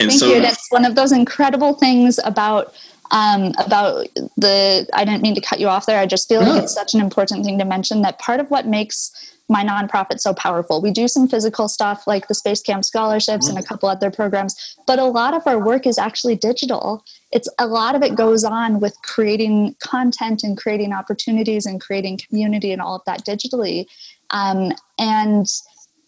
and 0.00 0.10
Thank 0.10 0.20
so 0.20 0.34
you. 0.34 0.40
That's 0.40 0.70
one 0.70 0.84
of 0.84 0.94
those 0.94 1.12
incredible 1.12 1.74
things 1.74 2.18
about 2.24 2.74
um, 3.10 3.52
about 3.64 4.06
the. 4.36 4.88
I 4.92 5.04
didn't 5.04 5.22
mean 5.22 5.34
to 5.34 5.40
cut 5.40 5.60
you 5.60 5.68
off 5.68 5.86
there. 5.86 5.98
I 5.98 6.06
just 6.06 6.28
feel 6.28 6.40
like 6.40 6.62
it's 6.62 6.74
such 6.74 6.94
an 6.94 7.00
important 7.00 7.44
thing 7.44 7.58
to 7.58 7.64
mention 7.64 8.02
that 8.02 8.18
part 8.18 8.40
of 8.40 8.50
what 8.50 8.66
makes 8.66 9.10
my 9.48 9.64
nonprofit 9.64 10.20
so 10.20 10.34
powerful. 10.34 10.82
We 10.82 10.90
do 10.90 11.06
some 11.06 11.28
physical 11.28 11.68
stuff 11.68 12.06
like 12.06 12.26
the 12.26 12.34
Space 12.34 12.62
Camp 12.62 12.84
scholarships 12.84 13.48
and 13.48 13.56
a 13.56 13.62
mm. 13.62 13.66
couple 13.66 13.88
other 13.88 14.10
programs, 14.10 14.76
but 14.86 14.98
a 14.98 15.04
lot 15.04 15.34
of 15.34 15.46
our 15.46 15.64
work 15.64 15.86
is 15.86 15.98
actually 15.98 16.34
digital. 16.36 17.04
It's 17.30 17.48
a 17.58 17.66
lot 17.66 17.94
of 17.94 18.02
it 18.02 18.16
goes 18.16 18.42
on 18.42 18.80
with 18.80 18.96
creating 19.02 19.76
content 19.78 20.42
and 20.42 20.56
creating 20.56 20.92
opportunities 20.92 21.64
and 21.64 21.80
creating 21.80 22.18
community 22.28 22.72
and 22.72 22.82
all 22.82 22.96
of 22.96 23.02
that 23.06 23.24
digitally. 23.24 23.86
Um, 24.30 24.72
and 24.98 25.46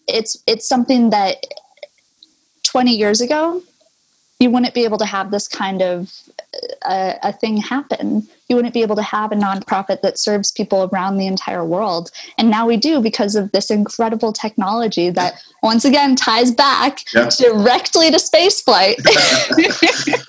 it's 0.07 0.43
it's 0.45 0.67
something 0.67 1.11
that 1.11 1.45
20 2.63 2.95
years 2.95 3.21
ago 3.21 3.61
you 4.39 4.49
wouldn't 4.49 4.73
be 4.73 4.83
able 4.83 4.97
to 4.97 5.05
have 5.05 5.31
this 5.31 5.47
kind 5.47 5.81
of 5.81 6.28
a, 6.87 7.15
a, 7.23 7.33
thing 7.33 7.57
happen. 7.57 8.27
You 8.47 8.55
wouldn't 8.55 8.73
be 8.73 8.81
able 8.81 8.95
to 8.95 9.03
have 9.03 9.31
a 9.31 9.35
nonprofit 9.35 10.01
that 10.01 10.17
serves 10.17 10.51
people 10.51 10.89
around 10.91 11.17
the 11.17 11.27
entire 11.27 11.63
world. 11.63 12.11
And 12.37 12.49
now 12.49 12.65
we 12.65 12.77
do 12.77 13.01
because 13.01 13.35
of 13.35 13.51
this 13.51 13.69
incredible 13.69 14.33
technology 14.33 15.09
that 15.11 15.41
once 15.61 15.85
again 15.85 16.15
ties 16.15 16.51
back 16.51 17.01
yeah. 17.13 17.29
directly 17.29 18.09
to 18.09 18.17
spaceflight. 18.17 18.95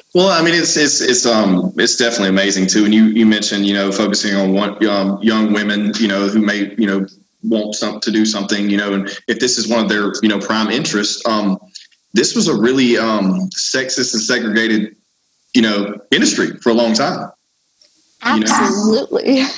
well, 0.15 0.29
I 0.29 0.45
mean, 0.45 0.55
it's 0.55 0.77
it's 0.77 1.01
it's 1.01 1.25
um 1.25 1.73
it's 1.77 1.97
definitely 1.97 2.29
amazing 2.29 2.67
too. 2.67 2.85
And 2.85 2.95
you 2.95 3.07
you 3.07 3.25
mentioned 3.25 3.67
you 3.67 3.75
know 3.75 3.91
focusing 3.91 4.37
on 4.37 4.53
one 4.53 4.87
um, 4.87 5.19
young 5.23 5.53
women 5.53 5.93
you 5.99 6.09
know 6.09 6.29
who 6.29 6.41
may 6.41 6.75
you 6.77 6.87
know 6.87 7.07
want 7.43 7.75
some, 7.75 8.01
to 8.01 8.11
do 8.11 8.27
something 8.27 8.69
you 8.69 8.77
know, 8.77 8.93
and 8.93 9.09
if 9.27 9.39
this 9.39 9.57
is 9.57 9.69
one 9.69 9.81
of 9.83 9.89
their 9.89 10.13
you 10.23 10.29
know 10.29 10.39
prime 10.39 10.71
interests. 10.71 11.27
Um, 11.27 11.59
this 12.13 12.35
was 12.35 12.49
a 12.49 12.55
really 12.55 12.99
um, 12.99 13.49
sexist 13.51 14.15
and 14.15 14.23
segregated, 14.23 14.97
you 15.55 15.63
know, 15.63 16.01
industry 16.11 16.57
for 16.59 16.71
a 16.71 16.75
long 16.75 16.95
time. 16.95 17.31
Absolutely. 18.23 19.39
You 19.39 19.43
know? 19.43 19.51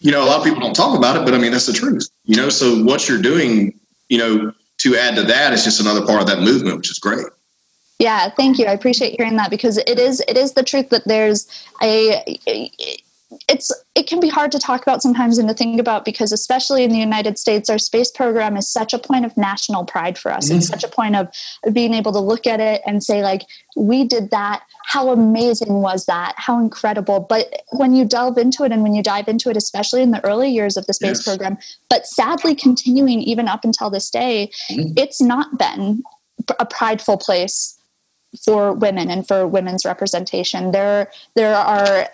you 0.00 0.12
know, 0.12 0.24
a 0.24 0.26
lot 0.26 0.38
of 0.38 0.44
people 0.44 0.60
don't 0.60 0.74
talk 0.74 0.96
about 0.96 1.16
it, 1.16 1.24
but 1.24 1.34
I 1.34 1.38
mean 1.38 1.52
that's 1.52 1.66
the 1.66 1.72
truth. 1.72 2.08
You 2.24 2.36
know, 2.36 2.48
so 2.48 2.82
what 2.82 3.08
you're 3.08 3.20
doing, 3.20 3.78
you 4.08 4.18
know, 4.18 4.52
to 4.78 4.96
add 4.96 5.16
to 5.16 5.22
that 5.22 5.52
is 5.52 5.64
just 5.64 5.80
another 5.80 6.04
part 6.04 6.20
of 6.20 6.26
that 6.26 6.40
movement, 6.40 6.76
which 6.76 6.90
is 6.90 6.98
great. 6.98 7.26
Yeah, 7.98 8.28
thank 8.30 8.58
you. 8.58 8.66
I 8.66 8.72
appreciate 8.72 9.16
hearing 9.16 9.36
that 9.36 9.50
because 9.50 9.78
it 9.78 9.98
is 9.98 10.22
it 10.28 10.36
is 10.36 10.52
the 10.52 10.62
truth 10.62 10.88
that 10.90 11.04
there's 11.06 11.48
a, 11.80 12.38
a 12.46 12.70
it's 13.48 13.70
it 13.94 14.06
can 14.06 14.20
be 14.20 14.28
hard 14.28 14.50
to 14.52 14.58
talk 14.58 14.82
about 14.82 15.02
sometimes 15.02 15.38
and 15.38 15.48
to 15.48 15.54
think 15.54 15.80
about 15.80 16.04
because 16.04 16.32
especially 16.32 16.84
in 16.84 16.90
the 16.90 16.98
united 16.98 17.38
states 17.38 17.68
our 17.68 17.78
space 17.78 18.10
program 18.10 18.56
is 18.56 18.70
such 18.70 18.92
a 18.92 18.98
point 18.98 19.24
of 19.24 19.36
national 19.36 19.84
pride 19.84 20.16
for 20.16 20.32
us 20.32 20.48
mm-hmm. 20.48 20.58
it's 20.58 20.68
such 20.68 20.84
a 20.84 20.88
point 20.88 21.16
of 21.16 21.28
being 21.72 21.94
able 21.94 22.12
to 22.12 22.20
look 22.20 22.46
at 22.46 22.60
it 22.60 22.80
and 22.86 23.02
say 23.02 23.22
like 23.22 23.42
we 23.76 24.04
did 24.04 24.30
that 24.30 24.62
how 24.86 25.10
amazing 25.10 25.80
was 25.80 26.06
that 26.06 26.34
how 26.36 26.58
incredible 26.58 27.20
but 27.20 27.62
when 27.72 27.94
you 27.94 28.04
delve 28.04 28.38
into 28.38 28.64
it 28.64 28.72
and 28.72 28.82
when 28.82 28.94
you 28.94 29.02
dive 29.02 29.28
into 29.28 29.50
it 29.50 29.56
especially 29.56 30.02
in 30.02 30.10
the 30.10 30.24
early 30.24 30.50
years 30.50 30.76
of 30.76 30.86
the 30.86 30.94
space 30.94 31.18
yes. 31.18 31.24
program 31.24 31.58
but 31.88 32.06
sadly 32.06 32.54
continuing 32.54 33.20
even 33.20 33.48
up 33.48 33.64
until 33.64 33.90
this 33.90 34.10
day 34.10 34.50
mm-hmm. 34.70 34.92
it's 34.96 35.20
not 35.20 35.58
been 35.58 36.02
a 36.58 36.66
prideful 36.66 37.16
place 37.16 37.78
for 38.42 38.72
women 38.72 39.10
and 39.10 39.26
for 39.26 39.46
women's 39.46 39.84
representation. 39.84 40.72
There, 40.72 41.10
there 41.34 41.54
are 41.54 42.08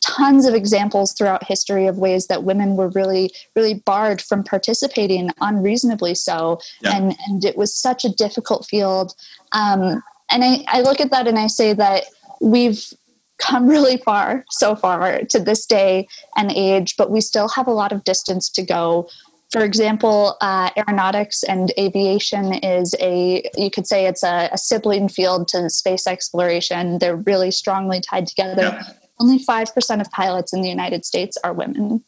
tons 0.00 0.46
of 0.46 0.54
examples 0.54 1.12
throughout 1.12 1.44
history 1.44 1.86
of 1.86 1.98
ways 1.98 2.26
that 2.26 2.44
women 2.44 2.76
were 2.76 2.88
really, 2.88 3.32
really 3.56 3.74
barred 3.74 4.20
from 4.20 4.44
participating 4.44 5.30
unreasonably 5.40 6.14
so, 6.14 6.60
yeah. 6.82 6.96
and 6.96 7.16
and 7.26 7.44
it 7.44 7.56
was 7.56 7.74
such 7.74 8.04
a 8.04 8.08
difficult 8.08 8.66
field. 8.66 9.14
Um, 9.52 10.02
and 10.30 10.44
I, 10.44 10.64
I 10.68 10.80
look 10.80 11.00
at 11.00 11.10
that 11.10 11.26
and 11.28 11.38
I 11.38 11.46
say 11.46 11.72
that 11.74 12.04
we've 12.40 12.92
come 13.38 13.66
really 13.66 13.96
far 13.98 14.44
so 14.50 14.76
far 14.76 15.20
to 15.22 15.38
this 15.38 15.66
day 15.66 16.06
and 16.36 16.52
age, 16.52 16.96
but 16.96 17.10
we 17.10 17.20
still 17.20 17.48
have 17.48 17.66
a 17.66 17.72
lot 17.72 17.92
of 17.92 18.04
distance 18.04 18.48
to 18.50 18.62
go 18.62 19.08
for 19.54 19.62
example, 19.62 20.36
uh, 20.40 20.70
aeronautics 20.76 21.44
and 21.44 21.72
aviation 21.78 22.54
is 22.54 22.92
a, 22.98 23.48
you 23.56 23.70
could 23.70 23.86
say 23.86 24.06
it's 24.06 24.24
a, 24.24 24.48
a, 24.52 24.58
sibling 24.58 25.08
field 25.08 25.46
to 25.46 25.70
space 25.70 26.08
exploration. 26.08 26.98
They're 26.98 27.14
really 27.14 27.52
strongly 27.52 28.00
tied 28.00 28.26
together. 28.26 28.62
Yeah. 28.62 28.82
Only 29.20 29.38
5% 29.38 30.00
of 30.00 30.10
pilots 30.10 30.52
in 30.52 30.60
the 30.60 30.68
United 30.68 31.04
States 31.04 31.38
are 31.44 31.52
women. 31.52 32.02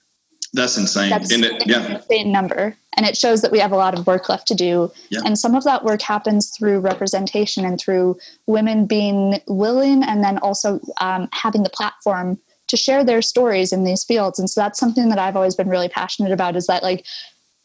That's 0.55 0.77
insane. 0.77 1.09
That's 1.09 1.31
it, 1.31 1.69
yeah. 1.69 1.85
an 1.85 1.93
insane 1.93 2.33
number. 2.33 2.77
And 2.97 3.07
it 3.07 3.17
shows 3.17 3.43
that 3.43 3.53
we 3.53 3.61
have 3.61 3.71
a 3.71 3.77
lot 3.77 3.97
of 3.97 4.09
work 4.09 4.29
left 4.29 4.49
to 4.49 4.57
do. 4.57 4.91
Yeah. 5.11 5.21
And 5.25 5.39
some 5.39 5.55
of 5.55 5.63
that 5.63 5.85
work 5.85 6.03
happens 6.03 6.51
through 6.51 6.81
representation 6.81 7.65
and 7.65 7.79
through 7.79 8.19
women 8.49 8.87
being 8.87 9.41
willing 9.47 10.03
and 10.03 10.25
then 10.25 10.39
also 10.39 10.81
um, 11.01 11.29
having 11.33 11.63
the 11.63 11.71
platform 11.71 12.41
to 12.69 12.77
share 12.77 13.05
their 13.05 13.23
stories 13.23 13.73
in 13.73 13.85
these 13.85 14.03
fields. 14.03 14.41
And 14.41 14.51
so 14.51 14.61
that's 14.61 14.81
something 14.81 15.09
that 15.11 15.19
I've 15.19 15.37
always 15.37 15.55
been 15.55 15.69
really 15.69 15.89
passionate 15.89 16.33
about 16.33 16.57
is 16.57 16.67
that 16.67 16.83
like 16.83 17.07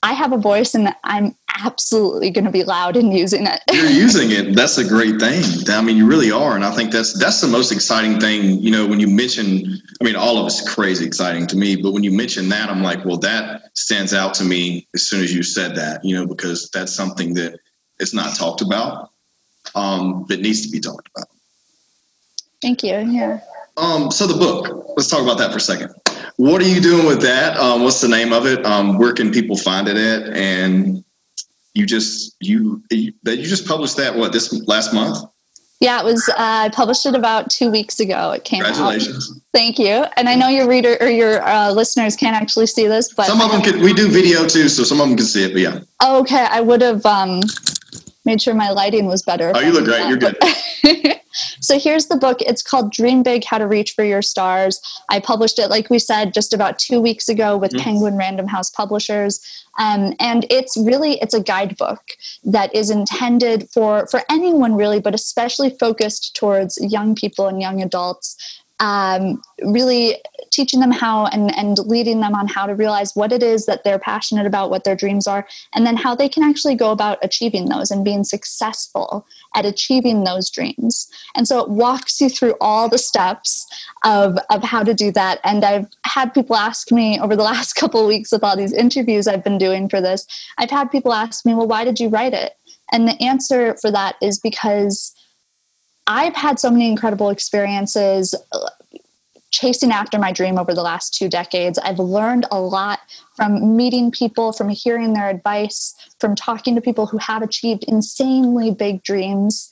I 0.03 0.13
have 0.13 0.33
a 0.33 0.37
voice 0.37 0.73
and 0.73 0.93
I'm 1.03 1.35
absolutely 1.63 2.31
going 2.31 2.45
to 2.45 2.51
be 2.51 2.63
loud 2.63 2.97
in 2.97 3.11
using 3.11 3.45
it. 3.45 3.61
You're 3.71 3.85
using 3.89 4.31
it. 4.31 4.55
That's 4.55 4.77
a 4.77 4.87
great 4.87 5.19
thing. 5.19 5.43
I 5.69 5.81
mean, 5.81 5.95
you 5.95 6.07
really 6.07 6.31
are. 6.31 6.55
And 6.55 6.65
I 6.65 6.71
think 6.71 6.91
that's, 6.91 7.17
that's 7.19 7.39
the 7.39 7.47
most 7.47 7.71
exciting 7.71 8.19
thing, 8.19 8.59
you 8.59 8.71
know, 8.71 8.87
when 8.87 8.99
you 8.99 9.07
mention, 9.07 9.79
I 10.01 10.03
mean, 10.03 10.15
all 10.15 10.39
of 10.39 10.47
it's 10.47 10.73
crazy 10.73 11.05
exciting 11.05 11.45
to 11.47 11.57
me, 11.57 11.75
but 11.75 11.91
when 11.91 12.03
you 12.03 12.11
mention 12.11 12.49
that, 12.49 12.69
I'm 12.69 12.81
like, 12.81 13.05
well, 13.05 13.17
that 13.17 13.75
stands 13.75 14.13
out 14.13 14.33
to 14.35 14.43
me 14.43 14.87
as 14.95 15.07
soon 15.07 15.23
as 15.23 15.33
you 15.33 15.43
said 15.43 15.75
that, 15.75 16.03
you 16.03 16.15
know, 16.15 16.25
because 16.25 16.69
that's 16.71 16.93
something 16.93 17.35
that 17.35 17.59
is 17.99 18.13
not 18.13 18.35
talked 18.35 18.61
about, 18.61 19.11
um, 19.75 20.25
that 20.29 20.39
needs 20.39 20.65
to 20.65 20.71
be 20.71 20.79
talked 20.79 21.09
about. 21.15 21.27
Thank 22.61 22.83
you. 22.83 22.97
Yeah. 22.97 23.39
Um, 23.77 24.09
so 24.09 24.25
the 24.25 24.37
book, 24.37 24.93
let's 24.97 25.09
talk 25.09 25.21
about 25.21 25.37
that 25.37 25.51
for 25.51 25.57
a 25.57 25.61
second 25.61 25.93
what 26.37 26.61
are 26.61 26.67
you 26.67 26.81
doing 26.81 27.05
with 27.05 27.21
that? 27.21 27.57
Um, 27.57 27.83
what's 27.83 28.01
the 28.01 28.07
name 28.07 28.33
of 28.33 28.45
it? 28.45 28.65
Um, 28.65 28.97
where 28.97 29.13
can 29.13 29.31
people 29.31 29.57
find 29.57 29.87
it 29.87 29.97
at? 29.97 30.35
And 30.35 31.03
you 31.73 31.85
just 31.85 32.35
you 32.39 32.83
you, 32.89 33.13
you 33.25 33.43
just 33.43 33.67
published 33.67 33.97
that 33.97 34.15
what 34.15 34.33
this 34.33 34.51
last 34.67 34.93
month? 34.93 35.17
Yeah, 35.79 35.99
it 35.99 36.05
was. 36.05 36.29
Uh, 36.29 36.35
I 36.37 36.69
published 36.69 37.07
it 37.07 37.15
about 37.15 37.49
two 37.49 37.71
weeks 37.71 37.99
ago. 37.99 38.31
It 38.31 38.43
came 38.43 38.63
Congratulations. 38.63 39.31
out. 39.31 39.41
Thank 39.51 39.79
you. 39.79 40.05
And 40.15 40.29
I 40.29 40.35
know 40.35 40.47
your 40.47 40.69
reader 40.69 40.95
or 41.01 41.07
your 41.07 41.41
uh, 41.41 41.71
listeners 41.71 42.15
can't 42.15 42.35
actually 42.35 42.67
see 42.67 42.85
this, 42.85 43.11
but 43.11 43.25
some 43.25 43.41
of 43.41 43.51
them 43.51 43.63
can. 43.63 43.81
We 43.81 43.91
do 43.91 44.07
video 44.07 44.47
too, 44.47 44.69
so 44.69 44.83
some 44.83 45.01
of 45.01 45.07
them 45.07 45.17
can 45.17 45.25
see 45.25 45.43
it. 45.43 45.53
But 45.53 45.61
yeah. 45.61 45.79
okay, 46.19 46.45
I 46.51 46.61
would 46.61 46.81
have 46.81 47.03
um, 47.03 47.41
made 48.25 48.41
sure 48.41 48.53
my 48.53 48.69
lighting 48.69 49.05
was 49.05 49.21
better. 49.21 49.51
Oh, 49.55 49.59
you 49.59 49.71
look 49.71 49.85
great. 49.85 50.07
You're 50.07 50.17
good. 50.17 50.37
so 51.59 51.79
here's 51.79 52.07
the 52.07 52.17
book. 52.17 52.41
It's 52.41 52.61
called 52.61 52.91
Dream 52.91 53.23
Big 53.23 53.43
How 53.43 53.57
to 53.57 53.67
Reach 53.67 53.91
for 53.91 54.03
Your 54.03 54.21
Stars. 54.21 54.79
I 55.09 55.19
published 55.19 55.59
it, 55.59 55.69
like 55.69 55.89
we 55.89 55.99
said, 55.99 56.33
just 56.33 56.53
about 56.53 56.79
two 56.79 56.99
weeks 56.99 57.29
ago 57.29 57.57
with 57.57 57.71
mm-hmm. 57.71 57.83
Penguin 57.83 58.17
Random 58.17 58.47
House 58.47 58.69
Publishers. 58.69 59.39
Um, 59.79 60.13
and 60.19 60.45
it's 60.49 60.77
really 60.77 61.13
it's 61.21 61.33
a 61.33 61.41
guidebook 61.41 62.01
that 62.43 62.73
is 62.75 62.89
intended 62.89 63.69
for 63.73 64.05
for 64.07 64.21
anyone 64.29 64.75
really 64.75 64.99
but 64.99 65.15
especially 65.15 65.69
focused 65.79 66.35
towards 66.35 66.77
young 66.81 67.15
people 67.15 67.47
and 67.47 67.61
young 67.61 67.81
adults 67.81 68.35
um, 68.81 69.39
really 69.63 70.17
teaching 70.51 70.79
them 70.79 70.91
how 70.91 71.27
and, 71.27 71.55
and 71.55 71.77
leading 71.79 72.19
them 72.19 72.33
on 72.33 72.47
how 72.47 72.65
to 72.65 72.73
realize 72.73 73.15
what 73.15 73.31
it 73.31 73.43
is 73.43 73.67
that 73.67 73.83
they're 73.83 73.99
passionate 73.99 74.47
about, 74.47 74.71
what 74.71 74.83
their 74.83 74.95
dreams 74.95 75.27
are, 75.27 75.47
and 75.73 75.85
then 75.85 75.95
how 75.95 76.15
they 76.15 76.27
can 76.27 76.43
actually 76.43 76.73
go 76.73 76.89
about 76.89 77.19
achieving 77.21 77.69
those 77.69 77.91
and 77.91 78.03
being 78.03 78.23
successful 78.23 79.25
at 79.55 79.67
achieving 79.67 80.23
those 80.23 80.49
dreams. 80.49 81.07
And 81.35 81.47
so 81.47 81.59
it 81.59 81.69
walks 81.69 82.19
you 82.19 82.27
through 82.27 82.55
all 82.59 82.89
the 82.89 82.97
steps 82.97 83.67
of, 84.03 84.37
of 84.49 84.63
how 84.63 84.83
to 84.83 84.95
do 84.95 85.11
that. 85.11 85.39
And 85.43 85.63
I've 85.63 85.87
had 86.03 86.33
people 86.33 86.55
ask 86.55 86.91
me 86.91 87.19
over 87.19 87.35
the 87.35 87.43
last 87.51 87.73
couple 87.73 88.05
weeks 88.07 88.31
with 88.31 88.43
all 88.43 88.57
these 88.57 88.73
interviews 88.73 89.27
I've 89.27 89.43
been 89.43 89.59
doing 89.59 89.89
for 89.89 90.01
this, 90.01 90.25
I've 90.57 90.71
had 90.71 90.91
people 90.91 91.13
ask 91.13 91.45
me, 91.45 91.53
well, 91.53 91.67
why 91.67 91.83
did 91.83 91.99
you 91.99 92.09
write 92.09 92.33
it? 92.33 92.57
And 92.91 93.07
the 93.07 93.21
answer 93.23 93.77
for 93.79 93.91
that 93.91 94.15
is 94.21 94.39
because 94.39 95.15
I've 96.07 96.35
had 96.35 96.59
so 96.59 96.71
many 96.71 96.89
incredible 96.89 97.29
experiences 97.29 98.35
uh, 98.51 98.69
chasing 99.51 99.91
after 99.91 100.17
my 100.17 100.31
dream 100.31 100.57
over 100.57 100.73
the 100.73 100.81
last 100.81 101.13
two 101.13 101.29
decades. 101.29 101.77
I've 101.79 101.99
learned 101.99 102.45
a 102.51 102.59
lot 102.59 102.99
from 103.35 103.75
meeting 103.75 104.09
people, 104.09 104.53
from 104.53 104.69
hearing 104.69 105.13
their 105.13 105.29
advice, 105.29 105.93
from 106.19 106.35
talking 106.35 106.73
to 106.75 106.81
people 106.81 107.05
who 107.05 107.17
have 107.17 107.41
achieved 107.41 107.83
insanely 107.87 108.71
big 108.71 109.03
dreams. 109.03 109.69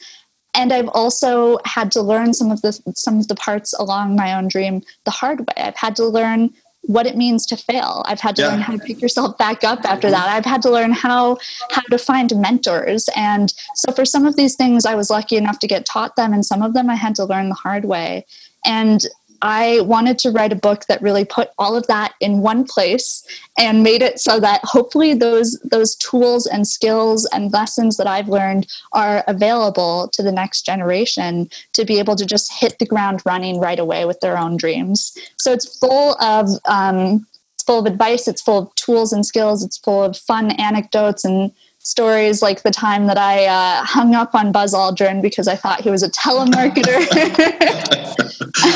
And 0.53 0.73
I've 0.73 0.89
also 0.89 1.59
had 1.65 1.91
to 1.93 2.01
learn 2.01 2.33
some 2.33 2.51
of 2.51 2.61
the 2.61 2.73
some 2.95 3.19
of 3.19 3.27
the 3.27 3.35
parts 3.35 3.73
along 3.73 4.15
my 4.15 4.33
own 4.33 4.47
dream 4.47 4.81
the 5.05 5.11
hard 5.11 5.39
way. 5.41 5.53
I've 5.57 5.77
had 5.77 5.95
to 5.97 6.05
learn 6.05 6.53
what 6.83 7.05
it 7.05 7.15
means 7.15 7.45
to 7.47 7.57
fail. 7.57 8.03
I've 8.07 8.19
had 8.19 8.35
to 8.37 8.41
yeah. 8.41 8.47
learn 8.49 8.61
how 8.61 8.73
to 8.73 8.79
pick 8.79 9.01
yourself 9.01 9.37
back 9.37 9.63
up 9.63 9.85
after 9.85 10.07
mm-hmm. 10.07 10.13
that. 10.13 10.29
I've 10.29 10.45
had 10.45 10.61
to 10.63 10.71
learn 10.71 10.91
how 10.91 11.37
how 11.71 11.81
to 11.83 11.97
find 11.97 12.35
mentors. 12.35 13.09
And 13.15 13.53
so 13.75 13.91
for 13.91 14.05
some 14.05 14.25
of 14.25 14.35
these 14.35 14.55
things 14.55 14.85
I 14.85 14.95
was 14.95 15.09
lucky 15.09 15.37
enough 15.37 15.59
to 15.59 15.67
get 15.67 15.85
taught 15.85 16.15
them 16.15 16.33
and 16.33 16.45
some 16.45 16.61
of 16.61 16.73
them 16.73 16.89
I 16.89 16.95
had 16.95 17.15
to 17.15 17.25
learn 17.25 17.49
the 17.49 17.55
hard 17.55 17.85
way. 17.85 18.25
And 18.65 19.05
I 19.41 19.81
wanted 19.81 20.19
to 20.19 20.31
write 20.31 20.51
a 20.51 20.55
book 20.55 20.85
that 20.87 21.01
really 21.01 21.25
put 21.25 21.49
all 21.57 21.75
of 21.75 21.87
that 21.87 22.13
in 22.19 22.41
one 22.41 22.65
place 22.65 23.23
and 23.57 23.83
made 23.83 24.01
it 24.01 24.19
so 24.19 24.39
that 24.39 24.61
hopefully 24.63 25.13
those 25.13 25.59
those 25.63 25.95
tools 25.95 26.45
and 26.45 26.67
skills 26.67 27.27
and 27.31 27.51
lessons 27.53 27.97
that 27.97 28.07
I've 28.07 28.27
learned 28.27 28.67
are 28.93 29.23
available 29.27 30.09
to 30.13 30.23
the 30.23 30.31
next 30.31 30.65
generation 30.65 31.49
to 31.73 31.85
be 31.85 31.99
able 31.99 32.15
to 32.15 32.25
just 32.25 32.51
hit 32.59 32.79
the 32.79 32.85
ground 32.85 33.21
running 33.25 33.59
right 33.59 33.79
away 33.79 34.05
with 34.05 34.19
their 34.19 34.37
own 34.37 34.57
dreams. 34.57 35.17
So 35.37 35.53
it's 35.53 35.77
full 35.77 36.15
of 36.21 36.49
um, 36.65 37.25
it's 37.55 37.63
full 37.63 37.79
of 37.79 37.85
advice. 37.85 38.27
It's 38.27 38.41
full 38.41 38.59
of 38.59 38.75
tools 38.75 39.13
and 39.13 39.25
skills. 39.25 39.63
It's 39.63 39.77
full 39.77 40.03
of 40.03 40.17
fun 40.17 40.51
anecdotes 40.51 41.25
and 41.25 41.51
stories 41.79 42.41
like 42.41 42.61
the 42.63 42.71
time 42.71 43.07
that 43.07 43.17
I 43.17 43.45
uh, 43.45 43.83
hung 43.83 44.13
up 44.13 44.35
on 44.35 44.51
Buzz 44.51 44.73
Aldrin 44.73 45.21
because 45.21 45.47
I 45.47 45.55
thought 45.55 45.81
he 45.81 45.89
was 45.89 46.03
a 46.03 46.09
telemarketer. 46.11 46.99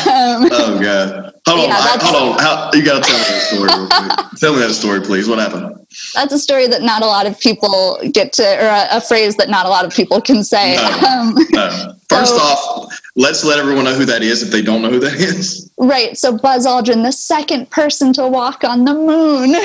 um, 0.08 0.50
oh 0.52 0.80
god! 0.82 1.34
Hold 1.48 1.60
on, 1.60 1.68
yeah, 1.68 1.76
I, 1.78 1.98
hold 2.02 2.34
on. 2.34 2.40
How, 2.40 2.72
you 2.74 2.84
got 2.84 3.04
to 3.04 3.10
tell 3.10 3.20
me 3.20 3.26
that 3.26 3.42
story. 3.42 4.30
tell 4.40 4.54
me 4.54 4.60
that 4.60 4.74
story, 4.74 5.02
please. 5.02 5.28
What 5.28 5.40
happened? 5.40 5.76
That's 6.16 6.34
a 6.34 6.40
story 6.40 6.68
that 6.68 6.82
not 6.82 7.04
a 7.04 7.06
lot 7.06 7.28
of 7.28 7.40
people 7.40 8.00
get 8.12 8.34
to, 8.34 8.44
or 8.44 8.68
a, 8.68 8.98
a 8.98 9.02
phrase 9.02 9.36
that 9.38 9.50
not 9.50 9.66
a 9.66 9.70
lot 9.70 9.86
of 9.86 9.94
people 9.94 10.22
can 10.22 10.44
say. 10.44 10.76
No, 10.76 10.84
um, 11.10 11.36
no. 11.52 11.96
First 12.10 12.36
so, 12.36 12.42
off, 12.42 13.00
let's 13.16 13.44
let 13.44 13.60
everyone 13.60 13.84
know 13.84 13.94
who 13.94 14.06
that 14.06 14.24
is 14.24 14.42
if 14.42 14.52
they 14.52 14.62
don't 14.62 14.82
know 14.82 14.90
who 14.90 15.00
that 15.00 15.16
is. 15.16 15.72
Right. 15.78 16.18
So 16.18 16.38
Buzz 16.38 16.66
Aldrin, 16.66 17.04
the 17.04 17.12
second 17.12 17.70
person 17.70 18.14
to 18.14 18.28
walk 18.28 18.64
on 18.64 18.86
the 18.86 18.94
moon. 18.94 19.56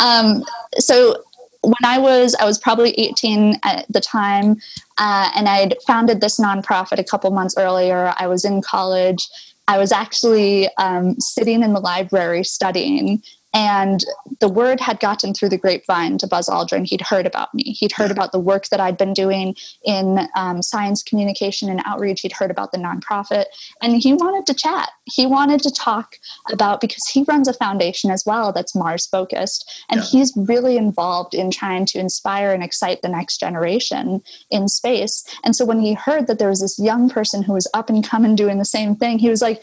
um, 0.00 0.44
so 0.78 1.22
when 1.62 1.74
I 1.84 1.98
was, 1.98 2.34
I 2.36 2.44
was 2.44 2.58
probably 2.58 2.92
18 2.92 3.60
at 3.64 3.86
the 3.90 4.00
time, 4.00 4.56
uh, 4.98 5.30
and 5.34 5.48
I'd 5.48 5.76
founded 5.86 6.20
this 6.20 6.38
nonprofit 6.38 6.98
a 6.98 7.04
couple 7.04 7.30
months 7.30 7.54
earlier. 7.58 8.14
I 8.18 8.26
was 8.26 8.44
in 8.44 8.62
college. 8.62 9.28
I 9.68 9.78
was 9.78 9.92
actually 9.92 10.68
um, 10.76 11.20
sitting 11.20 11.62
in 11.62 11.72
the 11.72 11.80
library 11.80 12.44
studying, 12.44 13.22
and 13.52 14.04
the 14.38 14.48
word 14.48 14.80
had 14.80 15.00
gotten 15.00 15.34
through 15.34 15.48
the 15.48 15.58
grapevine 15.58 16.18
to 16.18 16.26
Buzz 16.26 16.48
Aldrin. 16.48 16.86
He'd 16.86 17.00
heard 17.00 17.26
about 17.26 17.52
me. 17.52 17.62
He'd 17.62 17.92
heard 17.92 18.10
about 18.10 18.32
the 18.32 18.38
work 18.38 18.68
that 18.68 18.80
I'd 18.80 18.96
been 18.96 19.12
doing 19.12 19.56
in 19.84 20.28
um, 20.36 20.62
science 20.62 21.02
communication 21.02 21.68
and 21.68 21.82
outreach. 21.84 22.20
He'd 22.20 22.32
heard 22.32 22.50
about 22.50 22.72
the 22.72 22.78
nonprofit, 22.78 23.46
and 23.82 23.96
he 23.96 24.12
wanted 24.12 24.46
to 24.46 24.54
chat. 24.54 24.90
He 25.04 25.26
wanted 25.26 25.60
to 25.62 25.70
talk 25.70 26.16
about 26.50 26.80
because 26.80 27.04
he 27.12 27.24
runs 27.24 27.48
a 27.48 27.52
foundation 27.52 28.10
as 28.10 28.24
well 28.24 28.52
that's 28.52 28.74
Mars 28.74 29.06
focused, 29.06 29.84
and 29.90 30.00
yeah. 30.00 30.06
he's 30.06 30.32
really 30.36 30.76
involved 30.76 31.34
in 31.34 31.50
trying 31.50 31.86
to 31.86 31.98
inspire 31.98 32.52
and 32.52 32.62
excite 32.62 33.02
the 33.02 33.08
next 33.08 33.38
generation 33.38 34.22
in 34.50 34.68
space. 34.68 35.24
And 35.44 35.56
so 35.56 35.64
when 35.64 35.80
he 35.80 35.94
heard 35.94 36.26
that 36.28 36.38
there 36.38 36.48
was 36.48 36.60
this 36.60 36.78
young 36.78 37.10
person 37.10 37.42
who 37.42 37.52
was 37.52 37.68
up 37.74 37.90
and 37.90 38.06
coming 38.06 38.36
doing 38.36 38.58
the 38.58 38.64
same 38.64 38.94
thing, 38.94 39.18
he 39.18 39.28
was 39.28 39.42
like, 39.42 39.62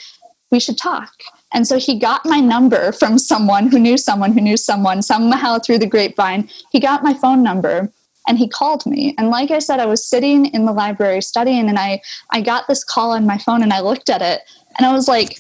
"We 0.52 0.60
should 0.60 0.78
talk." 0.78 1.14
And 1.54 1.68
so 1.68 1.78
he 1.78 1.98
got 1.98 2.26
my 2.26 2.40
number 2.40 2.92
from 2.92 3.18
someone 3.18 3.68
who 3.68 3.80
knew 3.80 3.98
someone 3.98 4.34
who 4.34 4.42
knew 4.42 4.58
someone, 4.58 5.02
somehow 5.02 5.60
through 5.60 5.80
the 5.80 5.88
grapevine. 5.88 6.50
He 6.72 6.80
got 6.80 7.04
my 7.04 7.14
phone 7.14 7.42
number 7.42 7.92
and 8.28 8.38
he 8.38 8.50
called 8.50 8.86
me. 8.86 9.16
And 9.18 9.30
like 9.30 9.52
I 9.52 9.60
said, 9.60 9.80
I 9.80 9.86
was 9.86 10.06
sitting 10.06 10.48
in 10.48 10.66
the 10.66 10.74
library 10.74 11.22
studying 11.22 11.70
and 11.70 11.80
I, 11.80 12.02
I 12.32 12.42
got 12.42 12.68
this 12.68 12.84
call 12.84 13.12
on 13.12 13.26
my 13.26 13.38
phone 13.38 13.64
and 13.64 13.72
I 13.72 13.80
looked 13.80 14.10
at 14.10 14.22
it 14.22 14.42
and 14.78 14.86
I 14.86 14.92
was 14.92 15.08
like, 15.08 15.40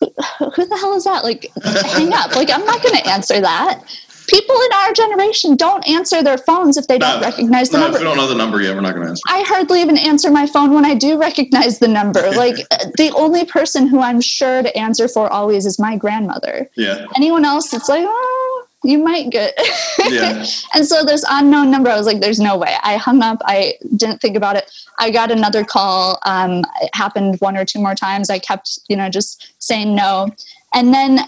who 0.00 0.66
the 0.66 0.78
hell 0.80 0.94
is 0.94 1.04
that? 1.04 1.24
Like, 1.24 1.50
hang 1.84 2.12
up. 2.12 2.34
Like, 2.34 2.50
I'm 2.50 2.64
not 2.64 2.82
going 2.82 2.96
to 2.96 3.06
answer 3.08 3.40
that 3.40 3.82
people 4.28 4.54
in 4.54 4.72
our 4.74 4.92
generation 4.92 5.56
don't 5.56 5.86
answer 5.88 6.22
their 6.22 6.38
phones 6.38 6.76
if 6.76 6.86
they 6.88 6.98
don't 6.98 7.20
recognize 7.20 7.70
the 7.70 7.78
no, 7.78 7.84
number. 7.84 7.98
If 7.98 8.02
we 8.02 8.08
don't 8.08 8.16
know 8.16 8.26
the 8.26 8.34
number 8.34 8.60
yet, 8.62 8.74
we're 8.74 8.82
not 8.82 8.94
going 8.94 9.04
to 9.04 9.10
answer. 9.10 9.22
I 9.28 9.42
hardly 9.42 9.80
even 9.80 9.96
answer 9.96 10.30
my 10.30 10.46
phone 10.46 10.72
when 10.72 10.84
I 10.84 10.94
do 10.94 11.18
recognize 11.18 11.78
the 11.78 11.88
number. 11.88 12.22
Like 12.36 12.68
the 12.96 13.12
only 13.16 13.46
person 13.46 13.86
who 13.86 14.00
I'm 14.00 14.20
sure 14.20 14.62
to 14.62 14.76
answer 14.76 15.08
for 15.08 15.32
always 15.32 15.64
is 15.64 15.78
my 15.78 15.96
grandmother. 15.96 16.68
Yeah. 16.76 17.06
Anyone 17.16 17.46
else, 17.46 17.72
it's 17.72 17.88
like, 17.88 18.04
oh, 18.06 18.66
you 18.84 18.98
might 18.98 19.30
get. 19.30 19.54
yeah. 20.10 20.44
and 20.74 20.86
so 20.86 21.04
this 21.04 21.24
unknown 21.28 21.70
number, 21.70 21.88
I 21.88 21.96
was 21.96 22.06
like, 22.06 22.20
there's 22.20 22.38
no 22.38 22.56
way. 22.56 22.76
I 22.82 22.96
hung 22.96 23.22
up. 23.22 23.38
I 23.44 23.74
didn't 23.96 24.20
think 24.20 24.36
about 24.36 24.56
it. 24.56 24.70
I 24.98 25.10
got 25.10 25.30
another 25.30 25.64
call. 25.64 26.18
Um, 26.24 26.62
it 26.82 26.90
happened 26.94 27.40
one 27.40 27.56
or 27.56 27.64
two 27.64 27.80
more 27.80 27.94
times. 27.94 28.28
I 28.28 28.38
kept, 28.38 28.78
you 28.88 28.96
know, 28.96 29.08
just 29.08 29.54
saying 29.58 29.94
no. 29.94 30.28
And 30.74 30.92
then 30.92 31.20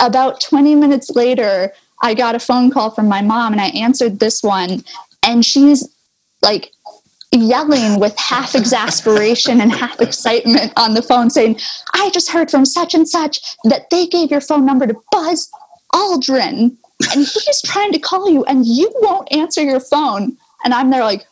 about 0.00 0.40
20 0.40 0.74
minutes 0.74 1.10
later, 1.10 1.72
I 2.02 2.14
got 2.14 2.34
a 2.34 2.38
phone 2.38 2.70
call 2.70 2.90
from 2.90 3.08
my 3.08 3.22
mom 3.22 3.52
and 3.52 3.60
I 3.60 3.68
answered 3.68 4.18
this 4.18 4.42
one, 4.42 4.84
and 5.22 5.44
she's 5.44 5.88
like 6.42 6.72
yelling 7.32 7.98
with 8.00 8.16
half 8.18 8.54
exasperation 8.54 9.60
and 9.60 9.72
half 9.72 10.00
excitement 10.00 10.72
on 10.76 10.94
the 10.94 11.02
phone 11.02 11.28
saying, 11.30 11.58
I 11.92 12.10
just 12.10 12.30
heard 12.30 12.50
from 12.50 12.64
such 12.64 12.94
and 12.94 13.08
such 13.08 13.40
that 13.64 13.90
they 13.90 14.06
gave 14.06 14.30
your 14.30 14.40
phone 14.40 14.64
number 14.64 14.86
to 14.86 14.94
Buzz 15.10 15.50
Aldrin 15.92 16.76
and 17.12 17.20
he's 17.20 17.62
trying 17.62 17.92
to 17.92 17.98
call 17.98 18.30
you 18.30 18.44
and 18.44 18.64
you 18.64 18.90
won't 19.00 19.30
answer 19.32 19.62
your 19.62 19.80
phone. 19.80 20.36
And 20.64 20.72
I'm 20.72 20.90
there 20.90 21.04
like, 21.04 21.26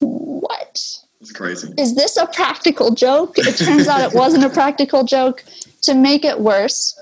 what? 0.00 0.82
It's 1.20 1.32
crazy. 1.32 1.72
Is 1.78 1.94
this 1.94 2.16
a 2.16 2.26
practical 2.26 2.94
joke? 2.94 3.38
It 3.38 3.56
turns 3.56 3.88
out 3.88 4.00
it 4.00 4.16
wasn't 4.16 4.44
a 4.44 4.50
practical 4.50 5.04
joke. 5.04 5.44
To 5.82 5.94
make 5.94 6.24
it 6.24 6.40
worse, 6.40 6.98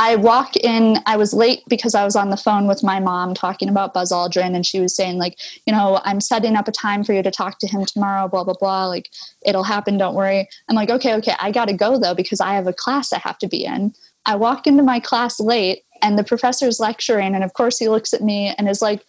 I 0.00 0.14
walk 0.14 0.56
in, 0.56 0.98
I 1.06 1.16
was 1.16 1.34
late 1.34 1.64
because 1.68 1.96
I 1.96 2.04
was 2.04 2.14
on 2.14 2.30
the 2.30 2.36
phone 2.36 2.68
with 2.68 2.84
my 2.84 3.00
mom 3.00 3.34
talking 3.34 3.68
about 3.68 3.92
Buzz 3.92 4.12
Aldrin, 4.12 4.54
and 4.54 4.64
she 4.64 4.78
was 4.78 4.94
saying, 4.94 5.18
like, 5.18 5.36
you 5.66 5.72
know, 5.72 6.00
I'm 6.04 6.20
setting 6.20 6.54
up 6.54 6.68
a 6.68 6.72
time 6.72 7.02
for 7.02 7.12
you 7.12 7.22
to 7.22 7.32
talk 7.32 7.58
to 7.58 7.66
him 7.66 7.84
tomorrow, 7.84 8.28
blah, 8.28 8.44
blah, 8.44 8.54
blah. 8.54 8.86
Like, 8.86 9.10
it'll 9.44 9.64
happen, 9.64 9.98
don't 9.98 10.14
worry. 10.14 10.48
I'm 10.68 10.76
like, 10.76 10.88
okay, 10.88 11.14
okay, 11.16 11.34
I 11.40 11.50
gotta 11.50 11.72
go 11.72 11.98
though, 11.98 12.14
because 12.14 12.40
I 12.40 12.54
have 12.54 12.68
a 12.68 12.72
class 12.72 13.12
I 13.12 13.18
have 13.18 13.38
to 13.38 13.48
be 13.48 13.64
in. 13.64 13.92
I 14.24 14.36
walk 14.36 14.68
into 14.68 14.84
my 14.84 15.00
class 15.00 15.40
late, 15.40 15.82
and 16.00 16.16
the 16.16 16.24
professor's 16.24 16.78
lecturing, 16.78 17.34
and 17.34 17.42
of 17.42 17.54
course, 17.54 17.78
he 17.78 17.88
looks 17.88 18.14
at 18.14 18.22
me 18.22 18.54
and 18.56 18.68
is 18.68 18.80
like, 18.80 19.04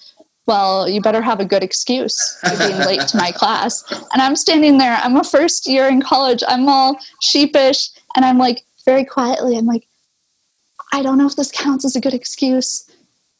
well, 0.48 0.90
you 0.90 1.00
better 1.02 1.22
have 1.22 1.40
a 1.40 1.46
good 1.46 1.62
excuse 1.62 2.40
for 2.42 2.58
being 2.58 2.80
late 2.80 3.08
to 3.10 3.18
my 3.18 3.32
class. 3.32 3.84
And 4.12 4.24
I'm 4.24 4.36
standing 4.36 4.80
there, 4.80 4.98
I'm 5.04 5.16
a 5.18 5.24
first 5.24 5.68
year 5.68 5.88
in 5.88 6.02
college, 6.02 6.42
I'm 6.48 6.68
all 6.68 6.98
sheepish, 7.22 7.90
and 8.16 8.26
I'm 8.26 8.40
like, 8.40 8.64
very 8.86 9.06
quietly, 9.06 9.56
I'm 9.56 9.68
like, 9.68 9.86
I 10.92 11.02
don't 11.02 11.18
know 11.18 11.28
if 11.28 11.36
this 11.36 11.52
counts 11.52 11.86
as 11.86 11.96
a 11.96 12.02
good 12.02 12.14
excuse, 12.14 12.90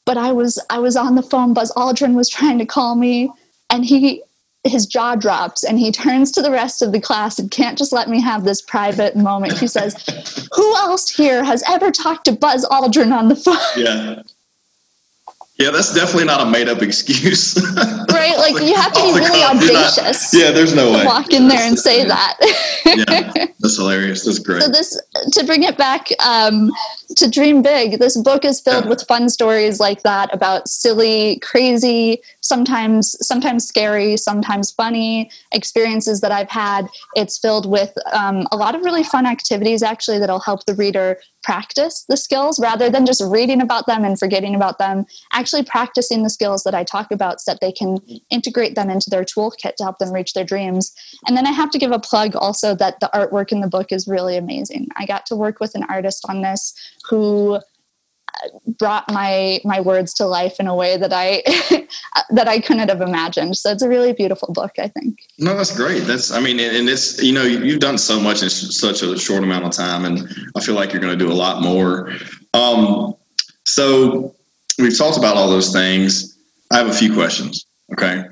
but 0.06 0.18
I 0.18 0.32
was 0.32 0.60
I 0.70 0.80
was 0.80 0.96
on 0.96 1.16
the 1.16 1.24
phone. 1.24 1.54
Buzz 1.54 1.72
Aldrin 1.74 2.16
was 2.16 2.30
trying 2.30 2.60
to 2.60 2.66
call 2.66 2.96
me, 2.96 3.32
and 3.70 3.86
he 3.86 4.24
his 4.66 4.86
jaw 4.86 5.16
drops 5.16 5.64
and 5.64 5.80
he 5.80 5.92
turns 5.92 6.32
to 6.32 6.42
the 6.42 6.52
rest 6.52 6.82
of 6.82 6.92
the 6.92 7.00
class 7.00 7.40
and 7.40 7.50
can't 7.50 7.78
just 7.78 7.94
let 7.94 8.10
me 8.10 8.22
have 8.22 8.44
this 8.44 8.62
private 8.62 9.16
moment. 9.16 9.58
He 9.58 9.68
says, 9.68 9.96
"Who 10.54 10.76
else 10.76 11.10
here 11.10 11.44
has 11.44 11.64
ever 11.68 11.92
talked 11.92 12.26
to 12.26 12.34
Buzz 12.34 12.66
Aldrin 12.66 13.18
on 13.18 13.30
the 13.30 13.36
phone?" 13.36 13.58
Yeah. 13.78 14.22
Yeah, 15.60 15.72
that's 15.72 15.94
definitely 15.94 16.24
not 16.24 16.40
a 16.40 16.50
made 16.50 16.70
up 16.70 16.82
excuse. 16.82 17.54
right? 18.14 18.38
Like 18.38 18.64
you 18.64 18.76
have 18.76 18.94
to 18.94 19.02
be 19.02 19.20
really 19.20 19.44
audacious. 19.44 20.34
Not, 20.34 20.42
yeah, 20.42 20.52
there's 20.52 20.74
no 20.74 20.94
way. 20.94 21.06
Walk 21.06 21.34
in 21.34 21.50
there 21.50 21.68
and 21.68 21.78
say 21.78 22.06
that. 22.06 22.38
yeah, 22.86 23.46
that's 23.60 23.76
hilarious. 23.76 24.24
That's 24.24 24.40
great. 24.40 24.62
So 24.62 24.70
this 24.70 24.98
to 25.34 25.46
bring 25.46 25.64
it 25.64 25.78
back 25.78 26.08
um, 26.26 26.72
to 27.18 27.30
dream 27.30 27.62
big. 27.62 28.00
This 28.00 28.16
book 28.16 28.46
is 28.46 28.62
filled 28.62 28.86
yeah. 28.86 28.90
with 28.90 29.06
fun 29.06 29.28
stories 29.28 29.82
like 29.82 30.02
that 30.04 30.34
about 30.34 30.70
silly, 30.70 31.40
crazy, 31.40 32.22
sometimes 32.40 33.18
sometimes 33.20 33.68
scary, 33.68 34.16
sometimes 34.16 34.72
funny 34.72 35.30
experiences 35.52 36.22
that 36.22 36.32
I've 36.32 36.50
had. 36.50 36.88
It's 37.16 37.38
filled 37.38 37.70
with 37.70 37.94
um, 38.14 38.48
a 38.54 38.56
lot 38.56 38.76
of 38.76 38.86
really 38.86 39.04
fun 39.04 39.26
activities 39.26 39.84
actually 39.84 40.20
that'll 40.20 40.40
help 40.40 40.66
the 40.66 40.76
reader 40.76 41.20
practice 41.44 42.06
the 42.10 42.18
skills 42.18 42.60
rather 42.60 42.90
than 42.90 43.06
just 43.06 43.22
reading 43.24 43.62
about 43.62 43.88
them 43.88 44.04
and 44.04 44.20
forgetting 44.20 44.56
about 44.56 44.78
them. 44.78 45.06
Actually 45.34 45.64
practicing 45.64 46.24
the 46.24 46.30
skills 46.30 46.64
that 46.64 46.76
i 46.76 46.84
talk 46.84 47.12
about 47.12 47.42
so 47.42 47.52
that 47.52 47.62
they 47.62 47.72
can 47.72 47.98
integrate 48.30 48.76
them 48.76 48.90
into 48.90 49.10
their 49.10 49.24
toolkit 49.24 49.76
to 49.76 49.84
help 49.84 49.98
them 50.00 50.12
reach 50.12 50.34
their 50.34 50.44
dreams. 50.44 50.94
And 51.28 51.36
then 51.36 51.48
i 51.48 51.52
have 51.52 51.70
to 51.72 51.78
give 51.78 51.92
a 51.92 52.00
plug 52.00 52.36
also 52.36 52.76
that 52.76 53.00
the 53.00 53.10
artwork 53.14 53.52
in 53.52 53.62
the 53.62 53.68
book 53.68 53.92
is 53.92 54.08
really 54.08 54.38
amazing. 54.38 54.88
I 54.98 55.06
got 55.06 55.26
to 55.28 55.36
work 55.36 55.60
with 55.60 55.76
an 55.76 55.84
artist 55.90 56.26
on 56.28 56.42
this 56.42 56.74
who 57.10 57.60
brought 58.78 59.10
my 59.12 59.60
my 59.64 59.82
words 59.82 60.14
to 60.16 60.26
life 60.26 60.60
in 60.60 60.68
a 60.68 60.76
way 60.76 60.98
that 60.98 61.12
I 61.14 61.44
that 62.32 62.48
I 62.48 62.60
couldn't 62.60 62.90
have 62.90 63.02
imagined. 63.02 63.58
So 63.58 63.72
it's 63.72 63.84
a 63.84 63.90
really 63.90 64.14
beautiful 64.14 64.54
book, 64.54 64.72
I 64.80 64.88
think. 64.88 65.20
No, 65.38 65.56
that's 65.56 65.76
great. 65.76 66.02
That's 66.02 66.32
I 66.32 66.40
mean, 66.40 66.60
and 66.60 66.90
it's 66.90 67.22
you 67.22 67.34
know 67.34 67.44
you've 67.44 67.80
done 67.80 67.98
so 67.98 68.20
much 68.20 68.42
in 68.42 68.50
such 68.50 69.02
a 69.02 69.18
short 69.18 69.44
amount 69.44 69.66
of 69.66 69.72
time, 69.72 70.06
and 70.06 70.28
I 70.56 70.62
feel 70.62 70.76
like 70.76 70.94
you're 70.94 71.02
going 71.02 71.18
to 71.18 71.26
do 71.26 71.32
a 71.32 71.34
lot 71.34 71.62
more. 71.62 72.12
Um, 72.54 73.16
so 73.66 74.36
we've 74.78 74.98
talked 74.98 75.18
about 75.18 75.36
all 75.36 75.50
those 75.50 75.74
things. 75.74 76.38
I 76.72 76.78
have 76.78 76.88
a 76.88 76.94
few 76.94 77.14
questions. 77.14 77.66
Okay, 77.94 78.24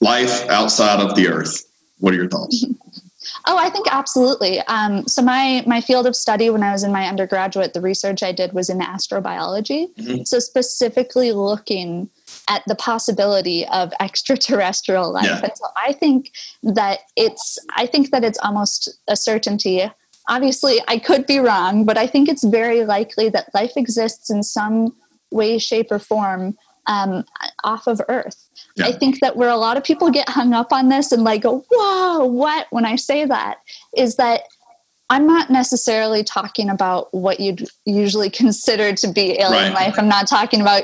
life 0.00 0.48
outside 0.48 1.00
of 1.00 1.14
the 1.14 1.28
Earth. 1.28 1.62
What 1.98 2.12
are 2.12 2.16
your 2.16 2.28
thoughts? 2.28 2.64
Oh, 3.48 3.56
I 3.56 3.70
think 3.70 3.86
absolutely. 3.90 4.60
Um, 4.62 5.06
so 5.06 5.22
my 5.22 5.62
my 5.66 5.80
field 5.80 6.06
of 6.06 6.16
study 6.16 6.50
when 6.50 6.64
I 6.64 6.72
was 6.72 6.82
in 6.82 6.90
my 6.90 7.06
undergraduate, 7.06 7.74
the 7.74 7.80
research 7.80 8.22
I 8.22 8.32
did 8.32 8.52
was 8.52 8.68
in 8.68 8.80
astrobiology. 8.80 9.94
Mm-hmm. 9.94 10.24
So 10.24 10.40
specifically 10.40 11.30
looking 11.30 12.10
at 12.48 12.62
the 12.66 12.74
possibility 12.74 13.64
of 13.68 13.92
extraterrestrial 14.00 15.12
life. 15.12 15.26
Yeah. 15.26 15.40
And 15.44 15.52
so 15.54 15.66
I 15.76 15.92
think 15.92 16.32
that 16.64 17.00
it's 17.14 17.58
I 17.76 17.86
think 17.86 18.10
that 18.10 18.24
it's 18.24 18.38
almost 18.42 18.88
a 19.06 19.14
certainty. 19.14 19.88
Obviously, 20.28 20.80
I 20.88 20.98
could 20.98 21.24
be 21.24 21.38
wrong, 21.38 21.84
but 21.84 21.96
I 21.96 22.08
think 22.08 22.28
it's 22.28 22.42
very 22.42 22.84
likely 22.84 23.28
that 23.28 23.54
life 23.54 23.76
exists 23.76 24.28
in 24.28 24.42
some 24.42 24.92
way, 25.30 25.58
shape, 25.58 25.92
or 25.92 26.00
form 26.00 26.56
um, 26.86 27.24
off 27.64 27.86
of 27.86 28.00
Earth. 28.08 28.48
Yeah. 28.76 28.86
I 28.86 28.92
think 28.92 29.20
that 29.20 29.36
where 29.36 29.48
a 29.48 29.56
lot 29.56 29.76
of 29.76 29.84
people 29.84 30.10
get 30.10 30.28
hung 30.28 30.52
up 30.52 30.72
on 30.72 30.88
this 30.88 31.12
and 31.12 31.24
like 31.24 31.42
go, 31.42 31.64
whoa, 31.70 32.24
what? 32.24 32.66
When 32.70 32.84
I 32.84 32.96
say 32.96 33.24
that, 33.24 33.58
is 33.96 34.16
that 34.16 34.42
I'm 35.08 35.26
not 35.26 35.50
necessarily 35.50 36.24
talking 36.24 36.68
about 36.68 37.12
what 37.14 37.38
you'd 37.38 37.68
usually 37.84 38.30
consider 38.30 38.92
to 38.94 39.12
be 39.12 39.38
alien 39.40 39.72
right. 39.72 39.86
life. 39.86 39.94
I'm 39.98 40.08
not 40.08 40.26
talking 40.26 40.60
about 40.60 40.82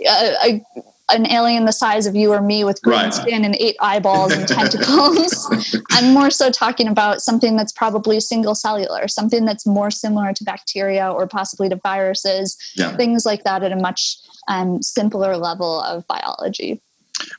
a, 0.00 0.34
a, 0.44 0.64
an 1.10 1.30
alien 1.30 1.64
the 1.64 1.72
size 1.72 2.06
of 2.06 2.14
you 2.14 2.32
or 2.32 2.42
me 2.42 2.64
with 2.64 2.80
green 2.82 3.00
right. 3.00 3.14
skin 3.14 3.44
and 3.44 3.56
eight 3.56 3.76
eyeballs 3.80 4.32
and 4.32 4.46
tentacles. 4.48 5.50
I'm 5.90 6.12
more 6.12 6.30
so 6.30 6.50
talking 6.50 6.86
about 6.86 7.22
something 7.22 7.56
that's 7.56 7.72
probably 7.72 8.20
single 8.20 8.54
cellular, 8.54 9.08
something 9.08 9.44
that's 9.44 9.66
more 9.66 9.90
similar 9.90 10.32
to 10.34 10.44
bacteria 10.44 11.10
or 11.10 11.26
possibly 11.26 11.68
to 11.70 11.76
viruses, 11.76 12.56
yeah. 12.76 12.94
things 12.96 13.24
like 13.24 13.44
that 13.44 13.62
at 13.62 13.72
a 13.72 13.76
much 13.76 14.18
um, 14.48 14.82
simpler 14.82 15.36
level 15.36 15.80
of 15.82 16.06
biology. 16.06 16.80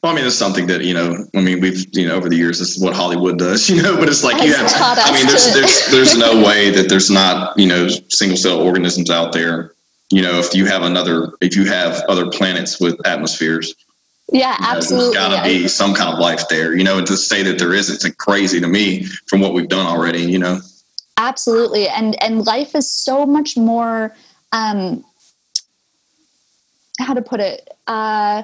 Well, 0.01 0.11
I 0.11 0.15
mean, 0.15 0.25
it's 0.25 0.35
something 0.35 0.67
that 0.67 0.83
you 0.83 0.93
know. 0.93 1.25
I 1.35 1.41
mean, 1.41 1.59
we've 1.59 1.85
you 1.95 2.07
know 2.07 2.15
over 2.15 2.29
the 2.29 2.35
years, 2.35 2.59
this 2.59 2.75
is 2.75 2.83
what 2.83 2.93
Hollywood 2.93 3.37
does, 3.37 3.69
you 3.69 3.81
know. 3.81 3.97
But 3.97 4.09
it's 4.09 4.23
like 4.23 4.43
you 4.43 4.53
have. 4.53 4.71
I 4.75 5.11
mean, 5.13 5.27
there's 5.27 5.53
there's 5.53 5.87
there's 5.91 6.17
no 6.17 6.43
way 6.43 6.69
that 6.71 6.89
there's 6.89 7.09
not 7.09 7.57
you 7.57 7.67
know 7.67 7.87
single 8.09 8.37
cell 8.37 8.61
organisms 8.61 9.09
out 9.09 9.33
there. 9.33 9.73
You 10.11 10.21
know, 10.21 10.39
if 10.39 10.53
you 10.53 10.65
have 10.65 10.83
another, 10.83 11.33
if 11.41 11.55
you 11.55 11.65
have 11.65 12.03
other 12.07 12.29
planets 12.29 12.79
with 12.79 12.95
atmospheres, 13.07 13.73
yeah, 14.31 14.55
you 14.59 14.61
know, 14.61 14.71
absolutely. 14.71 15.13
There's 15.15 15.27
got 15.27 15.43
to 15.43 15.49
be 15.49 15.67
some 15.67 15.93
kind 15.93 16.13
of 16.13 16.19
life 16.19 16.47
there, 16.49 16.75
you 16.75 16.83
know. 16.83 16.97
And 16.97 17.07
to 17.07 17.17
say 17.17 17.43
that 17.43 17.57
there 17.57 17.73
isn't, 17.73 18.03
it's 18.03 18.15
crazy 18.15 18.59
to 18.59 18.67
me 18.67 19.05
from 19.27 19.41
what 19.41 19.53
we've 19.53 19.67
done 19.67 19.85
already, 19.85 20.21
you 20.21 20.39
know. 20.39 20.59
Absolutely, 21.17 21.87
and 21.87 22.21
and 22.21 22.45
life 22.45 22.75
is 22.75 22.89
so 22.89 23.25
much 23.25 23.57
more. 23.57 24.15
Um, 24.51 25.03
how 26.99 27.13
to 27.13 27.21
put 27.21 27.39
it? 27.39 27.69
Uh, 27.87 28.43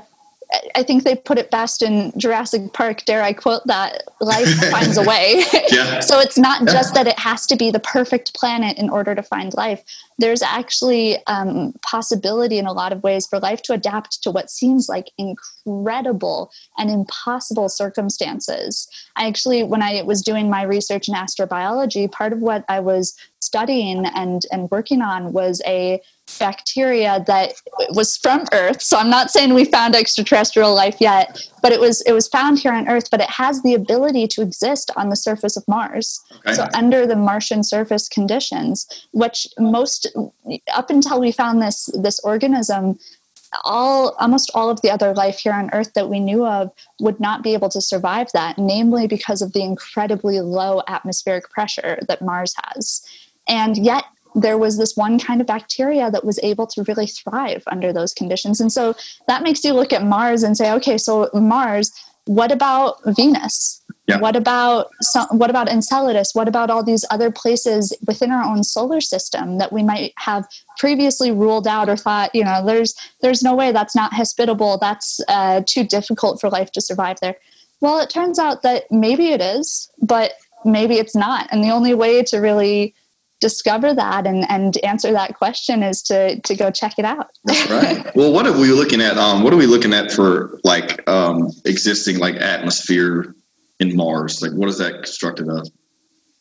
I 0.75 0.81
think 0.81 1.03
they 1.03 1.15
put 1.15 1.37
it 1.37 1.51
best 1.51 1.83
in 1.83 2.11
Jurassic 2.17 2.73
Park. 2.73 3.05
Dare 3.05 3.21
I 3.21 3.33
quote 3.33 3.61
that? 3.67 4.01
Life 4.19 4.51
finds 4.71 4.97
a 4.97 5.03
way. 5.03 5.43
yeah. 5.71 5.99
so 5.99 6.19
it's 6.19 6.39
not 6.39 6.67
just 6.67 6.95
that 6.95 7.05
it 7.05 7.19
has 7.19 7.45
to 7.47 7.55
be 7.55 7.69
the 7.69 7.79
perfect 7.79 8.33
planet 8.33 8.77
in 8.79 8.89
order 8.89 9.13
to 9.13 9.21
find 9.21 9.53
life. 9.53 9.83
There's 10.17 10.41
actually 10.41 11.23
um, 11.27 11.73
possibility 11.83 12.57
in 12.57 12.65
a 12.65 12.73
lot 12.73 12.91
of 12.91 13.03
ways 13.03 13.27
for 13.27 13.39
life 13.39 13.61
to 13.63 13.73
adapt 13.73 14.23
to 14.23 14.31
what 14.31 14.49
seems 14.49 14.89
like 14.89 15.11
incredible 15.19 16.51
and 16.79 16.89
impossible 16.89 17.69
circumstances. 17.69 18.87
I 19.15 19.27
actually, 19.27 19.63
when 19.63 19.83
I 19.83 20.01
was 20.01 20.23
doing 20.23 20.49
my 20.49 20.63
research 20.63 21.07
in 21.07 21.13
astrobiology, 21.13 22.11
part 22.11 22.33
of 22.33 22.39
what 22.39 22.65
I 22.67 22.79
was 22.79 23.15
studying 23.39 24.05
and 24.05 24.43
and 24.51 24.69
working 24.69 25.01
on 25.01 25.31
was 25.31 25.61
a 25.65 26.01
bacteria 26.37 27.23
that 27.27 27.53
was 27.89 28.17
from 28.17 28.45
Earth. 28.51 28.81
So 28.81 28.97
I'm 28.97 29.09
not 29.09 29.31
saying 29.31 29.53
we 29.53 29.65
found 29.65 29.95
extraterrestrial 29.95 30.73
life 30.73 30.97
yet, 30.99 31.49
but 31.61 31.71
it 31.71 31.79
was 31.79 32.01
it 32.01 32.11
was 32.11 32.27
found 32.27 32.59
here 32.59 32.73
on 32.73 32.87
Earth. 32.87 33.09
But 33.09 33.21
it 33.21 33.29
has 33.29 33.63
the 33.63 33.73
ability 33.73 34.27
to 34.29 34.41
exist 34.41 34.91
on 34.95 35.09
the 35.09 35.15
surface 35.15 35.57
of 35.57 35.67
Mars. 35.67 36.19
Okay. 36.45 36.53
So 36.53 36.67
under 36.73 37.07
the 37.07 37.15
Martian 37.15 37.63
surface 37.63 38.07
conditions, 38.07 38.87
which 39.11 39.47
most 39.57 40.07
up 40.75 40.89
until 40.89 41.19
we 41.19 41.31
found 41.31 41.61
this 41.61 41.89
this 41.93 42.19
organism. 42.21 42.99
All 43.63 44.15
almost 44.19 44.51
all 44.53 44.69
of 44.69 44.79
the 44.81 44.91
other 44.91 45.11
life 45.15 45.39
here 45.39 45.53
on 45.53 45.71
Earth 45.73 45.93
that 45.95 46.07
we 46.07 46.19
knew 46.19 46.45
of 46.45 46.71
would 46.99 47.19
not 47.19 47.41
be 47.41 47.55
able 47.55 47.69
to 47.69 47.81
survive 47.81 48.31
that, 48.31 48.59
namely 48.59 49.07
because 49.07 49.41
of 49.41 49.53
the 49.53 49.63
incredibly 49.63 50.39
low 50.39 50.83
atmospheric 50.87 51.49
pressure 51.49 51.97
that 52.07 52.21
Mars 52.21 52.53
has. 52.65 53.01
And 53.47 53.75
yet, 53.75 54.03
there 54.35 54.57
was 54.57 54.77
this 54.77 54.95
one 54.95 55.19
kind 55.19 55.41
of 55.41 55.47
bacteria 55.47 56.11
that 56.11 56.25
was 56.25 56.39
able 56.43 56.67
to 56.67 56.83
really 56.83 57.07
thrive 57.07 57.63
under 57.67 57.91
those 57.91 58.13
conditions. 58.13 58.61
And 58.61 58.71
so 58.71 58.95
that 59.27 59.43
makes 59.43 59.63
you 59.63 59.73
look 59.73 59.91
at 59.93 60.03
Mars 60.03 60.43
and 60.43 60.55
say, 60.55 60.71
okay, 60.73 60.97
so 60.97 61.29
Mars, 61.33 61.91
what 62.25 62.51
about 62.51 62.97
Venus? 63.05 63.81
Yeah. 64.07 64.19
What 64.19 64.35
about 64.35 64.91
some, 65.01 65.27
what 65.31 65.49
about 65.49 65.69
Enceladus? 65.69 66.33
What 66.33 66.47
about 66.47 66.69
all 66.69 66.83
these 66.83 67.05
other 67.11 67.31
places 67.31 67.95
within 68.07 68.31
our 68.31 68.43
own 68.43 68.63
solar 68.63 69.01
system 69.01 69.59
that 69.59 69.71
we 69.71 69.83
might 69.83 70.13
have 70.17 70.47
previously 70.77 71.31
ruled 71.31 71.67
out 71.67 71.89
or 71.89 71.95
thought, 71.95 72.33
you 72.33 72.43
know, 72.43 72.65
there's 72.65 72.95
there's 73.21 73.43
no 73.43 73.55
way 73.55 73.71
that's 73.71 73.95
not 73.95 74.13
hospitable. 74.13 74.79
That's 74.79 75.19
uh, 75.27 75.61
too 75.67 75.83
difficult 75.83 76.41
for 76.41 76.49
life 76.49 76.71
to 76.71 76.81
survive 76.81 77.17
there. 77.21 77.35
Well, 77.81 77.99
it 77.99 78.09
turns 78.09 78.39
out 78.39 78.63
that 78.63 78.91
maybe 78.91 79.29
it 79.29 79.41
is, 79.41 79.91
but 80.01 80.33
maybe 80.65 80.95
it's 80.95 81.15
not. 81.15 81.47
And 81.51 81.63
the 81.63 81.69
only 81.69 81.93
way 81.93 82.23
to 82.23 82.37
really 82.39 82.95
discover 83.39 83.93
that 83.93 84.27
and, 84.27 84.49
and 84.49 84.77
answer 84.77 85.11
that 85.11 85.35
question 85.35 85.83
is 85.83 86.01
to 86.03 86.39
to 86.41 86.55
go 86.55 86.71
check 86.71 86.97
it 86.97 87.05
out. 87.05 87.31
That's 87.45 87.69
right. 87.69 88.11
well, 88.15 88.31
what 88.31 88.45
are 88.45 88.53
we 88.53 88.71
looking 88.71 89.01
at? 89.01 89.17
Um, 89.17 89.43
what 89.43 89.53
are 89.53 89.57
we 89.57 89.65
looking 89.65 89.93
at 89.93 90.11
for 90.11 90.59
like 90.63 91.07
um, 91.09 91.51
existing 91.65 92.19
like 92.19 92.35
atmosphere 92.35 93.35
in 93.79 93.95
Mars? 93.95 94.41
Like, 94.41 94.51
what 94.51 94.69
is 94.69 94.77
that 94.79 94.93
constructed 94.93 95.47
of? 95.49 95.67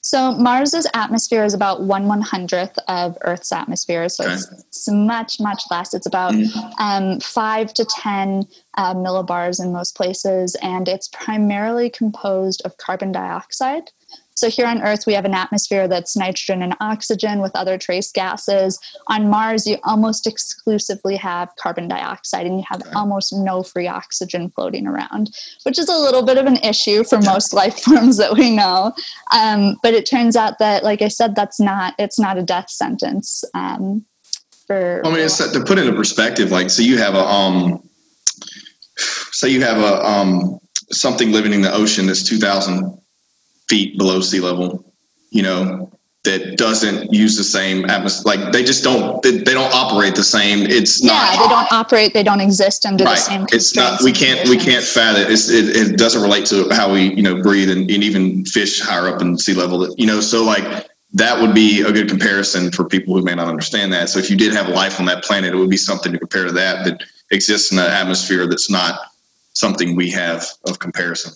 So 0.00 0.32
Mars's 0.32 0.86
atmosphere 0.94 1.44
is 1.44 1.54
about 1.54 1.82
one 1.82 2.06
one 2.06 2.22
hundredth 2.22 2.78
of 2.88 3.18
Earth's 3.22 3.52
atmosphere, 3.52 4.08
so 4.08 4.24
okay. 4.24 4.34
it's, 4.34 4.52
it's, 4.52 4.88
much 4.90 5.38
much 5.38 5.64
less. 5.70 5.92
It's 5.92 6.06
about 6.06 6.32
mm-hmm. 6.32 6.82
um, 6.82 7.20
five 7.20 7.74
to 7.74 7.84
ten 7.84 8.44
uh, 8.78 8.94
millibars 8.94 9.62
in 9.62 9.72
most 9.72 9.96
places, 9.96 10.56
and 10.62 10.88
it's 10.88 11.08
primarily 11.08 11.90
composed 11.90 12.62
of 12.64 12.76
carbon 12.78 13.12
dioxide. 13.12 13.90
So 14.38 14.48
here 14.48 14.66
on 14.66 14.82
Earth, 14.82 15.04
we 15.04 15.14
have 15.14 15.24
an 15.24 15.34
atmosphere 15.34 15.88
that's 15.88 16.16
nitrogen 16.16 16.62
and 16.62 16.76
oxygen 16.80 17.40
with 17.40 17.50
other 17.56 17.76
trace 17.76 18.12
gases. 18.12 18.78
On 19.08 19.28
Mars, 19.28 19.66
you 19.66 19.78
almost 19.82 20.28
exclusively 20.28 21.16
have 21.16 21.48
carbon 21.56 21.88
dioxide 21.88 22.46
and 22.46 22.56
you 22.56 22.64
have 22.68 22.82
okay. 22.82 22.92
almost 22.92 23.32
no 23.32 23.64
free 23.64 23.88
oxygen 23.88 24.48
floating 24.50 24.86
around, 24.86 25.34
which 25.64 25.76
is 25.76 25.88
a 25.88 25.98
little 25.98 26.22
bit 26.22 26.38
of 26.38 26.46
an 26.46 26.56
issue 26.58 27.02
for 27.02 27.20
most 27.20 27.52
life 27.60 27.80
forms 27.80 28.16
that 28.18 28.34
we 28.34 28.54
know. 28.54 28.92
Um, 29.34 29.76
but 29.82 29.92
it 29.92 30.08
turns 30.08 30.36
out 30.36 30.60
that, 30.60 30.84
like 30.84 31.02
I 31.02 31.08
said, 31.08 31.34
that's 31.34 31.58
not, 31.58 31.94
it's 31.98 32.20
not 32.20 32.38
a 32.38 32.42
death 32.42 32.70
sentence. 32.70 33.42
Um, 33.54 34.06
for, 34.68 35.02
I 35.04 35.08
mean, 35.08 35.18
it's 35.18 35.38
to 35.38 35.64
put 35.64 35.78
it 35.78 35.88
in 35.88 35.96
perspective, 35.96 36.52
like, 36.52 36.70
so 36.70 36.82
you 36.82 36.96
have 36.98 37.16
a, 37.16 37.24
um, 37.24 37.82
say 38.94 39.48
you 39.48 39.62
have 39.62 39.78
a, 39.78 40.06
um, 40.06 40.60
something 40.92 41.32
living 41.32 41.52
in 41.52 41.60
the 41.60 41.74
ocean 41.74 42.06
that's 42.06 42.22
2000 42.22 42.98
feet 43.68 43.98
below 43.98 44.20
sea 44.20 44.40
level, 44.40 44.92
you 45.30 45.42
know, 45.42 45.90
that 46.24 46.56
doesn't 46.58 47.12
use 47.12 47.36
the 47.36 47.44
same 47.44 47.88
atmosphere. 47.88 48.36
Like 48.36 48.52
they 48.52 48.62
just 48.62 48.82
don't 48.82 49.22
they, 49.22 49.38
they 49.38 49.54
don't 49.54 49.72
operate 49.72 50.14
the 50.14 50.24
same. 50.24 50.66
It's 50.66 51.02
yeah, 51.02 51.12
not. 51.12 51.32
they 51.32 51.48
don't 51.48 51.72
operate. 51.72 52.12
They 52.12 52.22
don't 52.22 52.40
exist 52.40 52.84
under 52.84 53.04
the 53.04 53.16
same. 53.16 53.46
It's 53.52 53.74
not. 53.74 54.02
We 54.02 54.12
can't. 54.12 54.48
We 54.48 54.56
can't 54.56 54.84
fathom 54.84 55.22
it. 55.22 55.30
It's, 55.30 55.48
it. 55.48 55.76
It 55.76 55.96
doesn't 55.96 56.20
relate 56.20 56.44
to 56.46 56.68
how 56.70 56.92
we 56.92 57.14
you 57.14 57.22
know 57.22 57.40
breathe 57.40 57.70
and, 57.70 57.90
and 57.90 58.02
even 58.02 58.44
fish 58.44 58.80
higher 58.80 59.08
up 59.08 59.22
in 59.22 59.38
sea 59.38 59.54
level. 59.54 59.94
You 59.96 60.06
know, 60.06 60.20
so 60.20 60.44
like 60.44 60.86
that 61.14 61.40
would 61.40 61.54
be 61.54 61.82
a 61.82 61.92
good 61.92 62.08
comparison 62.08 62.70
for 62.70 62.84
people 62.84 63.14
who 63.14 63.22
may 63.22 63.34
not 63.34 63.48
understand 63.48 63.92
that. 63.92 64.10
So 64.10 64.18
if 64.18 64.28
you 64.28 64.36
did 64.36 64.52
have 64.52 64.68
life 64.68 65.00
on 65.00 65.06
that 65.06 65.24
planet, 65.24 65.54
it 65.54 65.56
would 65.56 65.70
be 65.70 65.78
something 65.78 66.12
to 66.12 66.18
compare 66.18 66.44
to 66.44 66.52
that 66.52 66.84
that 66.84 67.02
exists 67.30 67.72
in 67.72 67.78
an 67.78 67.86
atmosphere 67.86 68.46
that's 68.46 68.70
not 68.70 69.00
something 69.54 69.96
we 69.96 70.10
have 70.10 70.46
of 70.66 70.78
comparison. 70.78 71.32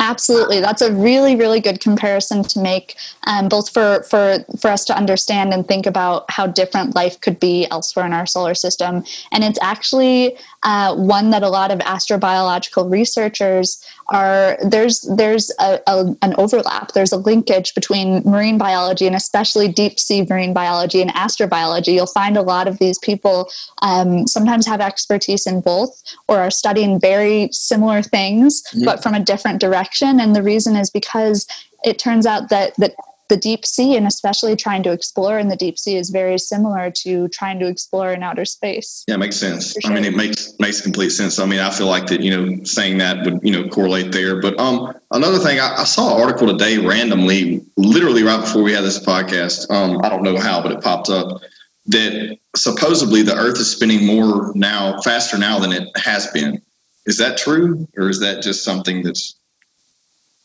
Absolutely, 0.00 0.60
that's 0.60 0.80
a 0.80 0.90
really, 0.90 1.36
really 1.36 1.60
good 1.60 1.80
comparison 1.80 2.42
to 2.42 2.58
make, 2.58 2.96
um, 3.26 3.48
both 3.48 3.70
for 3.70 4.02
for 4.04 4.38
for 4.58 4.68
us 4.68 4.86
to 4.86 4.96
understand 4.96 5.52
and 5.52 5.68
think 5.68 5.84
about 5.84 6.24
how 6.30 6.46
different 6.46 6.94
life 6.94 7.20
could 7.20 7.38
be 7.38 7.66
elsewhere 7.70 8.06
in 8.06 8.14
our 8.14 8.24
solar 8.24 8.54
system. 8.54 9.04
And 9.32 9.44
it's 9.44 9.58
actually 9.60 10.38
uh, 10.62 10.94
one 10.96 11.30
that 11.30 11.42
a 11.42 11.48
lot 11.48 11.70
of 11.70 11.78
astrobiological 11.80 12.90
researchers 12.90 13.84
are 14.08 14.56
there's 14.64 15.02
there's 15.16 15.50
a, 15.60 15.80
a, 15.86 16.16
an 16.22 16.34
overlap 16.36 16.92
there's 16.92 17.12
a 17.12 17.16
linkage 17.16 17.74
between 17.74 18.20
marine 18.24 18.58
biology 18.58 19.06
and 19.06 19.14
especially 19.14 19.68
deep 19.68 19.98
sea 19.98 20.24
marine 20.28 20.52
biology 20.52 21.00
and 21.00 21.12
astrobiology 21.14 21.94
you'll 21.94 22.06
find 22.06 22.36
a 22.36 22.42
lot 22.42 22.66
of 22.66 22.78
these 22.78 22.98
people 22.98 23.48
um, 23.80 24.26
sometimes 24.26 24.66
have 24.66 24.80
expertise 24.80 25.46
in 25.46 25.60
both 25.60 26.02
or 26.28 26.38
are 26.38 26.50
studying 26.50 26.98
very 26.98 27.48
similar 27.52 28.02
things 28.02 28.62
mm-hmm. 28.62 28.84
but 28.84 29.02
from 29.02 29.14
a 29.14 29.20
different 29.20 29.60
direction 29.60 29.81
and 30.20 30.34
the 30.34 30.42
reason 30.42 30.76
is 30.76 30.90
because 30.90 31.46
it 31.84 31.98
turns 31.98 32.26
out 32.26 32.48
that 32.50 32.74
that 32.76 32.94
the 33.28 33.36
deep 33.36 33.64
sea 33.64 33.96
and 33.96 34.06
especially 34.06 34.54
trying 34.54 34.82
to 34.82 34.92
explore 34.92 35.38
in 35.38 35.48
the 35.48 35.56
deep 35.56 35.78
sea 35.78 35.96
is 35.96 36.10
very 36.10 36.38
similar 36.38 36.90
to 36.90 37.28
trying 37.28 37.58
to 37.58 37.66
explore 37.66 38.12
in 38.12 38.22
outer 38.22 38.44
space. 38.44 39.04
Yeah 39.08 39.14
it 39.14 39.18
makes 39.18 39.36
sense. 39.36 39.74
Sure. 39.80 39.90
i 39.90 39.94
mean 39.94 40.04
it 40.04 40.14
makes 40.14 40.52
makes 40.58 40.82
complete 40.82 41.10
sense. 41.10 41.38
I 41.38 41.46
mean 41.46 41.60
i 41.60 41.70
feel 41.70 41.86
like 41.86 42.06
that 42.08 42.20
you 42.20 42.30
know 42.30 42.62
saying 42.64 42.98
that 42.98 43.24
would 43.24 43.40
you 43.42 43.52
know 43.52 43.68
correlate 43.68 44.12
there. 44.12 44.40
But 44.40 44.58
um 44.58 44.92
another 45.12 45.38
thing 45.38 45.60
i, 45.60 45.76
I 45.78 45.84
saw 45.84 46.14
an 46.14 46.20
article 46.20 46.46
today 46.46 46.78
randomly 46.78 47.64
literally 47.76 48.22
right 48.22 48.40
before 48.40 48.62
we 48.62 48.72
had 48.72 48.84
this 48.84 48.98
podcast 48.98 49.70
um 49.70 50.00
i 50.04 50.08
don't 50.08 50.22
know 50.22 50.36
how 50.36 50.60
but 50.62 50.72
it 50.72 50.82
popped 50.82 51.08
up 51.08 51.40
that 51.86 52.38
supposedly 52.54 53.22
the 53.22 53.34
earth 53.34 53.58
is 53.58 53.70
spinning 53.70 54.06
more 54.06 54.52
now 54.54 55.00
faster 55.00 55.38
now 55.38 55.58
than 55.58 55.72
it 55.72 55.88
has 55.96 56.28
been. 56.28 56.60
Is 57.06 57.18
that 57.18 57.36
true 57.36 57.88
or 57.96 58.08
is 58.08 58.20
that 58.20 58.42
just 58.42 58.64
something 58.64 59.02
that's 59.02 59.36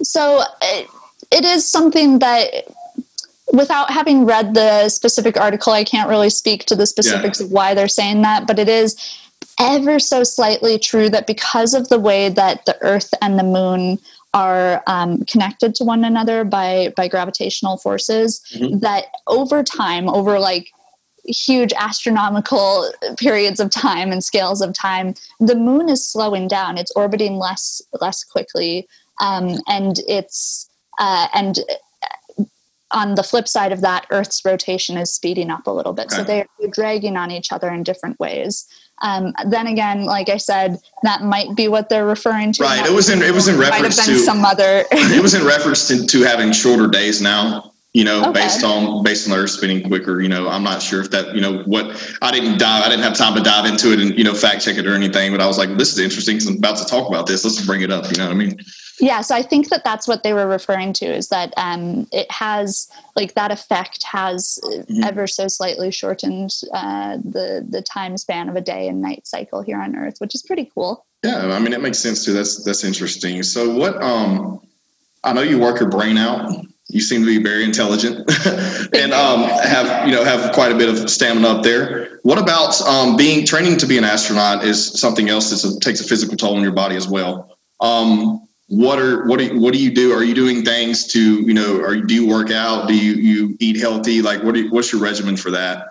so 0.01 0.43
it, 0.61 0.87
it 1.31 1.45
is 1.45 1.69
something 1.69 2.19
that 2.19 2.65
without 3.53 3.89
having 3.89 4.25
read 4.25 4.53
the 4.53 4.89
specific 4.89 5.37
article, 5.39 5.73
I 5.73 5.83
can't 5.83 6.09
really 6.09 6.29
speak 6.29 6.65
to 6.65 6.75
the 6.75 6.85
specifics 6.85 7.39
yeah. 7.39 7.45
of 7.45 7.51
why 7.51 7.73
they're 7.73 7.87
saying 7.87 8.21
that, 8.23 8.45
but 8.45 8.59
it 8.59 8.67
is 8.67 8.95
ever 9.59 9.99
so 9.99 10.23
slightly 10.23 10.77
true 10.77 11.09
that 11.09 11.27
because 11.27 11.73
of 11.73 11.89
the 11.89 11.99
way 11.99 12.29
that 12.29 12.65
the 12.65 12.77
Earth 12.81 13.13
and 13.21 13.39
the 13.39 13.43
Moon 13.43 13.97
are 14.33 14.83
um, 14.87 15.23
connected 15.25 15.73
to 15.75 15.83
one 15.83 16.03
another 16.03 16.43
by 16.43 16.93
by 16.95 17.07
gravitational 17.07 17.77
forces, 17.77 18.41
mm-hmm. 18.53 18.79
that 18.79 19.05
over 19.25 19.63
time, 19.63 20.09
over 20.09 20.39
like 20.39 20.71
huge 21.25 21.73
astronomical 21.77 22.89
periods 23.17 23.59
of 23.59 23.69
time 23.71 24.11
and 24.11 24.23
scales 24.23 24.61
of 24.61 24.73
time, 24.73 25.13
the 25.39 25.55
Moon 25.55 25.89
is 25.89 26.05
slowing 26.05 26.47
down. 26.47 26.77
It's 26.77 26.91
orbiting 26.91 27.37
less 27.37 27.81
less 28.01 28.23
quickly, 28.23 28.87
um, 29.19 29.57
and 29.67 29.99
it's 30.07 30.69
uh, 30.99 31.27
and 31.33 31.59
on 32.91 33.15
the 33.15 33.23
flip 33.23 33.47
side 33.47 33.71
of 33.71 33.81
that, 33.81 34.05
Earth's 34.11 34.43
rotation 34.45 34.97
is 34.97 35.11
speeding 35.11 35.49
up 35.49 35.67
a 35.67 35.71
little 35.71 35.93
bit. 35.93 36.05
Okay. 36.05 36.15
So 36.15 36.23
they're 36.23 36.47
dragging 36.71 37.17
on 37.17 37.31
each 37.31 37.51
other 37.51 37.69
in 37.69 37.83
different 37.83 38.19
ways. 38.19 38.65
Um, 39.01 39.33
then 39.47 39.67
again, 39.67 40.05
like 40.05 40.29
I 40.29 40.37
said, 40.37 40.79
that 41.03 41.21
might 41.21 41.55
be 41.55 41.67
what 41.67 41.89
they're 41.89 42.05
referring 42.05 42.51
to. 42.53 42.63
Right. 42.63 42.85
It 42.85 42.93
was 42.93 43.09
in 43.09 43.21
it 43.21 43.33
was 43.33 43.47
in 43.47 43.59
reference 43.59 44.03
to 44.05 44.17
some 44.17 44.43
other. 44.43 44.85
it 44.91 45.21
was 45.21 45.33
in 45.33 45.45
reference 45.45 45.87
to, 45.89 46.05
to 46.05 46.21
having 46.21 46.51
shorter 46.51 46.87
days 46.87 47.21
now. 47.21 47.73
You 47.93 48.03
know, 48.03 48.21
okay. 48.29 48.33
based 48.33 48.63
on 48.63 49.03
based 49.03 49.29
on 49.29 49.37
Earth 49.37 49.49
spinning 49.51 49.87
quicker. 49.87 50.21
You 50.21 50.29
know, 50.29 50.49
I'm 50.49 50.63
not 50.63 50.81
sure 50.81 51.01
if 51.01 51.09
that. 51.11 51.33
You 51.33 51.41
know, 51.41 51.63
what 51.63 52.17
I 52.21 52.31
didn't 52.31 52.59
dive. 52.59 52.83
I 52.83 52.89
didn't 52.89 53.03
have 53.03 53.15
time 53.15 53.35
to 53.35 53.41
dive 53.41 53.65
into 53.65 53.91
it 53.91 53.99
and 53.99 54.15
you 54.17 54.23
know 54.23 54.33
fact 54.33 54.63
check 54.63 54.77
it 54.77 54.85
or 54.85 54.93
anything. 54.93 55.31
But 55.31 55.41
I 55.41 55.47
was 55.47 55.57
like, 55.57 55.77
this 55.77 55.93
is 55.93 55.99
interesting 55.99 56.35
because 56.35 56.49
I'm 56.49 56.57
about 56.57 56.77
to 56.77 56.85
talk 56.85 57.07
about 57.07 57.25
this. 57.25 57.43
Let's 57.43 57.65
bring 57.65 57.81
it 57.81 57.91
up. 57.91 58.05
You 58.11 58.17
know 58.17 58.25
what 58.25 58.33
I 58.33 58.35
mean? 58.35 58.59
Yeah, 58.99 59.21
so 59.21 59.35
I 59.35 59.43
think 59.43 59.69
that 59.69 59.83
that's 59.83 60.07
what 60.07 60.23
they 60.23 60.33
were 60.33 60.47
referring 60.47 60.91
to 60.93 61.05
is 61.05 61.29
that 61.29 61.53
um, 61.55 62.07
it 62.11 62.29
has 62.31 62.89
like 63.15 63.35
that 63.35 63.51
effect 63.51 64.01
has 64.03 64.59
mm-hmm. 64.63 65.03
ever 65.03 65.27
so 65.27 65.47
slightly 65.47 65.91
shortened 65.91 66.51
uh, 66.73 67.17
the 67.17 67.65
the 67.67 67.81
time 67.81 68.17
span 68.17 68.49
of 68.49 68.55
a 68.55 68.61
day 68.61 68.87
and 68.87 69.01
night 69.01 69.27
cycle 69.27 69.61
here 69.61 69.79
on 69.79 69.95
Earth, 69.95 70.15
which 70.17 70.33
is 70.33 70.41
pretty 70.41 70.69
cool. 70.73 71.05
Yeah, 71.23 71.47
I 71.47 71.59
mean 71.59 71.73
it 71.73 71.81
makes 71.81 71.99
sense 71.99 72.25
too. 72.25 72.33
That's 72.33 72.63
that's 72.63 72.83
interesting. 72.83 73.43
So 73.43 73.69
what? 73.75 74.01
Um, 74.01 74.61
I 75.23 75.33
know 75.33 75.41
you 75.41 75.59
work 75.59 75.79
your 75.79 75.89
brain 75.89 76.17
out. 76.17 76.65
You 76.89 77.01
seem 77.01 77.21
to 77.21 77.27
be 77.27 77.43
very 77.43 77.65
intelligent 77.65 78.19
and 78.95 79.11
um, 79.11 79.43
have 79.43 80.07
you 80.07 80.13
know 80.13 80.23
have 80.23 80.53
quite 80.53 80.71
a 80.71 80.75
bit 80.75 80.87
of 80.87 81.09
stamina 81.09 81.47
up 81.47 81.63
there. 81.63 82.19
What 82.23 82.37
about 82.37 82.79
um, 82.81 83.17
being 83.17 83.45
training 83.45 83.77
to 83.79 83.85
be 83.85 83.97
an 83.97 84.05
astronaut? 84.05 84.63
Is 84.63 84.99
something 84.99 85.27
else 85.27 85.49
that 85.49 85.81
takes 85.81 85.99
a 85.99 86.05
physical 86.05 86.37
toll 86.37 86.55
on 86.55 86.63
your 86.63 86.71
body 86.71 86.95
as 86.95 87.07
well. 87.07 87.57
Um, 87.81 88.47
what 88.67 88.99
are 88.99 89.25
what 89.27 89.39
do 89.39 89.45
you, 89.45 89.59
what 89.59 89.73
do 89.73 89.79
you 89.81 89.91
do? 89.91 90.13
Are 90.13 90.23
you 90.23 90.33
doing 90.33 90.63
things 90.63 91.07
to 91.07 91.41
you 91.41 91.53
know? 91.53 91.81
Are 91.81 91.95
do 91.95 92.13
you 92.13 92.27
work 92.27 92.51
out? 92.51 92.87
Do 92.87 92.97
you 92.97 93.13
you 93.13 93.57
eat 93.59 93.77
healthy? 93.77 94.21
Like 94.21 94.43
what 94.43 94.55
you, 94.55 94.69
what's 94.71 94.91
your 94.91 95.01
regimen 95.01 95.35
for 95.35 95.51
that? 95.51 95.87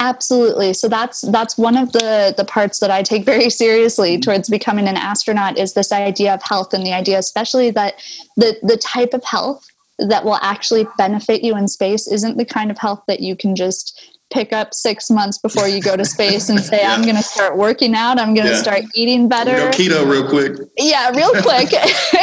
Absolutely. 0.00 0.74
So 0.74 0.88
that's 0.88 1.22
that's 1.22 1.58
one 1.58 1.76
of 1.76 1.92
the 1.92 2.34
the 2.36 2.44
parts 2.44 2.78
that 2.80 2.90
I 2.90 3.02
take 3.02 3.24
very 3.24 3.50
seriously 3.50 4.14
mm-hmm. 4.14 4.20
towards 4.20 4.48
becoming 4.48 4.86
an 4.86 4.96
astronaut 4.96 5.58
is 5.58 5.74
this 5.74 5.90
idea 5.90 6.34
of 6.34 6.42
health 6.42 6.72
and 6.72 6.86
the 6.86 6.92
idea 6.92 7.18
especially 7.18 7.70
that 7.72 7.94
the 8.36 8.56
the 8.62 8.76
type 8.76 9.12
of 9.12 9.24
health 9.24 9.66
that 9.98 10.24
will 10.24 10.38
actually 10.42 10.86
benefit 10.96 11.42
you 11.42 11.56
in 11.56 11.68
space 11.68 12.06
isn't 12.06 12.36
the 12.36 12.44
kind 12.44 12.70
of 12.70 12.78
health 12.78 13.02
that 13.08 13.20
you 13.20 13.36
can 13.36 13.56
just 13.56 14.18
pick 14.30 14.52
up 14.52 14.74
six 14.74 15.10
months 15.10 15.38
before 15.38 15.66
you 15.66 15.80
go 15.80 15.96
to 15.96 16.04
space 16.04 16.48
and 16.48 16.60
say, 16.60 16.80
yeah. 16.80 16.92
I'm 16.92 17.02
going 17.02 17.16
to 17.16 17.22
start 17.22 17.56
working 17.56 17.94
out. 17.94 18.18
I'm 18.18 18.34
going 18.34 18.46
to 18.46 18.52
yeah. 18.52 18.62
start 18.62 18.82
eating 18.94 19.28
better. 19.28 19.52
Go 19.52 19.70
keto 19.70 20.08
real 20.08 20.28
quick. 20.28 20.68
Yeah, 20.76 21.10
real 21.10 21.32
quick. 21.42 21.70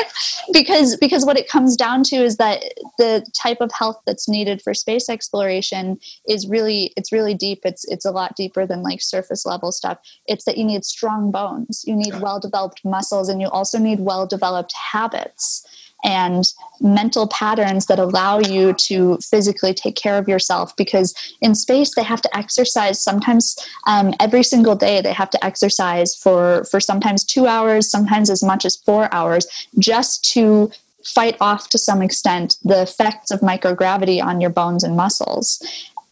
because, 0.54 0.98
because 0.98 1.26
what 1.26 1.38
it 1.38 1.50
comes 1.50 1.76
down 1.76 2.04
to 2.04 2.16
is 2.18 2.38
that 2.38 2.64
the 3.00 3.26
type 3.42 3.58
of 3.60 3.72
health 3.72 4.00
that's 4.06 4.30
needed 4.30 4.62
for 4.62 4.74
space 4.74 5.10
exploration 5.10 6.00
is 6.28 6.48
really, 6.48 6.94
it's 6.96 7.12
really 7.12 7.34
deep. 7.34 7.62
It's, 7.66 7.86
it's 7.86 8.06
a 8.06 8.12
lot 8.12 8.36
deeper 8.36 8.68
than 8.68 8.84
like 8.84 9.02
surface 9.02 9.46
level 9.46 9.72
stuff. 9.72 9.98
It's 10.28 10.46
that 10.46 10.58
you 10.58 10.64
need 10.64 10.86
strong 10.86 11.32
bones, 11.32 11.84
you 11.88 11.96
need 11.96 12.22
well 12.22 12.40
developed 12.40 12.86
muscles, 12.86 13.30
and 13.30 13.42
you 13.42 13.48
also 13.48 13.80
need 13.80 14.00
well 14.00 14.28
developed 14.28 14.74
habits 14.74 15.66
and 16.04 16.46
mental 16.82 17.28
patterns 17.28 17.88
that 17.88 18.00
allow 18.00 18.40
you 18.40 18.74
to 18.74 19.18
physically 19.18 19.74
take 19.74 19.96
care 19.96 20.18
of 20.18 20.28
yourself. 20.28 20.76
Because 20.76 21.14
in 21.42 21.56
space 21.56 21.96
they 21.96 22.04
have 22.04 22.22
to 22.22 22.38
exercise 22.38 23.02
sometimes 23.02 23.56
um, 23.88 24.14
every 24.20 24.44
single 24.44 24.76
day 24.76 25.02
they 25.02 25.14
have 25.14 25.30
to 25.32 25.46
exercise 25.46 26.16
for 26.16 26.64
for 26.66 26.80
sometimes 26.80 27.24
two 27.24 27.48
hours 27.48 27.90
sometimes 27.90 28.30
as 28.30 28.44
much 28.44 28.66
as 28.66 28.76
four 28.76 29.14
hours 29.14 29.48
just 29.80 30.24
to 30.34 30.72
fight 31.06 31.38
off 31.40 31.70
to 31.70 31.78
some 31.78 32.02
extent 32.02 32.58
the 32.64 32.82
effects 32.82 33.32
of 33.32 33.40
microgravity 33.42 34.22
on 34.24 34.42
your 34.42 34.50
bones 34.50 34.84
and 34.84 34.96
muscles. 34.96 35.62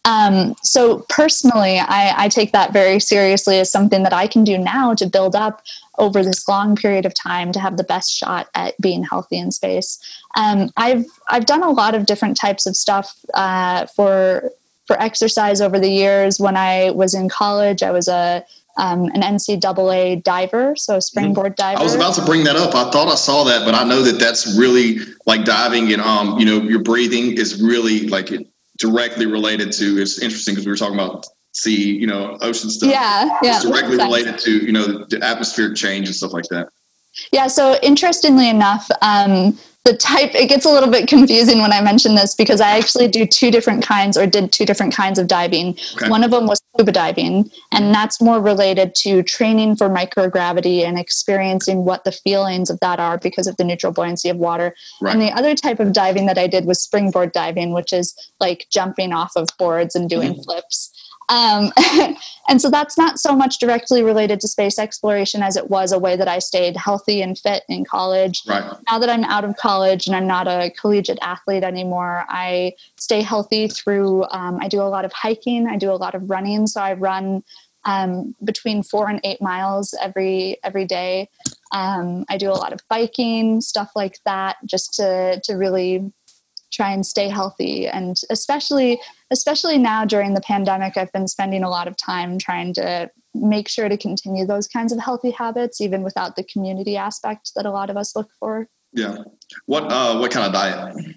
Um, 0.06 0.54
so 0.62 0.98
personally, 1.08 1.78
I, 1.78 2.24
I, 2.24 2.28
take 2.28 2.52
that 2.52 2.74
very 2.74 3.00
seriously 3.00 3.58
as 3.58 3.72
something 3.72 4.02
that 4.02 4.12
I 4.12 4.26
can 4.26 4.44
do 4.44 4.58
now 4.58 4.92
to 4.94 5.06
build 5.06 5.34
up 5.34 5.62
over 5.98 6.22
this 6.22 6.46
long 6.48 6.76
period 6.76 7.06
of 7.06 7.14
time 7.14 7.52
to 7.52 7.60
have 7.60 7.76
the 7.76 7.84
best 7.84 8.12
shot 8.12 8.48
at 8.54 8.74
being 8.80 9.02
healthy 9.04 9.38
in 9.38 9.50
space. 9.50 9.98
Um, 10.36 10.70
I've 10.76 11.06
I've 11.28 11.46
done 11.46 11.62
a 11.62 11.70
lot 11.70 11.94
of 11.94 12.06
different 12.06 12.36
types 12.36 12.66
of 12.66 12.76
stuff 12.76 13.14
uh, 13.34 13.86
for 13.86 14.50
for 14.86 15.00
exercise 15.00 15.60
over 15.60 15.78
the 15.78 15.88
years. 15.88 16.38
When 16.40 16.56
I 16.56 16.90
was 16.90 17.14
in 17.14 17.28
college, 17.28 17.82
I 17.82 17.90
was 17.90 18.08
a 18.08 18.44
um, 18.76 19.04
an 19.14 19.22
NCAA 19.22 20.22
diver, 20.22 20.74
so 20.74 20.96
a 20.96 21.00
springboard 21.00 21.54
diver. 21.54 21.80
I 21.80 21.82
was 21.84 21.94
about 21.94 22.14
to 22.16 22.24
bring 22.24 22.42
that 22.44 22.56
up. 22.56 22.74
I 22.74 22.90
thought 22.90 23.08
I 23.08 23.14
saw 23.14 23.44
that, 23.44 23.64
but 23.64 23.74
I 23.74 23.84
know 23.84 24.02
that 24.02 24.18
that's 24.18 24.56
really 24.58 24.98
like 25.26 25.44
diving 25.44 25.92
and 25.92 26.02
um, 26.02 26.38
you 26.38 26.44
know, 26.44 26.60
your 26.60 26.80
breathing 26.80 27.38
is 27.38 27.62
really 27.62 28.08
like 28.08 28.32
directly 28.78 29.26
related 29.26 29.70
to. 29.72 30.00
It's 30.00 30.20
interesting 30.20 30.54
because 30.54 30.66
we 30.66 30.72
were 30.72 30.76
talking 30.76 30.96
about 30.98 31.26
sea, 31.54 31.96
you 31.96 32.06
know, 32.06 32.36
ocean 32.40 32.70
stuff. 32.70 32.90
Yeah, 32.90 33.38
yeah. 33.42 33.56
It's 33.56 33.64
directly 33.64 33.96
related 33.96 34.38
to 34.40 34.64
you 34.64 34.72
know 34.72 35.04
the 35.04 35.22
atmospheric 35.22 35.76
change 35.76 36.06
and 36.06 36.14
stuff 36.14 36.32
like 36.32 36.44
that. 36.50 36.68
Yeah. 37.32 37.46
So 37.46 37.78
interestingly 37.82 38.48
enough, 38.48 38.88
um, 39.00 39.56
the 39.84 39.94
type 39.94 40.34
it 40.34 40.48
gets 40.48 40.64
a 40.64 40.70
little 40.70 40.90
bit 40.90 41.06
confusing 41.08 41.60
when 41.60 41.72
i 41.72 41.80
mention 41.80 42.14
this 42.14 42.34
because 42.34 42.60
i 42.60 42.70
actually 42.70 43.06
do 43.06 43.26
two 43.26 43.50
different 43.50 43.84
kinds 43.84 44.16
or 44.16 44.26
did 44.26 44.50
two 44.50 44.64
different 44.64 44.94
kinds 44.94 45.18
of 45.18 45.26
diving 45.26 45.76
okay. 45.96 46.08
one 46.08 46.24
of 46.24 46.30
them 46.30 46.46
was 46.46 46.60
scuba 46.72 46.90
diving 46.90 47.50
and 47.72 47.94
that's 47.94 48.20
more 48.20 48.40
related 48.40 48.94
to 48.94 49.22
training 49.22 49.76
for 49.76 49.88
microgravity 49.88 50.82
and 50.82 50.98
experiencing 50.98 51.84
what 51.84 52.02
the 52.04 52.12
feelings 52.12 52.70
of 52.70 52.80
that 52.80 52.98
are 52.98 53.18
because 53.18 53.46
of 53.46 53.56
the 53.58 53.64
neutral 53.64 53.92
buoyancy 53.92 54.28
of 54.30 54.38
water 54.38 54.74
right. 55.02 55.12
and 55.12 55.20
the 55.20 55.30
other 55.32 55.54
type 55.54 55.80
of 55.80 55.92
diving 55.92 56.26
that 56.26 56.38
i 56.38 56.46
did 56.46 56.64
was 56.64 56.80
springboard 56.80 57.30
diving 57.32 57.72
which 57.72 57.92
is 57.92 58.14
like 58.40 58.66
jumping 58.70 59.12
off 59.12 59.32
of 59.36 59.48
boards 59.58 59.94
and 59.94 60.08
doing 60.08 60.32
mm-hmm. 60.32 60.42
flips 60.42 60.93
um, 61.28 61.72
and 62.48 62.60
so 62.60 62.70
that's 62.70 62.98
not 62.98 63.18
so 63.18 63.34
much 63.34 63.58
directly 63.58 64.02
related 64.02 64.40
to 64.40 64.48
space 64.48 64.78
exploration 64.78 65.42
as 65.42 65.56
it 65.56 65.70
was 65.70 65.92
a 65.92 65.98
way 65.98 66.16
that 66.16 66.28
I 66.28 66.38
stayed 66.38 66.76
healthy 66.76 67.22
and 67.22 67.38
fit 67.38 67.64
in 67.68 67.84
college. 67.84 68.42
Right. 68.46 68.64
Now 68.90 68.98
that 68.98 69.08
I'm 69.08 69.24
out 69.24 69.44
of 69.44 69.56
college 69.56 70.06
and 70.06 70.14
I'm 70.14 70.26
not 70.26 70.46
a 70.46 70.70
collegiate 70.78 71.18
athlete 71.22 71.62
anymore, 71.62 72.24
I 72.28 72.74
stay 72.98 73.22
healthy 73.22 73.68
through, 73.68 74.24
um, 74.30 74.58
I 74.60 74.68
do 74.68 74.80
a 74.80 74.84
lot 74.84 75.04
of 75.04 75.12
hiking, 75.12 75.66
I 75.66 75.76
do 75.76 75.90
a 75.90 75.96
lot 75.96 76.14
of 76.14 76.28
running. 76.28 76.66
So 76.66 76.80
I 76.80 76.94
run 76.94 77.42
um, 77.86 78.34
between 78.42 78.82
four 78.82 79.08
and 79.08 79.20
eight 79.24 79.42
miles 79.42 79.94
every 80.00 80.58
every 80.64 80.86
day. 80.86 81.28
Um, 81.72 82.24
I 82.28 82.38
do 82.38 82.50
a 82.50 82.52
lot 82.52 82.72
of 82.72 82.80
biking, 82.88 83.60
stuff 83.60 83.90
like 83.94 84.18
that, 84.24 84.56
just 84.64 84.94
to 84.94 85.40
to 85.44 85.54
really 85.54 86.12
try 86.72 86.90
and 86.90 87.06
stay 87.06 87.28
healthy 87.28 87.86
and 87.86 88.16
especially 88.30 89.00
especially 89.34 89.76
now 89.76 90.04
during 90.04 90.34
the 90.34 90.40
pandemic 90.40 90.96
i've 90.96 91.12
been 91.12 91.28
spending 91.28 91.62
a 91.62 91.68
lot 91.68 91.88
of 91.88 91.96
time 91.96 92.38
trying 92.38 92.72
to 92.72 93.10
make 93.34 93.68
sure 93.68 93.88
to 93.88 93.96
continue 93.96 94.46
those 94.46 94.68
kinds 94.68 94.92
of 94.92 95.00
healthy 95.00 95.30
habits 95.32 95.80
even 95.80 96.02
without 96.02 96.36
the 96.36 96.44
community 96.44 96.96
aspect 96.96 97.52
that 97.56 97.66
a 97.66 97.70
lot 97.70 97.90
of 97.90 97.96
us 97.96 98.14
look 98.14 98.30
for. 98.38 98.68
Yeah. 98.92 99.18
What 99.66 99.90
uh 99.92 100.16
what 100.18 100.30
kind 100.30 100.46
of 100.46 100.52
diet? 100.52 101.16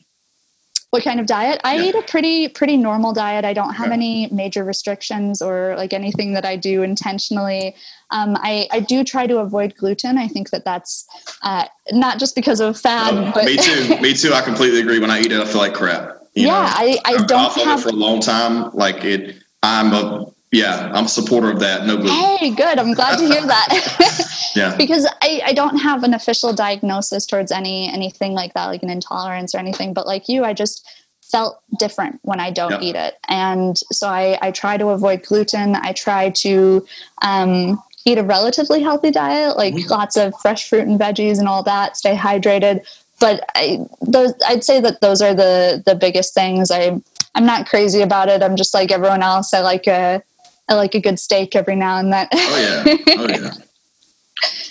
What 0.90 1.04
kind 1.04 1.20
of 1.20 1.26
diet? 1.26 1.62
I 1.64 1.76
yeah. 1.76 1.84
eat 1.84 1.96
a 1.96 2.02
pretty 2.02 2.48
pretty 2.48 2.76
normal 2.76 3.14
diet. 3.14 3.46
I 3.46 3.54
don't 3.54 3.76
have 3.76 3.90
yeah. 3.90 3.94
any 3.94 4.28
major 4.32 4.64
restrictions 4.64 5.42
or 5.42 5.76
like 5.78 5.94
anything 5.94 6.34
that 6.34 6.46
i 6.46 6.56
do 6.56 6.82
intentionally. 6.82 7.76
Um, 8.10 8.38
I, 8.40 8.70
I 8.72 8.80
do 8.80 9.04
try 9.04 9.28
to 9.28 9.40
avoid 9.40 9.76
gluten. 9.76 10.18
I 10.18 10.30
think 10.30 10.50
that 10.52 10.64
that's 10.64 11.06
uh, 11.44 11.66
not 11.92 12.20
just 12.20 12.36
because 12.36 12.62
of 12.62 12.80
fad 12.80 13.14
oh, 13.14 13.32
but 13.36 13.44
me 13.44 13.58
too. 13.58 14.00
Me 14.02 14.14
too. 14.14 14.34
I 14.34 14.42
completely 14.42 14.80
agree. 14.80 15.00
When 15.00 15.12
i 15.12 15.20
eat 15.20 15.32
it 15.32 15.40
i 15.40 15.46
feel 15.46 15.58
like 15.58 15.74
crap 15.74 16.17
yeah 16.38 16.48
know? 16.48 16.74
i, 16.76 16.98
I 17.06 17.18
don't 17.26 17.54
have... 17.54 17.84
for 17.84 17.90
a 17.90 17.94
long 17.94 18.20
time 18.20 18.72
like 18.74 19.04
it 19.04 19.38
i'm 19.64 19.94
a 19.94 20.26
yeah 20.52 20.92
i'm 20.94 21.06
a 21.06 21.10
supporter 21.10 21.52
of 21.52 21.60
that 21.60 21.86
no 21.86 21.98
gluten. 21.98 22.16
Hey 22.38 22.52
good 22.52 22.80
i'm 22.80 22.94
glad 22.94 23.18
to 23.20 23.28
hear 23.28 23.46
that. 23.46 24.24
Yeah. 24.56 24.76
Because 24.76 25.06
I, 25.22 25.42
I 25.46 25.54
don't 25.54 25.78
have 25.78 26.04
an 26.04 26.16
official 26.16 26.52
diagnosis 26.52 27.28
towards 27.28 27.52
any 27.52 27.94
anything 27.94 28.34
like 28.34 28.54
that 28.56 28.66
like 28.66 28.82
an 28.82 28.90
intolerance 28.90 29.54
or 29.54 29.60
anything 29.60 29.94
but 29.94 30.08
like 30.08 30.28
you 30.28 30.44
i 30.44 30.54
just 30.54 30.88
felt 31.22 31.62
different 31.78 32.20
when 32.24 32.40
i 32.40 32.50
don't 32.50 32.82
eat 32.82 32.96
it. 32.96 33.16
And 33.28 33.78
so 33.92 34.08
I, 34.08 34.40
I 34.42 34.52
try 34.52 34.78
to 34.78 34.88
avoid 34.90 35.24
gluten. 35.24 35.76
I 35.76 35.92
try 35.92 36.30
to 36.30 36.88
um, 37.22 37.84
eat 38.06 38.18
a 38.18 38.24
relatively 38.24 38.82
healthy 38.82 39.12
diet 39.12 39.58
like 39.58 39.74
mm-hmm. 39.74 39.92
lots 39.92 40.16
of 40.16 40.34
fresh 40.42 40.70
fruit 40.70 40.88
and 40.88 41.00
veggies 41.00 41.40
and 41.40 41.48
all 41.48 41.62
that 41.64 41.98
stay 41.98 42.16
hydrated 42.16 42.88
but 43.20 43.44
I, 43.56 43.86
those 44.02 44.34
i'd 44.48 44.64
say 44.64 44.80
that 44.82 45.02
those 45.02 45.22
are 45.22 45.34
the 45.34 45.84
the 45.86 45.96
biggest 45.96 46.34
things 46.34 46.72
i 46.72 47.00
i'm 47.36 47.46
not 47.46 47.68
crazy 47.68 48.02
about 48.02 48.30
it 48.30 48.44
i'm 48.44 48.56
just 48.56 48.74
like 48.74 48.92
everyone 48.92 49.22
else 49.22 49.54
i 49.54 49.62
like 49.62 49.88
a 49.88 50.22
i 50.70 50.74
like 50.74 50.96
a 50.96 51.02
good 51.02 51.20
steak 51.20 51.56
every 51.56 51.76
now 51.76 51.98
and 51.98 52.12
then 52.12 52.28
oh 52.34 52.86
yeah 52.86 52.98
oh 53.18 53.28
yeah 53.28 53.52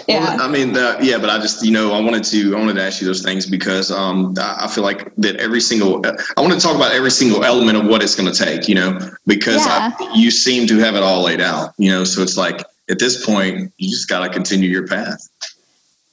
yeah. 0.09 0.37
Well, 0.37 0.43
I 0.43 0.49
mean, 0.49 0.77
uh, 0.77 0.99
yeah, 1.01 1.19
but 1.19 1.31
I 1.31 1.39
just, 1.39 1.65
you 1.65 1.73
know, 1.73 1.93
I 1.93 2.01
wanted 2.01 2.23
to, 2.25 2.55
I 2.55 2.59
wanted 2.59 2.75
to 2.75 2.83
ask 2.83 3.01
you 3.01 3.07
those 3.07 3.23
things 3.23 3.47
because 3.47 3.91
um, 3.91 4.35
I 4.39 4.69
feel 4.69 4.85
like 4.85 5.13
that 5.17 5.37
every 5.37 5.61
single, 5.61 6.05
I 6.07 6.41
want 6.41 6.53
to 6.53 6.61
talk 6.61 6.77
about 6.77 6.93
every 6.93 7.11
single 7.11 7.45
element 7.45 7.77
of 7.77 7.87
what 7.87 8.03
it's 8.03 8.15
going 8.15 8.33
to 8.33 8.45
take, 8.45 8.69
you 8.69 8.75
know, 8.75 8.99
because 9.27 9.67
yeah. 9.67 9.93
I, 9.99 10.13
you 10.15 10.31
seem 10.31 10.67
to 10.69 10.79
have 10.79 10.95
it 10.95 11.03
all 11.03 11.23
laid 11.23 11.41
out, 11.41 11.73
you 11.79 11.91
know, 11.91 12.05
so 12.05 12.23
it's 12.23 12.37
like 12.37 12.63
at 12.89 12.99
this 12.99 13.25
point, 13.25 13.73
you 13.79 13.91
just 13.91 14.09
got 14.09 14.21
to 14.21 14.33
continue 14.33 14.69
your 14.69 14.87
path. 14.87 15.29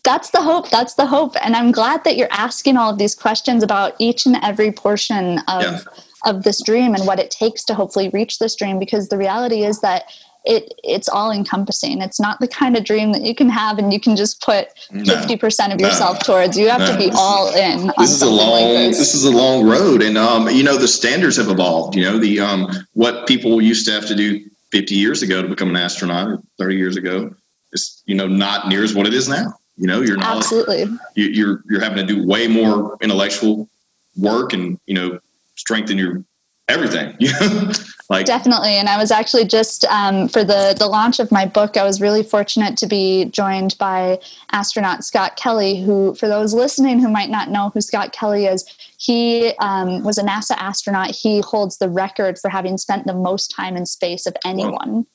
That's 0.03 0.31
the 0.31 0.41
hope. 0.41 0.69
That's 0.69 0.95
the 0.95 1.05
hope. 1.05 1.35
And 1.41 1.55
I'm 1.55 1.71
glad 1.71 2.03
that 2.03 2.17
you're 2.17 2.31
asking 2.31 2.77
all 2.77 2.91
of 2.91 2.97
these 2.97 3.15
questions 3.15 3.63
about 3.63 3.95
each 3.99 4.25
and 4.25 4.35
every 4.43 4.71
portion 4.71 5.39
of, 5.47 5.61
yeah. 5.61 5.79
of 6.25 6.43
this 6.43 6.61
dream 6.61 6.93
and 6.93 7.07
what 7.07 7.19
it 7.19 7.31
takes 7.31 7.63
to 7.65 7.73
hopefully 7.73 8.09
reach 8.09 8.39
this 8.39 8.55
dream, 8.55 8.79
because 8.79 9.07
the 9.07 9.17
reality 9.17 9.63
is 9.63 9.79
that 9.81 10.03
it 10.45 10.73
it's 10.83 11.07
all 11.07 11.31
encompassing. 11.31 12.01
It's 12.01 12.19
not 12.19 12.39
the 12.39 12.47
kind 12.47 12.75
of 12.75 12.83
dream 12.83 13.13
that 13.13 13.21
you 13.21 13.33
can 13.33 13.49
have 13.49 13.77
and 13.77 13.93
you 13.93 13.99
can 13.99 14.15
just 14.15 14.41
put 14.41 14.67
50% 14.91 15.73
of 15.73 15.79
yourself 15.79 16.15
no, 16.15 16.19
towards. 16.21 16.57
You 16.57 16.69
have 16.69 16.81
no. 16.81 16.91
to 16.91 16.97
be 16.97 17.11
all 17.15 17.53
in. 17.55 17.91
This 17.97 18.11
is 18.11 18.21
a 18.21 18.29
long 18.29 18.73
like 18.73 18.89
this. 18.89 18.97
this. 18.97 19.15
is 19.15 19.23
a 19.23 19.31
long 19.31 19.65
road, 19.65 20.01
and 20.01 20.17
um, 20.17 20.49
you 20.49 20.63
know 20.63 20.77
the 20.77 20.87
standards 20.87 21.37
have 21.37 21.47
evolved. 21.47 21.95
You 21.95 22.03
know 22.03 22.17
the 22.17 22.39
um, 22.39 22.69
what 22.93 23.25
people 23.27 23.61
used 23.61 23.85
to 23.85 23.93
have 23.93 24.05
to 24.07 24.15
do 24.15 24.41
fifty 24.71 24.95
years 24.95 25.21
ago 25.21 25.41
to 25.41 25.47
become 25.47 25.69
an 25.69 25.77
astronaut, 25.77 26.27
or 26.27 26.43
thirty 26.57 26.75
years 26.75 26.97
ago, 26.97 27.33
is 27.71 28.03
you 28.05 28.15
know 28.15 28.27
not 28.27 28.67
near 28.67 28.83
as 28.83 28.93
what 28.93 29.07
it 29.07 29.13
is 29.13 29.29
now. 29.29 29.53
You 29.75 29.87
know 29.87 30.01
you're 30.01 30.17
not 30.17 30.37
absolutely 30.37 30.85
you, 31.15 31.25
you're 31.25 31.63
you're 31.69 31.81
having 31.81 32.05
to 32.05 32.13
do 32.13 32.25
way 32.25 32.47
more 32.47 32.97
intellectual 33.01 33.67
work 34.15 34.53
and 34.53 34.79
you 34.85 34.93
know 34.93 35.19
strengthen 35.55 35.97
your 35.97 36.23
everything. 36.67 37.15
like 38.09 38.25
definitely. 38.25 38.73
And 38.73 38.87
I 38.87 38.97
was 38.97 39.11
actually 39.11 39.45
just 39.45 39.85
um, 39.85 40.27
for 40.27 40.43
the 40.43 40.75
the 40.77 40.87
launch 40.87 41.19
of 41.19 41.31
my 41.31 41.45
book. 41.45 41.77
I 41.77 41.83
was 41.83 42.01
really 42.01 42.23
fortunate 42.23 42.77
to 42.77 42.87
be 42.87 43.25
joined 43.25 43.75
by 43.77 44.19
astronaut 44.51 45.03
Scott 45.03 45.35
Kelly, 45.35 45.81
who, 45.81 46.15
for 46.15 46.27
those 46.27 46.53
listening 46.53 46.99
who 46.99 47.09
might 47.09 47.29
not 47.29 47.49
know 47.49 47.69
who 47.73 47.81
Scott 47.81 48.13
Kelly 48.13 48.45
is, 48.45 48.65
he 48.97 49.53
um, 49.59 50.03
was 50.03 50.17
a 50.17 50.23
NASA 50.23 50.55
astronaut. 50.57 51.11
He 51.11 51.41
holds 51.41 51.77
the 51.77 51.89
record 51.89 52.37
for 52.39 52.49
having 52.49 52.77
spent 52.77 53.05
the 53.05 53.13
most 53.13 53.49
time 53.49 53.75
in 53.75 53.85
space 53.85 54.25
of 54.25 54.35
anyone. 54.45 55.05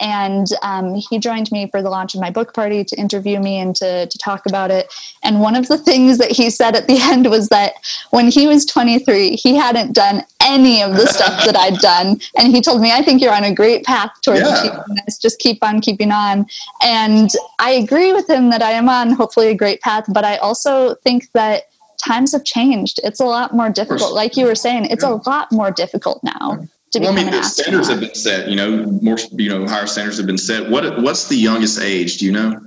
And 0.00 0.46
um, 0.62 0.94
he 0.94 1.18
joined 1.18 1.50
me 1.50 1.68
for 1.70 1.80
the 1.80 1.88
launch 1.88 2.14
of 2.14 2.20
my 2.20 2.30
book 2.30 2.52
party 2.52 2.84
to 2.84 2.96
interview 2.96 3.40
me 3.40 3.58
and 3.58 3.74
to, 3.76 4.06
to 4.06 4.18
talk 4.18 4.46
about 4.46 4.70
it. 4.70 4.92
And 5.24 5.40
one 5.40 5.56
of 5.56 5.68
the 5.68 5.78
things 5.78 6.18
that 6.18 6.30
he 6.30 6.50
said 6.50 6.76
at 6.76 6.86
the 6.86 6.98
end 7.00 7.28
was 7.30 7.48
that 7.48 7.74
when 8.10 8.28
he 8.28 8.46
was 8.46 8.66
23, 8.66 9.36
he 9.36 9.56
hadn't 9.56 9.94
done 9.94 10.22
any 10.42 10.82
of 10.82 10.92
the 10.92 11.06
stuff 11.06 11.44
that 11.46 11.56
I'd 11.56 11.78
done. 11.80 12.20
And 12.36 12.54
he 12.54 12.60
told 12.60 12.80
me, 12.80 12.92
I 12.92 13.02
think 13.02 13.22
you're 13.22 13.34
on 13.34 13.44
a 13.44 13.54
great 13.54 13.84
path 13.84 14.10
towards 14.22 14.42
yeah. 14.42 14.58
achieving 14.58 14.96
this. 15.06 15.18
Just 15.18 15.38
keep 15.38 15.62
on 15.62 15.80
keeping 15.80 16.12
on. 16.12 16.46
And 16.82 17.30
I 17.58 17.70
agree 17.72 18.12
with 18.12 18.28
him 18.28 18.50
that 18.50 18.62
I 18.62 18.72
am 18.72 18.88
on 18.88 19.10
hopefully 19.10 19.48
a 19.48 19.54
great 19.54 19.80
path. 19.80 20.04
But 20.08 20.24
I 20.24 20.36
also 20.36 20.94
think 20.96 21.30
that 21.32 21.64
times 22.04 22.32
have 22.32 22.44
changed. 22.44 23.00
It's 23.02 23.20
a 23.20 23.24
lot 23.24 23.54
more 23.54 23.70
difficult. 23.70 24.12
Like 24.12 24.36
you 24.36 24.44
were 24.44 24.54
saying, 24.54 24.86
it's 24.86 25.02
yeah. 25.02 25.14
a 25.14 25.28
lot 25.28 25.50
more 25.50 25.70
difficult 25.70 26.22
now 26.22 26.68
to 27.00 27.04
well, 27.04 27.18
I 27.18 27.22
mean, 27.22 27.30
the 27.30 27.42
standards 27.42 27.88
have 27.88 28.00
been 28.00 28.14
set. 28.14 28.48
You 28.48 28.56
know, 28.56 28.84
more 29.02 29.18
you 29.32 29.48
know, 29.48 29.66
higher 29.66 29.86
standards 29.86 30.16
have 30.18 30.26
been 30.26 30.38
set. 30.38 30.68
What 30.68 31.00
what's 31.02 31.28
the 31.28 31.36
youngest 31.36 31.80
age? 31.80 32.18
Do 32.18 32.26
you 32.26 32.32
know? 32.32 32.60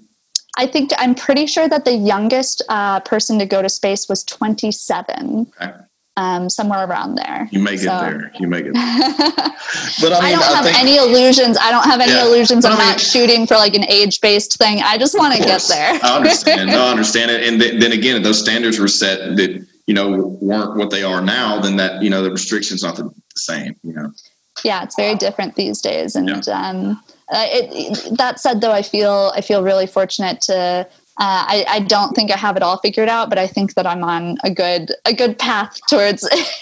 I 0.58 0.68
think 0.68 0.92
I'm 0.98 1.16
pretty 1.16 1.46
sure 1.46 1.70
that 1.70 1.86
the 1.86 1.94
youngest 1.94 2.62
uh, 2.68 3.00
person 3.02 3.40
to 3.40 3.46
go 3.46 3.62
to 3.62 3.70
space 3.70 4.10
was 4.10 4.24
27. 4.26 5.52
Okay. 5.62 5.74
Um, 6.18 6.50
somewhere 6.50 6.86
around 6.86 7.16
there. 7.16 7.48
You 7.50 7.62
may 7.62 7.78
get 7.78 7.80
so. 7.80 8.00
there. 8.02 8.32
You 8.42 8.50
may 8.50 8.64
get 8.64 8.74
there. 8.74 8.84
but 10.02 10.12
I, 10.12 10.20
mean, 10.20 10.24
I 10.24 10.32
don't 10.32 10.44
I 10.44 10.56
have 10.56 10.66
think, 10.66 10.78
any 10.78 10.98
illusions. 10.98 11.58
I 11.62 11.72
don't 11.72 11.86
have 11.86 12.02
any 12.02 12.12
yeah. 12.12 12.26
illusions. 12.26 12.66
I'm 12.66 12.74
I 12.74 12.78
mean, 12.78 12.88
not 12.90 13.00
shooting 13.00 13.48
for 13.48 13.56
like 13.56 13.74
an 13.74 13.86
age 13.86 14.20
based 14.20 14.58
thing. 14.58 14.82
I 14.82 14.98
just 14.98 15.18
want 15.18 15.34
to 15.34 15.40
get 15.42 15.62
there. 15.70 15.98
I 16.04 16.18
understand. 16.18 16.72
I 16.72 16.90
understand 16.92 17.32
it. 17.32 17.48
And 17.48 17.62
th- 17.62 17.80
then 17.80 17.94
again, 17.94 18.22
those 18.22 18.38
standards 18.38 18.80
were 18.80 18.90
set 18.90 19.38
that 19.38 19.66
you 19.90 19.96
know 19.96 20.38
weren't 20.40 20.76
what 20.76 20.92
they 20.92 21.02
are 21.02 21.20
now. 21.20 21.60
Then 21.60 21.78
that 21.78 22.04
you 22.04 22.12
know 22.12 22.22
the 22.22 22.30
restrictions 22.30 22.84
not 22.84 22.96
the 22.96 23.12
same. 23.36 23.76
You 23.82 23.94
know. 23.94 24.12
Yeah, 24.64 24.84
it's 24.84 24.96
very 24.96 25.16
different 25.16 25.56
these 25.56 25.82
days, 25.82 26.16
and 26.16 26.30
yeah. 26.30 26.70
um, 26.70 27.02
uh, 27.32 27.46
it, 27.50 28.18
that 28.18 28.40
said, 28.40 28.62
though, 28.62 28.72
I 28.72 28.84
feel 28.84 29.32
I 29.36 29.42
feel 29.42 29.64
really 29.64 29.88
fortunate 29.88 30.42
to. 30.42 30.88
Uh, 31.22 31.44
I, 31.56 31.66
I 31.68 31.80
don't 31.80 32.14
think 32.14 32.32
I 32.32 32.38
have 32.38 32.56
it 32.56 32.62
all 32.62 32.78
figured 32.78 33.10
out, 33.10 33.30
but 33.30 33.40
I 33.40 33.48
think 33.48 33.74
that 33.74 33.88
I'm 33.88 34.04
on 34.04 34.38
a 34.44 34.52
good 34.52 34.92
a 35.06 35.14
good 35.14 35.40
path 35.40 35.80
towards 35.90 36.22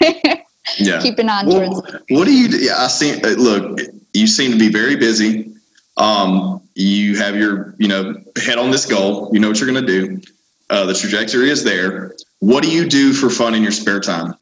yeah. 0.78 0.98
keeping 1.02 1.28
on 1.28 1.48
well, 1.48 1.82
towards. 1.82 2.04
What 2.08 2.24
do 2.24 2.32
you? 2.32 2.48
Yeah, 2.48 2.76
I 2.78 2.88
see. 2.88 3.20
Uh, 3.20 3.36
look, 3.36 3.78
you 4.14 4.26
seem 4.26 4.52
to 4.52 4.58
be 4.58 4.70
very 4.70 4.96
busy. 4.96 5.52
Um, 5.98 6.62
you 6.76 7.18
have 7.18 7.36
your 7.36 7.74
you 7.78 7.88
know 7.88 8.14
head 8.42 8.56
on 8.56 8.70
this 8.70 8.86
goal. 8.86 9.28
You 9.34 9.40
know 9.40 9.48
what 9.48 9.60
you're 9.60 9.70
going 9.70 9.84
to 9.84 10.00
do. 10.00 10.22
Uh, 10.70 10.86
the 10.86 10.94
trajectory 10.94 11.50
is 11.50 11.62
there. 11.62 12.14
What 12.40 12.62
do 12.62 12.70
you 12.70 12.88
do 12.88 13.12
for 13.12 13.30
fun 13.30 13.54
in 13.54 13.62
your 13.62 13.72
spare 13.72 14.00
time? 14.00 14.34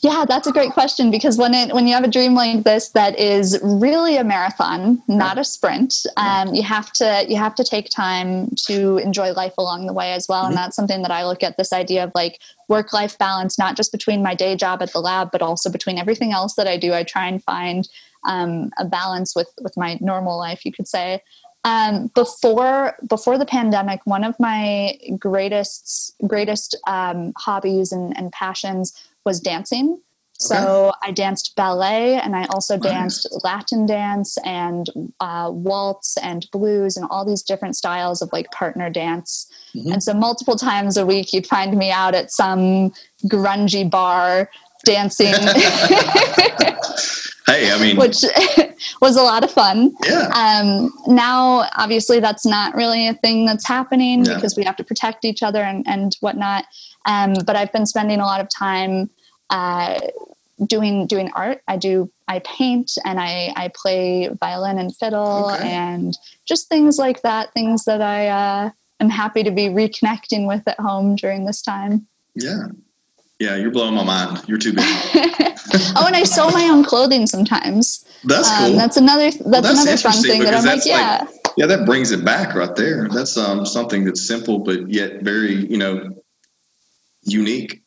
Yeah, 0.00 0.24
that's 0.28 0.46
a 0.46 0.52
great 0.52 0.70
question 0.70 1.10
because 1.10 1.36
when 1.36 1.54
it 1.54 1.74
when 1.74 1.88
you 1.88 1.94
have 1.94 2.04
a 2.04 2.08
dream 2.08 2.34
like 2.34 2.62
this 2.62 2.90
that 2.90 3.18
is 3.18 3.58
really 3.64 4.16
a 4.16 4.22
marathon, 4.22 5.02
not 5.08 5.38
a 5.38 5.44
sprint, 5.44 6.06
um, 6.16 6.54
you 6.54 6.62
have 6.62 6.92
to 6.94 7.26
you 7.28 7.36
have 7.36 7.56
to 7.56 7.64
take 7.64 7.90
time 7.90 8.50
to 8.66 8.98
enjoy 8.98 9.32
life 9.32 9.54
along 9.58 9.86
the 9.86 9.92
way 9.92 10.12
as 10.12 10.28
well, 10.28 10.44
and 10.44 10.54
mm-hmm. 10.54 10.62
that's 10.62 10.76
something 10.76 11.02
that 11.02 11.10
I 11.10 11.26
look 11.26 11.42
at 11.42 11.56
this 11.56 11.72
idea 11.72 12.04
of 12.04 12.12
like 12.14 12.38
work 12.68 12.92
life 12.92 13.18
balance, 13.18 13.58
not 13.58 13.76
just 13.76 13.90
between 13.90 14.22
my 14.22 14.36
day 14.36 14.54
job 14.54 14.82
at 14.82 14.92
the 14.92 15.00
lab, 15.00 15.32
but 15.32 15.42
also 15.42 15.68
between 15.68 15.98
everything 15.98 16.30
else 16.30 16.54
that 16.54 16.68
I 16.68 16.76
do. 16.76 16.94
I 16.94 17.02
try 17.02 17.26
and 17.26 17.42
find 17.42 17.88
um, 18.22 18.70
a 18.78 18.84
balance 18.84 19.34
with 19.34 19.52
with 19.60 19.76
my 19.76 19.98
normal 20.00 20.38
life, 20.38 20.64
you 20.64 20.70
could 20.70 20.86
say. 20.86 21.22
Um, 21.64 22.06
before 22.14 22.96
before 23.08 23.36
the 23.36 23.44
pandemic, 23.44 24.00
one 24.04 24.24
of 24.24 24.38
my 24.38 24.98
greatest 25.18 26.14
greatest 26.26 26.76
um, 26.86 27.32
hobbies 27.36 27.92
and, 27.92 28.16
and 28.16 28.32
passions 28.32 28.92
was 29.24 29.40
dancing. 29.40 30.00
So 30.40 30.92
I 31.02 31.10
danced 31.10 31.56
ballet 31.56 32.14
and 32.20 32.36
I 32.36 32.44
also 32.46 32.78
danced 32.78 33.26
Latin 33.42 33.86
dance 33.86 34.38
and 34.44 34.88
uh, 35.18 35.50
waltz 35.52 36.16
and 36.18 36.48
blues 36.52 36.96
and 36.96 37.08
all 37.10 37.24
these 37.24 37.42
different 37.42 37.74
styles 37.74 38.22
of 38.22 38.30
like 38.32 38.48
partner 38.52 38.88
dance. 38.88 39.50
Mhm. 39.74 39.94
And 39.94 40.02
so 40.02 40.14
multiple 40.14 40.54
times 40.54 40.96
a 40.96 41.04
week 41.04 41.32
you'd 41.32 41.48
find 41.48 41.76
me 41.76 41.90
out 41.90 42.14
at 42.14 42.30
some 42.30 42.92
grungy 43.24 43.90
bar 43.90 44.48
dancing, 44.84 45.32
Hey, 47.46 47.72
I 47.72 47.78
mean, 47.80 47.96
which 47.96 48.18
was 49.00 49.16
a 49.16 49.22
lot 49.22 49.42
of 49.42 49.50
fun. 49.50 49.94
yeah, 50.04 50.28
Um, 50.34 50.92
now, 51.06 51.66
obviously, 51.76 52.20
that's 52.20 52.44
not 52.44 52.74
really 52.74 53.08
a 53.08 53.14
thing 53.14 53.46
that's 53.46 53.66
happening 53.66 54.24
Yeah. 54.26 54.34
because 54.34 54.54
we 54.54 54.64
have 54.64 54.76
to 54.76 54.84
protect 54.84 55.24
each 55.24 55.42
other 55.42 55.62
and, 55.62 55.82
and 55.88 56.14
whatnot. 56.20 56.66
Um, 57.06 57.32
but 57.46 57.56
I've 57.56 57.72
been 57.72 57.86
spending 57.86 58.20
a 58.20 58.26
lot 58.26 58.42
of 58.42 58.50
time 58.50 59.08
uh, 59.48 59.98
doing 60.66 61.06
doing 61.06 61.30
art. 61.34 61.62
I 61.68 61.78
do 61.78 62.10
I 62.26 62.40
paint 62.40 62.92
and 63.06 63.18
I 63.18 63.54
I 63.56 63.70
play 63.74 64.28
violin 64.40 64.78
and 64.78 64.94
fiddle 64.94 65.50
Okay. 65.54 65.70
and 65.70 66.18
just 66.44 66.68
things 66.68 66.98
like 66.98 67.22
that. 67.22 67.54
Things 67.54 67.86
that 67.86 68.02
I 68.02 68.28
uh, 68.28 68.70
am 69.00 69.08
happy 69.08 69.42
to 69.42 69.50
be 69.50 69.68
reconnecting 69.68 70.46
with 70.46 70.68
at 70.68 70.78
home 70.78 71.16
during 71.16 71.46
this 71.46 71.62
time. 71.62 72.06
yeah, 72.34 72.66
yeah. 73.38 73.56
You're 73.56 73.70
blowing 73.70 73.94
my 73.94 74.04
mind. 74.04 74.42
You're 74.46 74.58
too 74.58 74.72
big. 74.72 74.84
oh, 74.84 76.04
and 76.06 76.16
I 76.16 76.22
sew 76.24 76.48
my 76.50 76.64
own 76.64 76.84
clothing 76.84 77.26
sometimes. 77.26 78.04
That's 78.24 78.50
Um, 78.50 78.58
cool. 78.58 78.76
that's 78.76 78.96
another 78.96 79.30
that's, 79.30 79.50
that's 79.50 79.70
another 79.70 79.96
fun 79.96 80.22
thing 80.22 80.42
that 80.42 80.54
I'm 80.54 80.64
like, 80.64 80.84
yeah. 80.84 81.18
like- 81.26 81.34
yeah, 81.56 81.66
that 81.66 81.86
brings 81.86 82.12
it 82.12 82.24
back 82.24 82.54
right 82.54 82.74
there. 82.76 83.08
That's 83.08 83.36
um 83.36 83.66
something 83.66 84.04
that's 84.04 84.26
simple 84.26 84.58
but 84.60 84.88
yet 84.88 85.22
very 85.22 85.54
you 85.66 85.76
know 85.76 86.14
unique. 87.22 87.82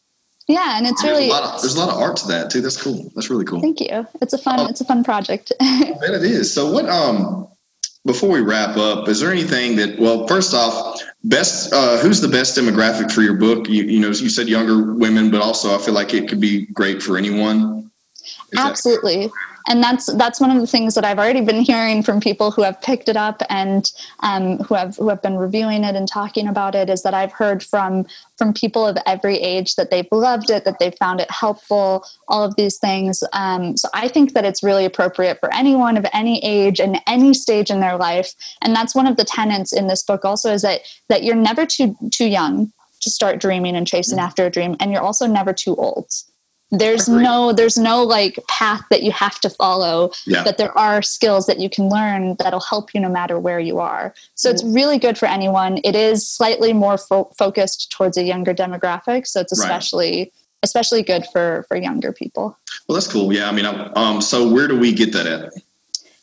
yeah, 0.47 0.77
and 0.77 0.85
it's 0.87 1.01
There's 1.01 1.13
really 1.17 1.29
a 1.29 1.31
lot 1.31 1.43
of, 1.55 1.61
there's 1.61 1.75
a 1.75 1.79
lot 1.79 1.89
of 1.89 1.99
art 2.01 2.17
to 2.17 2.27
that 2.27 2.49
too. 2.51 2.61
That's 2.61 2.81
cool. 2.81 3.11
That's 3.15 3.29
really 3.29 3.45
cool. 3.45 3.61
Thank 3.61 3.79
you. 3.79 4.05
It's 4.21 4.33
a 4.33 4.37
fun. 4.37 4.59
Oh. 4.59 4.67
It's 4.67 4.81
a 4.81 4.85
fun 4.85 5.03
project. 5.03 5.51
I 5.61 5.93
bet 6.01 6.11
it 6.13 6.23
is. 6.23 6.53
So 6.53 6.71
what 6.71 6.87
um 6.89 7.47
before 8.05 8.29
we 8.29 8.41
wrap 8.41 8.77
up, 8.77 9.07
is 9.07 9.19
there 9.19 9.31
anything 9.31 9.75
that 9.75 9.99
well, 9.99 10.27
first 10.27 10.53
off, 10.53 11.01
best 11.23 11.71
uh 11.73 11.97
who's 11.99 12.19
the 12.19 12.27
best 12.27 12.57
demographic 12.57 13.11
for 13.11 13.21
your 13.21 13.35
book? 13.35 13.69
You 13.69 13.83
you 13.83 13.99
know, 13.99 14.07
you 14.07 14.29
said 14.29 14.47
younger 14.47 14.93
women, 14.93 15.29
but 15.29 15.41
also 15.41 15.75
I 15.75 15.77
feel 15.77 15.93
like 15.93 16.13
it 16.13 16.27
could 16.27 16.41
be 16.41 16.65
great 16.67 17.01
for 17.01 17.17
anyone. 17.17 17.91
Is 18.23 18.49
that- 18.53 18.71
Absolutely. 18.71 19.31
And 19.67 19.83
that's 19.83 20.11
that's 20.13 20.39
one 20.39 20.51
of 20.51 20.59
the 20.59 20.67
things 20.67 20.95
that 20.95 21.05
I've 21.05 21.19
already 21.19 21.41
been 21.41 21.61
hearing 21.61 22.03
from 22.03 22.19
people 22.19 22.51
who 22.51 22.63
have 22.63 22.81
picked 22.81 23.09
it 23.09 23.17
up 23.17 23.41
and 23.49 23.89
um, 24.21 24.57
who 24.59 24.75
have 24.75 24.95
who 24.97 25.09
have 25.09 25.21
been 25.21 25.37
reviewing 25.37 25.83
it 25.83 25.95
and 25.95 26.07
talking 26.07 26.47
about 26.47 26.75
it 26.75 26.89
is 26.89 27.03
that 27.03 27.13
I've 27.13 27.31
heard 27.31 27.63
from 27.63 28.05
from 28.37 28.53
people 28.53 28.85
of 28.87 28.97
every 29.05 29.37
age 29.37 29.75
that 29.75 29.91
they've 29.91 30.07
loved 30.11 30.49
it, 30.49 30.65
that 30.65 30.79
they've 30.79 30.97
found 30.97 31.19
it 31.19 31.29
helpful, 31.29 32.05
all 32.27 32.43
of 32.43 32.55
these 32.55 32.77
things. 32.77 33.23
Um, 33.33 33.77
so 33.77 33.87
I 33.93 34.07
think 34.07 34.33
that 34.33 34.45
it's 34.45 34.63
really 34.63 34.85
appropriate 34.85 35.39
for 35.39 35.53
anyone 35.53 35.97
of 35.97 36.05
any 36.13 36.43
age 36.43 36.79
and 36.79 36.99
any 37.07 37.33
stage 37.33 37.69
in 37.69 37.79
their 37.79 37.97
life. 37.97 38.33
And 38.61 38.75
that's 38.75 38.95
one 38.95 39.07
of 39.07 39.17
the 39.17 39.25
tenets 39.25 39.73
in 39.73 39.87
this 39.87 40.03
book 40.03 40.25
also 40.25 40.51
is 40.51 40.63
that 40.63 40.81
that 41.09 41.23
you're 41.23 41.35
never 41.35 41.65
too 41.65 41.95
too 42.11 42.25
young 42.25 42.71
to 43.01 43.09
start 43.09 43.39
dreaming 43.39 43.75
and 43.75 43.87
chasing 43.87 44.19
after 44.19 44.45
a 44.45 44.49
dream, 44.49 44.75
and 44.79 44.91
you're 44.91 45.01
also 45.01 45.25
never 45.25 45.53
too 45.53 45.75
old 45.75 46.11
there's 46.71 47.07
Agreed. 47.07 47.23
no 47.23 47.51
there's 47.53 47.77
no 47.77 48.01
like 48.03 48.39
path 48.47 48.81
that 48.89 49.03
you 49.03 49.11
have 49.11 49.39
to 49.41 49.49
follow 49.49 50.11
Yeah. 50.25 50.43
but 50.43 50.57
there 50.57 50.75
are 50.77 51.01
skills 51.01 51.45
that 51.47 51.59
you 51.59 51.69
can 51.69 51.89
learn 51.89 52.35
that'll 52.39 52.61
help 52.61 52.93
you 52.93 53.01
no 53.01 53.09
matter 53.09 53.37
where 53.37 53.59
you 53.59 53.79
are 53.79 54.13
so 54.35 54.49
it's 54.49 54.63
really 54.63 54.97
good 54.97 55.17
for 55.17 55.27
anyone 55.27 55.79
it 55.83 55.95
is 55.95 56.27
slightly 56.27 56.71
more 56.73 56.97
fo- 56.97 57.29
focused 57.37 57.91
towards 57.91 58.17
a 58.17 58.23
younger 58.23 58.53
demographic 58.53 59.27
so 59.27 59.41
it's 59.41 59.51
Right. 59.59 59.65
especially 59.65 60.31
especially 60.63 61.03
good 61.03 61.25
for 61.33 61.65
for 61.67 61.75
younger 61.75 62.13
people 62.13 62.57
Well, 62.87 62.95
that's 62.95 63.07
cool. 63.11 63.33
Yeah, 63.33 63.49
I 63.49 63.51
mean, 63.51 63.65
I, 63.65 63.91
um, 63.93 64.21
so 64.21 64.47
where 64.47 64.67
do 64.67 64.77
we 64.79 64.93
get 64.93 65.11
that 65.13 65.25
at? 65.27 65.51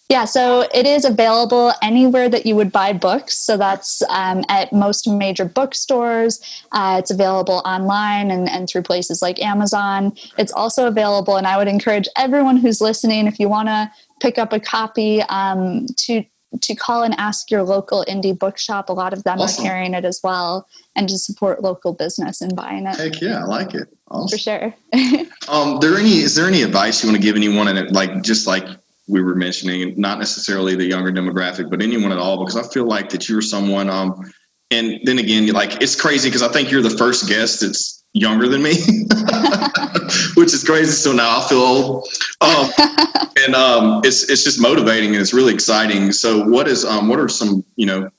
Yeah, 0.09 0.25
so 0.25 0.67
it 0.73 0.87
is 0.87 1.05
available 1.05 1.73
anywhere 1.83 2.31
that 2.31 2.47
you 2.47 2.57
would 2.57 2.73
buy 2.73 2.95
books. 2.95 3.39
So 3.39 3.59
that's 3.59 4.03
um, 4.09 4.43
at 4.49 4.73
most 4.73 5.07
major 5.07 5.45
bookstores. 5.45 6.41
Uh, 6.73 6.97
it's 6.99 7.11
available 7.11 7.61
online 7.67 8.31
and, 8.31 8.49
and 8.49 8.67
through 8.67 8.83
places 8.83 9.21
like 9.21 9.39
Amazon. 9.43 10.15
It's 10.39 10.53
also 10.53 10.87
available, 10.87 11.37
and 11.37 11.47
I 11.47 11.59
would 11.59 11.69
encourage 11.69 12.09
everyone 12.17 12.57
who's 12.57 12.81
listening, 12.81 13.27
if 13.27 13.39
you 13.39 13.51
want 13.51 13.69
to 13.69 13.91
pick 14.21 14.39
up 14.39 14.55
a 14.55 14.61
copy, 14.61 15.21
um, 15.29 15.87
to 15.99 16.25
to 16.63 16.75
call 16.75 17.03
and 17.03 17.15
ask 17.19 17.51
your 17.51 17.63
local 17.63 18.07
indie 18.09 18.37
bookshop. 18.37 18.89
A 18.89 18.93
lot 18.95 19.13
of 19.13 19.23
them 19.25 19.39
Awesome. 19.39 19.63
are 19.63 19.69
carrying 19.69 19.93
it 19.93 20.07
as 20.07 20.21
well, 20.25 20.67
and 20.97 21.07
to 21.11 21.19
support 21.19 21.61
local 21.63 21.93
business 21.93 22.41
and 22.41 22.57
buying 22.57 22.87
it 22.87 22.97
Heck 22.97 23.21
yeah, 23.21 23.41
I 23.43 23.45
like 23.45 23.75
it. 23.75 23.89
for 24.09 24.39
sure. 24.39 24.75
Um, 25.49 25.79
there 25.81 25.97
any 25.97 26.19
is 26.19 26.35
there 26.35 26.47
any 26.47 26.63
advice 26.63 27.03
you 27.03 27.09
want 27.11 27.17
to 27.17 27.23
give 27.23 27.37
anyone, 27.37 27.69
and 27.69 27.91
like 27.91 28.23
just 28.23 28.47
like 28.47 28.65
we 29.09 29.23
were 29.23 29.35
mentioning, 29.35 29.95
not 29.97 30.19
necessarily 30.19 30.77
the 30.77 30.85
younger 30.85 31.11
demographic, 31.11 31.71
but 31.71 31.83
anyone 31.83 32.13
at 32.13 32.19
all, 32.19 32.45
because 32.45 32.57
I 32.57 32.63
feel 32.73 32.85
like 32.85 33.09
that 33.11 33.29
you're 33.29 33.43
someone. 33.43 33.89
Um, 33.89 34.31
and 34.71 35.01
then 35.05 35.19
again, 35.19 35.47
like 35.49 35.83
it's 35.83 35.99
crazy 35.99 36.29
because 36.29 36.43
I 36.43 36.49
think 36.49 36.71
you're 36.71 36.83
the 36.83 36.91
first 36.91 37.29
guest 37.29 37.61
that's 37.61 38.05
younger 38.13 38.49
than 38.49 38.63
me, 38.63 38.75
which 40.35 40.53
is 40.53 40.63
crazy. 40.65 40.93
So 40.93 41.13
now 41.13 41.39
I 41.39 41.49
feel 41.49 41.59
old. 41.59 42.09
Um, 42.41 42.71
and 43.45 43.55
um, 43.55 44.01
it's 44.05 44.29
it's 44.29 44.45
just 44.45 44.61
motivating 44.61 45.11
and 45.11 45.21
it's 45.21 45.33
really 45.33 45.55
exciting. 45.55 46.13
So 46.13 46.47
what 46.47 46.69
is 46.69 46.85
um, 46.85 47.09
what 47.09 47.19
are 47.19 47.29
some 47.29 47.65
you 47.77 47.87
know 47.87 48.11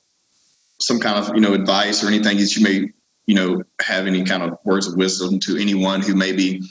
some 0.80 1.00
kind 1.00 1.18
of 1.18 1.36
you 1.36 1.42
know 1.42 1.54
advice 1.54 2.04
or 2.04 2.08
anything 2.08 2.38
that 2.38 2.56
you 2.56 2.64
may 2.64 2.92
you 3.28 3.36
know 3.36 3.64
have 3.82 4.08
any 4.08 4.24
kind 4.24 4.42
of 4.42 4.58
words 4.66 4.88
of 4.88 4.98
wisdom 4.98 5.40
to 5.42 5.58
anyone 5.58 6.02
who 6.02 6.16
may 6.16 6.32
be 6.32 6.64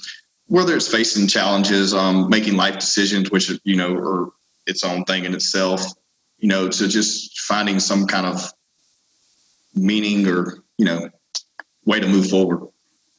whether 0.48 0.74
it's 0.74 0.88
facing 0.88 1.28
challenges, 1.28 1.94
um, 1.94 2.28
making 2.28 2.56
life 2.56 2.74
decisions, 2.74 3.30
which 3.30 3.52
you 3.64 3.76
know 3.76 3.94
are 3.94 4.30
its 4.66 4.82
own 4.82 5.04
thing 5.04 5.24
in 5.24 5.34
itself, 5.34 5.82
you 6.38 6.48
know, 6.48 6.68
to 6.68 6.88
just 6.88 7.40
finding 7.40 7.78
some 7.78 8.06
kind 8.06 8.26
of 8.26 8.52
meaning 9.74 10.26
or 10.26 10.62
you 10.76 10.84
know 10.84 11.08
way 11.84 12.00
to 12.00 12.08
move 12.08 12.28
forward. 12.28 12.68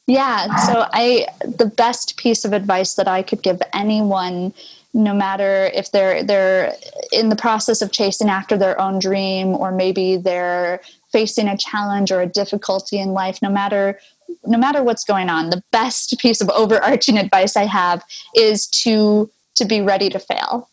Yeah. 0.06 0.56
So 0.56 0.86
I 0.92 1.26
the 1.42 1.66
best 1.66 2.16
piece 2.16 2.44
of 2.44 2.52
advice 2.52 2.94
that 2.94 3.06
I 3.06 3.22
could 3.22 3.42
give 3.42 3.62
anyone, 3.72 4.52
no 4.92 5.14
matter 5.14 5.70
if 5.72 5.92
they're 5.92 6.24
they're 6.24 6.74
in 7.12 7.28
the 7.28 7.36
process 7.36 7.80
of 7.80 7.92
chasing 7.92 8.28
after 8.28 8.56
their 8.56 8.80
own 8.80 8.98
dream 8.98 9.48
or 9.48 9.70
maybe 9.70 10.16
they're 10.16 10.80
facing 11.12 11.48
a 11.48 11.56
challenge 11.56 12.10
or 12.10 12.20
a 12.20 12.26
difficulty 12.26 12.98
in 12.98 13.10
life, 13.10 13.40
no 13.40 13.50
matter 13.50 14.00
no 14.46 14.58
matter 14.58 14.82
what's 14.82 15.04
going 15.04 15.28
on, 15.28 15.50
the 15.50 15.62
best 15.72 16.18
piece 16.18 16.40
of 16.40 16.48
overarching 16.50 17.18
advice 17.18 17.56
I 17.56 17.64
have 17.64 18.02
is 18.34 18.66
to 18.82 19.30
to 19.56 19.64
be 19.64 19.80
ready 19.80 20.08
to 20.10 20.18
fail. 20.18 20.68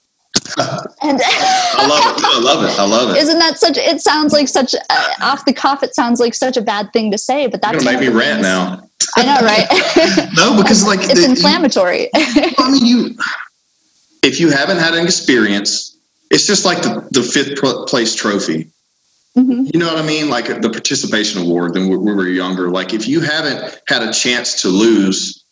and 1.01 1.20
I 1.24 1.88
love 1.88 2.18
it. 2.18 2.24
I 2.24 2.39
love 2.39 2.64
it. 2.64 2.80
I 2.80 2.86
love 2.86 3.16
it. 3.16 3.18
isn't 3.18 3.39
that 3.39 3.58
such 3.58 3.78
it 3.78 4.01
sounds 4.01 4.34
like 4.34 4.47
such 4.47 4.76
uh, 4.76 5.14
off 5.22 5.45
the 5.45 5.53
cuff 5.53 5.82
it 5.82 5.95
sounds 5.95 6.20
like 6.20 6.36
such 6.36 6.58
a 6.58 6.62
bad 6.62 6.93
thing 6.93 7.10
to 7.12 7.18
say 7.18 7.47
but 7.47 7.60
that's 7.62 7.84
make 7.84 7.99
me 7.99 8.08
one 8.08 8.08
of 8.08 8.14
the 8.14 8.20
rant 8.20 8.41
now. 8.43 8.88
i 9.16 9.26
know 9.26 9.39
right 9.41 9.66
No, 10.36 10.55
because 10.55 10.86
like 10.86 10.99
it's 11.01 11.22
the- 11.22 11.26
inflammatory 11.26 12.10
I 12.14 12.70
mean, 12.72 12.86
you 12.86 13.16
if 14.24 14.39
you 14.39 14.51
haven't 14.51 14.78
had 14.78 14.93
an 14.93 15.03
experience, 15.03 15.97
it's 16.30 16.45
just 16.45 16.66
like 16.66 16.82
the, 16.82 17.08
the 17.12 17.24
fifth 17.24 17.60
pl- 17.60 17.86
place 17.86 18.14
trophy. 18.14 18.70
Mhm. 19.38 19.72
You 19.72 19.80
know 19.80 19.88
what 19.88 20.04
I 20.04 20.06
mean? 20.06 20.30
Like 20.30 20.48
the 20.62 20.70
participation 20.70 21.42
award. 21.42 21.76
Then 21.76 21.88
when 21.90 22.02
we 22.02 22.14
were 22.14 22.28
younger, 22.28 22.70
like 22.70 22.94
if 22.94 23.08
you 23.08 23.22
haven't 23.22 23.80
had 23.88 24.02
a 24.02 24.12
chance 24.12 24.62
to 24.64 24.68
lose, 24.68 25.44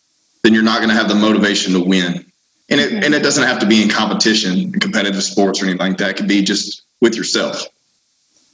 then 0.44 0.54
you're 0.54 0.64
not 0.64 0.78
going 0.78 0.90
to 0.90 0.96
have 0.96 1.08
the 1.08 1.16
motivation 1.16 1.74
to 1.74 1.80
win. 1.80 2.26
And 2.70 2.82
it 2.82 3.04
and 3.04 3.14
it 3.14 3.22
doesn't 3.22 3.44
have 3.44 3.60
to 3.60 3.68
be 3.68 3.84
in 3.84 3.90
competition, 3.90 4.72
competitive 4.74 5.22
sports 5.22 5.62
or 5.62 5.66
anything 5.66 5.88
like 5.88 5.98
that. 6.00 6.10
It 6.12 6.18
could 6.18 6.28
be 6.28 6.42
just 6.42 6.82
with 7.00 7.16
yourself. 7.16 7.64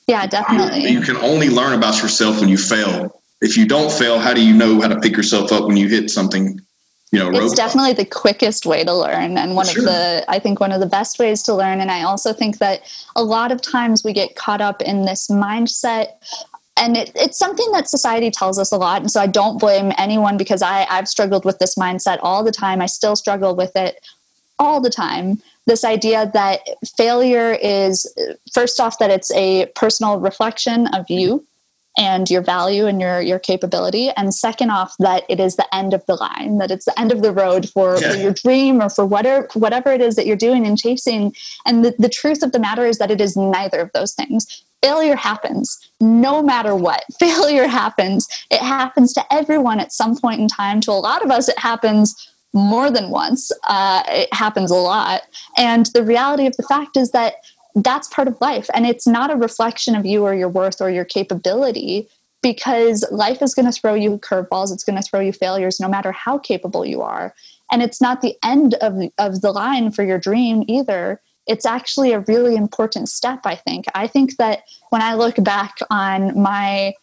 yeah 0.07 0.27
definitely 0.27 0.89
You 0.89 1.01
can 1.01 1.15
only 1.17 1.49
learn 1.49 1.73
about 1.73 2.01
yourself 2.01 2.39
when 2.41 2.49
you 2.49 2.57
fail. 2.57 3.21
If 3.39 3.55
you 3.55 3.65
don't 3.65 3.91
fail, 3.91 4.19
how 4.19 4.33
do 4.33 4.43
you 4.45 4.53
know 4.53 4.81
how 4.81 4.89
to 4.89 4.99
pick 4.99 5.15
yourself 5.15 5.51
up 5.53 5.65
when 5.65 5.77
you 5.77 5.87
hit 5.87 6.09
something? 6.09 6.59
You 7.11 7.29
know, 7.29 7.43
it's 7.43 7.53
definitely 7.53 7.91
the 7.91 8.05
quickest 8.05 8.65
way 8.65 8.85
to 8.85 8.93
learn 8.93 9.37
and 9.37 9.53
one 9.53 9.65
Sure. 9.67 9.79
of 9.79 9.85
the 9.85 10.25
i 10.29 10.39
think 10.39 10.61
one 10.61 10.71
of 10.71 10.79
the 10.79 10.85
best 10.85 11.19
ways 11.19 11.43
to 11.43 11.53
learn. 11.53 11.81
And 11.81 11.91
i 11.91 12.03
also 12.03 12.31
think 12.31 12.57
that 12.59 12.83
a 13.15 13.23
lot 13.23 13.51
of 13.51 13.61
times 13.61 14.03
we 14.03 14.13
get 14.13 14.35
caught 14.35 14.61
up 14.61 14.81
in 14.81 15.05
this 15.05 15.27
mindset. 15.27 16.13
And 16.77 16.95
it, 16.95 17.11
it's 17.15 17.37
something 17.37 17.69
that 17.73 17.89
society 17.89 18.31
tells 18.31 18.57
us 18.57 18.71
a 18.71 18.77
lot. 18.77 19.01
And 19.01 19.11
so 19.11 19.19
i 19.19 19.27
don't 19.27 19.59
blame 19.59 19.91
anyone 19.97 20.37
because 20.37 20.61
I, 20.61 20.85
i've 20.89 21.07
struggled 21.07 21.43
with 21.43 21.59
this 21.59 21.75
mindset 21.75 22.19
all 22.21 22.43
the 22.43 22.51
time. 22.51 22.81
I 22.81 22.85
still 22.87 23.17
struggle 23.17 23.55
with 23.55 23.75
it 23.75 23.99
all 24.57 24.79
the 24.79 24.89
time. 24.89 25.41
This 25.65 25.83
idea 25.83 26.31
that 26.33 26.61
failure 26.97 27.57
is 27.61 28.07
first 28.53 28.79
off 28.79 28.99
that 28.99 29.11
it's 29.11 29.31
a 29.31 29.65
personal 29.75 30.19
reflection 30.19 30.87
of 30.87 31.07
mm-hmm. 31.07 31.19
you 31.19 31.47
and 31.97 32.29
your 32.29 32.41
value 32.41 32.85
and 32.85 33.01
your 33.01 33.21
your 33.21 33.39
capability. 33.39 34.09
And 34.11 34.33
second 34.33 34.71
off 34.71 34.95
that 34.99 35.23
it 35.29 35.39
is 35.39 35.55
the 35.55 35.75
end 35.75 35.93
of 35.93 36.05
the 36.05 36.15
line 36.15 36.57
that 36.57 36.71
it's 36.71 36.85
the 36.85 36.99
end 36.99 37.11
of 37.11 37.21
the 37.21 37.31
road 37.31 37.69
for, 37.69 37.97
yeah. 37.99 38.11
for 38.13 38.17
your 38.17 38.33
dream 38.33 38.81
or 38.81 38.89
for 38.89 39.05
whatever 39.05 39.47
whatever 39.53 39.91
it 39.91 40.01
is 40.01 40.15
that 40.15 40.25
you're 40.25 40.35
doing 40.35 40.65
and 40.65 40.77
chasing. 40.77 41.33
And 41.65 41.83
the, 41.83 41.93
the 41.97 42.09
truth 42.09 42.43
of 42.43 42.51
the 42.51 42.59
matter 42.59 42.85
is 42.85 42.97
that 42.99 43.11
it 43.11 43.21
is 43.21 43.35
neither 43.35 43.79
of 43.79 43.91
those 43.93 44.13
things. 44.13 44.63
Failure 44.81 45.15
happens 45.15 45.91
no 45.99 46.41
matter 46.41 46.75
what. 46.75 47.03
Failure 47.19 47.67
happens. 47.67 48.27
It 48.49 48.61
happens 48.61 49.13
to 49.13 49.33
everyone 49.33 49.79
at 49.79 49.91
some 49.91 50.17
point 50.17 50.39
in 50.39 50.47
time. 50.47 50.81
To 50.81 50.91
a 50.91 50.93
lot 50.93 51.23
of 51.23 51.31
us 51.31 51.49
it 51.49 51.59
happens 51.59 52.15
more 52.53 52.91
than 52.91 53.09
once. 53.09 53.51
Uh, 53.67 54.03
it 54.07 54.33
happens 54.33 54.71
a 54.71 54.75
lot. 54.75 55.21
And 55.57 55.85
the 55.87 56.03
reality 56.03 56.47
of 56.47 56.57
the 56.57 56.63
fact 56.63 56.97
is 56.97 57.11
that 57.11 57.35
that's 57.75 58.07
part 58.07 58.27
of 58.27 58.39
life. 58.41 58.69
And 58.73 58.85
it's 58.85 59.07
not 59.07 59.31
a 59.31 59.35
reflection 59.35 59.95
of 59.95 60.05
you 60.05 60.23
or 60.23 60.33
your 60.33 60.49
worth 60.49 60.81
or 60.81 60.89
your 60.89 61.05
capability 61.05 62.07
because 62.41 63.05
life 63.11 63.41
is 63.41 63.53
going 63.53 63.71
to 63.71 63.71
throw 63.71 63.93
you 63.93 64.17
curveballs. 64.17 64.73
It's 64.73 64.83
going 64.83 65.01
to 65.01 65.07
throw 65.07 65.19
you 65.19 65.31
failures 65.31 65.79
no 65.79 65.87
matter 65.87 66.11
how 66.11 66.37
capable 66.37 66.85
you 66.85 67.01
are. 67.01 67.33
And 67.71 67.81
it's 67.81 68.01
not 68.01 68.21
the 68.21 68.35
end 68.43 68.73
of, 68.75 68.95
of 69.17 69.41
the 69.41 69.51
line 69.51 69.91
for 69.91 70.03
your 70.03 70.17
dream 70.17 70.63
either. 70.67 71.21
It's 71.47 71.65
actually 71.65 72.11
a 72.11 72.19
really 72.21 72.55
important 72.55 73.09
step, 73.09 73.41
I 73.45 73.55
think. 73.55 73.85
I 73.95 74.07
think 74.07 74.37
that 74.37 74.63
when 74.89 75.01
I 75.01 75.13
look 75.13 75.41
back 75.43 75.77
on 75.89 76.39
my 76.39 76.93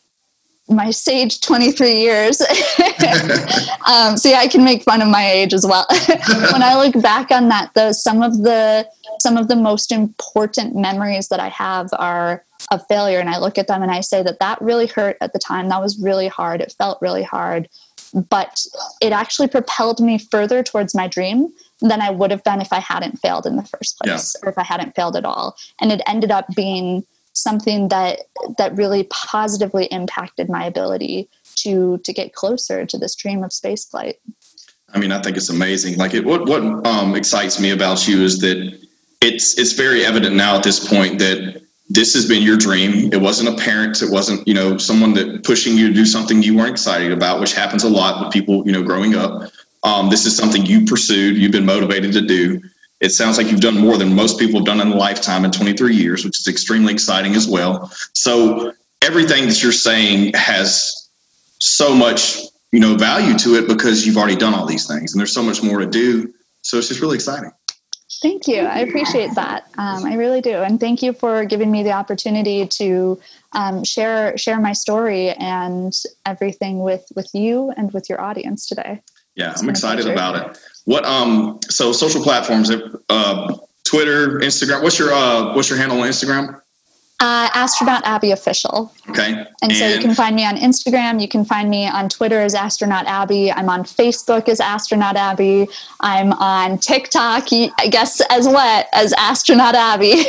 my 0.69 0.91
sage 0.91 1.41
23 1.41 1.93
years 1.93 2.41
um, 3.87 4.17
see 4.17 4.35
i 4.35 4.47
can 4.51 4.63
make 4.65 4.83
fun 4.83 5.01
of 5.01 5.09
my 5.09 5.31
age 5.31 5.55
as 5.55 5.67
well 5.67 5.87
when 6.53 6.63
i 6.63 6.75
look 6.77 7.01
back 7.03 7.31
on 7.31 7.49
that 7.49 7.71
though 7.75 7.93
some 7.93 8.23
of 8.23 8.43
the 8.43 8.87
some 9.21 9.37
of 9.37 9.49
the 9.49 9.57
most 9.57 9.93
important 9.93 10.75
memories 10.75 11.29
that 11.29 11.41
I 11.41 11.49
have 11.49 11.89
are 11.93 12.45
of 12.71 12.87
failure. 12.89 13.19
And 13.19 13.31
I 13.31 13.39
look 13.39 13.59
at 13.59 13.67
them 13.67 13.83
and 13.83 13.91
I 13.91 14.01
say 14.01 14.23
that 14.23 14.41
that 14.41 14.61
really 14.61 14.87
hurt 14.87 15.17
at 15.21 15.33
the 15.33 15.39
time. 15.39 15.69
That 15.69 15.81
was 15.81 15.99
really 15.99 16.29
hard. 16.29 16.61
It 16.61 16.75
felt 16.77 17.01
really 17.01 17.23
hard. 17.23 17.69
But 18.15 18.65
it 19.03 19.13
actually 19.13 19.49
propelled 19.49 20.01
me 20.01 20.19
further 20.19 20.63
towards 20.63 20.95
my 20.95 21.09
dream 21.09 21.49
than 21.81 22.01
I 22.01 22.11
would 22.11 22.31
have 22.31 22.43
done 22.43 22.61
if 22.61 22.73
I 22.73 22.81
hadn't 22.81 23.21
failed 23.21 23.47
in 23.47 23.57
the 23.57 23.65
first 23.65 23.99
place 23.99 24.35
yeah. 24.35 24.47
or 24.47 24.51
if 24.51 24.59
I 24.59 24.65
hadn't 24.65 24.95
failed 24.97 25.17
at 25.17 25.25
all. 25.25 25.57
And 25.81 25.93
it 25.93 26.01
ended 26.07 26.31
up 26.31 26.47
being 26.55 27.05
something 27.39 27.89
that 27.89 28.21
that 28.57 28.77
really 28.77 29.05
positively 29.05 29.87
impacted 29.87 30.49
my 30.49 30.65
ability 30.65 31.29
to 31.57 31.99
to 31.99 32.13
get 32.13 32.35
closer 32.35 32.87
to 32.87 32.99
this 32.99 33.15
dream 33.15 33.43
of 33.45 33.53
space 33.53 33.85
flight. 33.85 34.21
I 34.95 34.99
mean, 34.99 35.13
I 35.13 35.21
think 35.21 35.37
it's 35.37 35.51
amazing. 35.51 35.99
Like, 35.99 36.15
it, 36.15 36.25
what 36.25 36.47
what 36.47 36.63
um, 36.87 37.15
excites 37.15 37.61
me 37.61 37.71
about 37.71 38.09
you 38.09 38.23
is 38.23 38.41
that 38.41 38.79
it's 39.21 39.59
it's 39.59 39.73
very 39.73 40.05
evident 40.05 40.35
now 40.35 40.57
at 40.57 40.63
this 40.63 40.89
point 40.89 41.19
that 41.19 41.63
this 41.91 42.15
has 42.15 42.27
been 42.27 42.43
your 42.43 42.57
dream. 42.57 43.13
It 43.13 43.21
wasn't 43.21 43.49
a 43.49 43.63
parent. 43.63 44.03
It 44.03 44.11
wasn't, 44.11 44.47
you 44.47 44.53
know, 44.53 44.77
someone 44.77 45.15
that 45.15 45.43
pushing 45.45 45.77
you 45.77 45.89
to 45.89 45.95
do 45.95 46.05
something 46.05 46.43
you 46.43 46.55
weren't 46.57 46.71
excited 46.71 47.13
about, 47.13 47.41
which 47.41 47.55
happens 47.55 47.83
a 47.83 47.89
lot 47.89 48.23
with 48.23 48.33
people, 48.33 48.65
you 48.67 48.73
know, 48.73 48.83
growing 48.83 49.15
up. 49.15 49.51
Um, 49.85 50.11
this 50.11 50.27
is 50.27 50.37
something 50.37 50.67
you 50.67 50.85
pursued. 50.85 51.39
You've 51.39 51.53
been 51.53 51.65
motivated 51.65 52.13
to 52.13 52.21
do. 52.21 52.61
It 53.01 53.11
sounds 53.11 53.39
like 53.39 53.49
you've 53.49 53.61
done 53.61 53.79
more 53.79 53.97
than 53.97 54.15
most 54.15 54.39
people 54.39 54.61
have 54.61 54.67
done 54.67 54.81
in 54.81 54.89
a 54.89 54.97
lifetime 54.97 55.45
in 55.45 55.53
23 55.53 55.95
years, 55.95 56.25
which 56.25 56.41
is 56.41 56.49
extremely 56.49 56.93
exciting 56.93 57.35
as 57.35 57.47
well. 57.47 57.93
So 58.13 58.73
everything 59.03 59.47
that 59.47 59.63
you're 59.63 59.73
saying 59.73 60.33
has 60.35 61.09
so 61.59 61.95
much, 61.95 62.41
you 62.73 62.81
know, 62.81 62.97
value 62.97 63.39
to 63.39 63.55
it 63.55 63.69
because 63.69 64.07
you've 64.07 64.17
already 64.17 64.37
done 64.37 64.55
all 64.55 64.67
these 64.67 64.87
things, 64.87 65.13
and 65.13 65.21
there's 65.21 65.33
so 65.33 65.43
much 65.43 65.63
more 65.63 65.79
to 65.79 65.87
do. 65.87 66.33
So 66.63 66.79
it's 66.79 66.89
just 66.89 67.01
really 67.01 67.15
exciting. 67.15 67.53
Thank 68.21 68.49
you. 68.49 68.63
I 68.63 68.81
appreciate 68.81 69.35
that. 69.37 69.69
Um, 69.79 70.05
I 70.05 70.15
really 70.15 70.41
do, 70.41 70.57
and 70.57 70.81
thank 70.81 71.03
you 71.03 71.13
for 71.13 71.45
giving 71.45 71.71
me 71.71 71.85
the 71.85 71.93
opportunity 71.93 72.67
to 72.67 73.21
um, 73.53 73.85
share 73.85 74.37
share 74.37 74.61
my 74.61 74.73
story 74.73 75.31
and 75.31 75.93
everything 76.27 76.81
with 76.81 77.07
with 77.15 77.31
you 77.33 77.73
and 77.77 77.93
with 77.93 78.09
your 78.09 78.21
audience 78.21 78.67
today. 78.67 79.03
Yeah, 79.39 79.55
I'm 79.57 79.71
excited 79.71 80.09
about 80.09 80.35
it. 80.35 80.59
What 80.85 81.05
um 81.05 81.61
so 81.63 81.93
social 81.93 82.23
platforms, 82.23 82.71
uh, 83.09 83.57
Twitter, 83.85 84.41
Instagram. 84.41 84.83
What's 84.83 84.99
your 84.99 85.13
uh 85.13 85.55
what's 85.55 85.71
your 85.71 85.79
handle 85.79 86.01
on 86.01 86.09
Instagram? 86.09 86.61
Uh, 87.21 87.49
astronaut 87.53 88.01
Abby 88.05 88.31
official. 88.31 88.93
Okay. 89.09 89.33
And, 89.33 89.49
and, 89.61 89.73
so 89.73 89.89
you 89.89 89.99
can 89.99 90.15
find 90.15 90.37
me 90.37 90.45
on 90.45 90.57
Instagram. 90.57 91.21
You 91.21 91.27
can 91.27 91.45
find 91.45 91.69
me 91.69 91.89
on 91.89 92.09
Twitter 92.09 92.41
as 92.41 92.55
astronaut 92.55 93.07
Abby. 93.07 93.51
I'm 93.51 93.69
on 93.69 93.83
Facebook 93.83 94.49
as 94.49 94.61
astronaut 94.61 95.17
Abby. 95.17 95.67
I'm 95.99 96.33
on 96.35 96.79
TikTok, 96.79 97.49
I 97.53 97.89
guess 97.91 98.21
as 98.31 98.47
what 98.47 98.87
as 98.93 99.13
astronaut 99.15 99.75
Abby. 99.75 100.13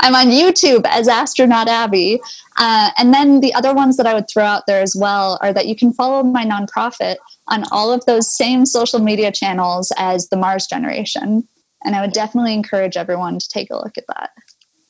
I'm 0.00 0.16
on 0.16 0.32
YouTube 0.32 0.84
as 0.86 1.06
astronaut 1.06 1.68
Abby. 1.68 2.20
Uh, 2.56 2.90
and 2.98 3.14
then 3.14 3.38
the 3.38 3.54
other 3.54 3.72
ones 3.72 3.96
that 3.96 4.06
I 4.06 4.14
would 4.14 4.28
throw 4.28 4.44
out 4.44 4.66
there 4.66 4.82
as 4.82 4.96
well 4.96 5.38
are 5.42 5.52
that 5.52 5.66
you 5.66 5.76
can 5.76 5.92
follow 5.92 6.24
my 6.24 6.44
nonprofit 6.44 7.18
on 7.48 7.64
all 7.70 7.92
of 7.92 8.04
those 8.06 8.34
same 8.34 8.66
social 8.66 8.98
media 8.98 9.30
channels 9.30 9.92
as 9.96 10.28
the 10.28 10.36
Mars 10.36 10.66
Generation. 10.66 11.46
And 11.84 11.94
I 11.94 12.00
would 12.00 12.12
definitely 12.12 12.54
encourage 12.54 12.96
everyone 12.96 13.38
to 13.38 13.48
take 13.48 13.70
a 13.70 13.76
look 13.76 13.98
at 13.98 14.04
that. 14.08 14.30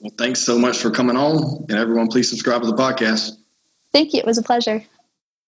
Well, 0.00 0.12
thanks 0.16 0.40
so 0.40 0.58
much 0.58 0.78
for 0.78 0.90
coming 0.90 1.16
on. 1.16 1.64
And 1.68 1.78
everyone, 1.78 2.08
please 2.08 2.28
subscribe 2.28 2.62
to 2.62 2.68
the 2.68 2.76
podcast. 2.76 3.32
Thank 3.92 4.12
you. 4.12 4.20
It 4.20 4.26
was 4.26 4.38
a 4.38 4.42
pleasure. 4.42 4.84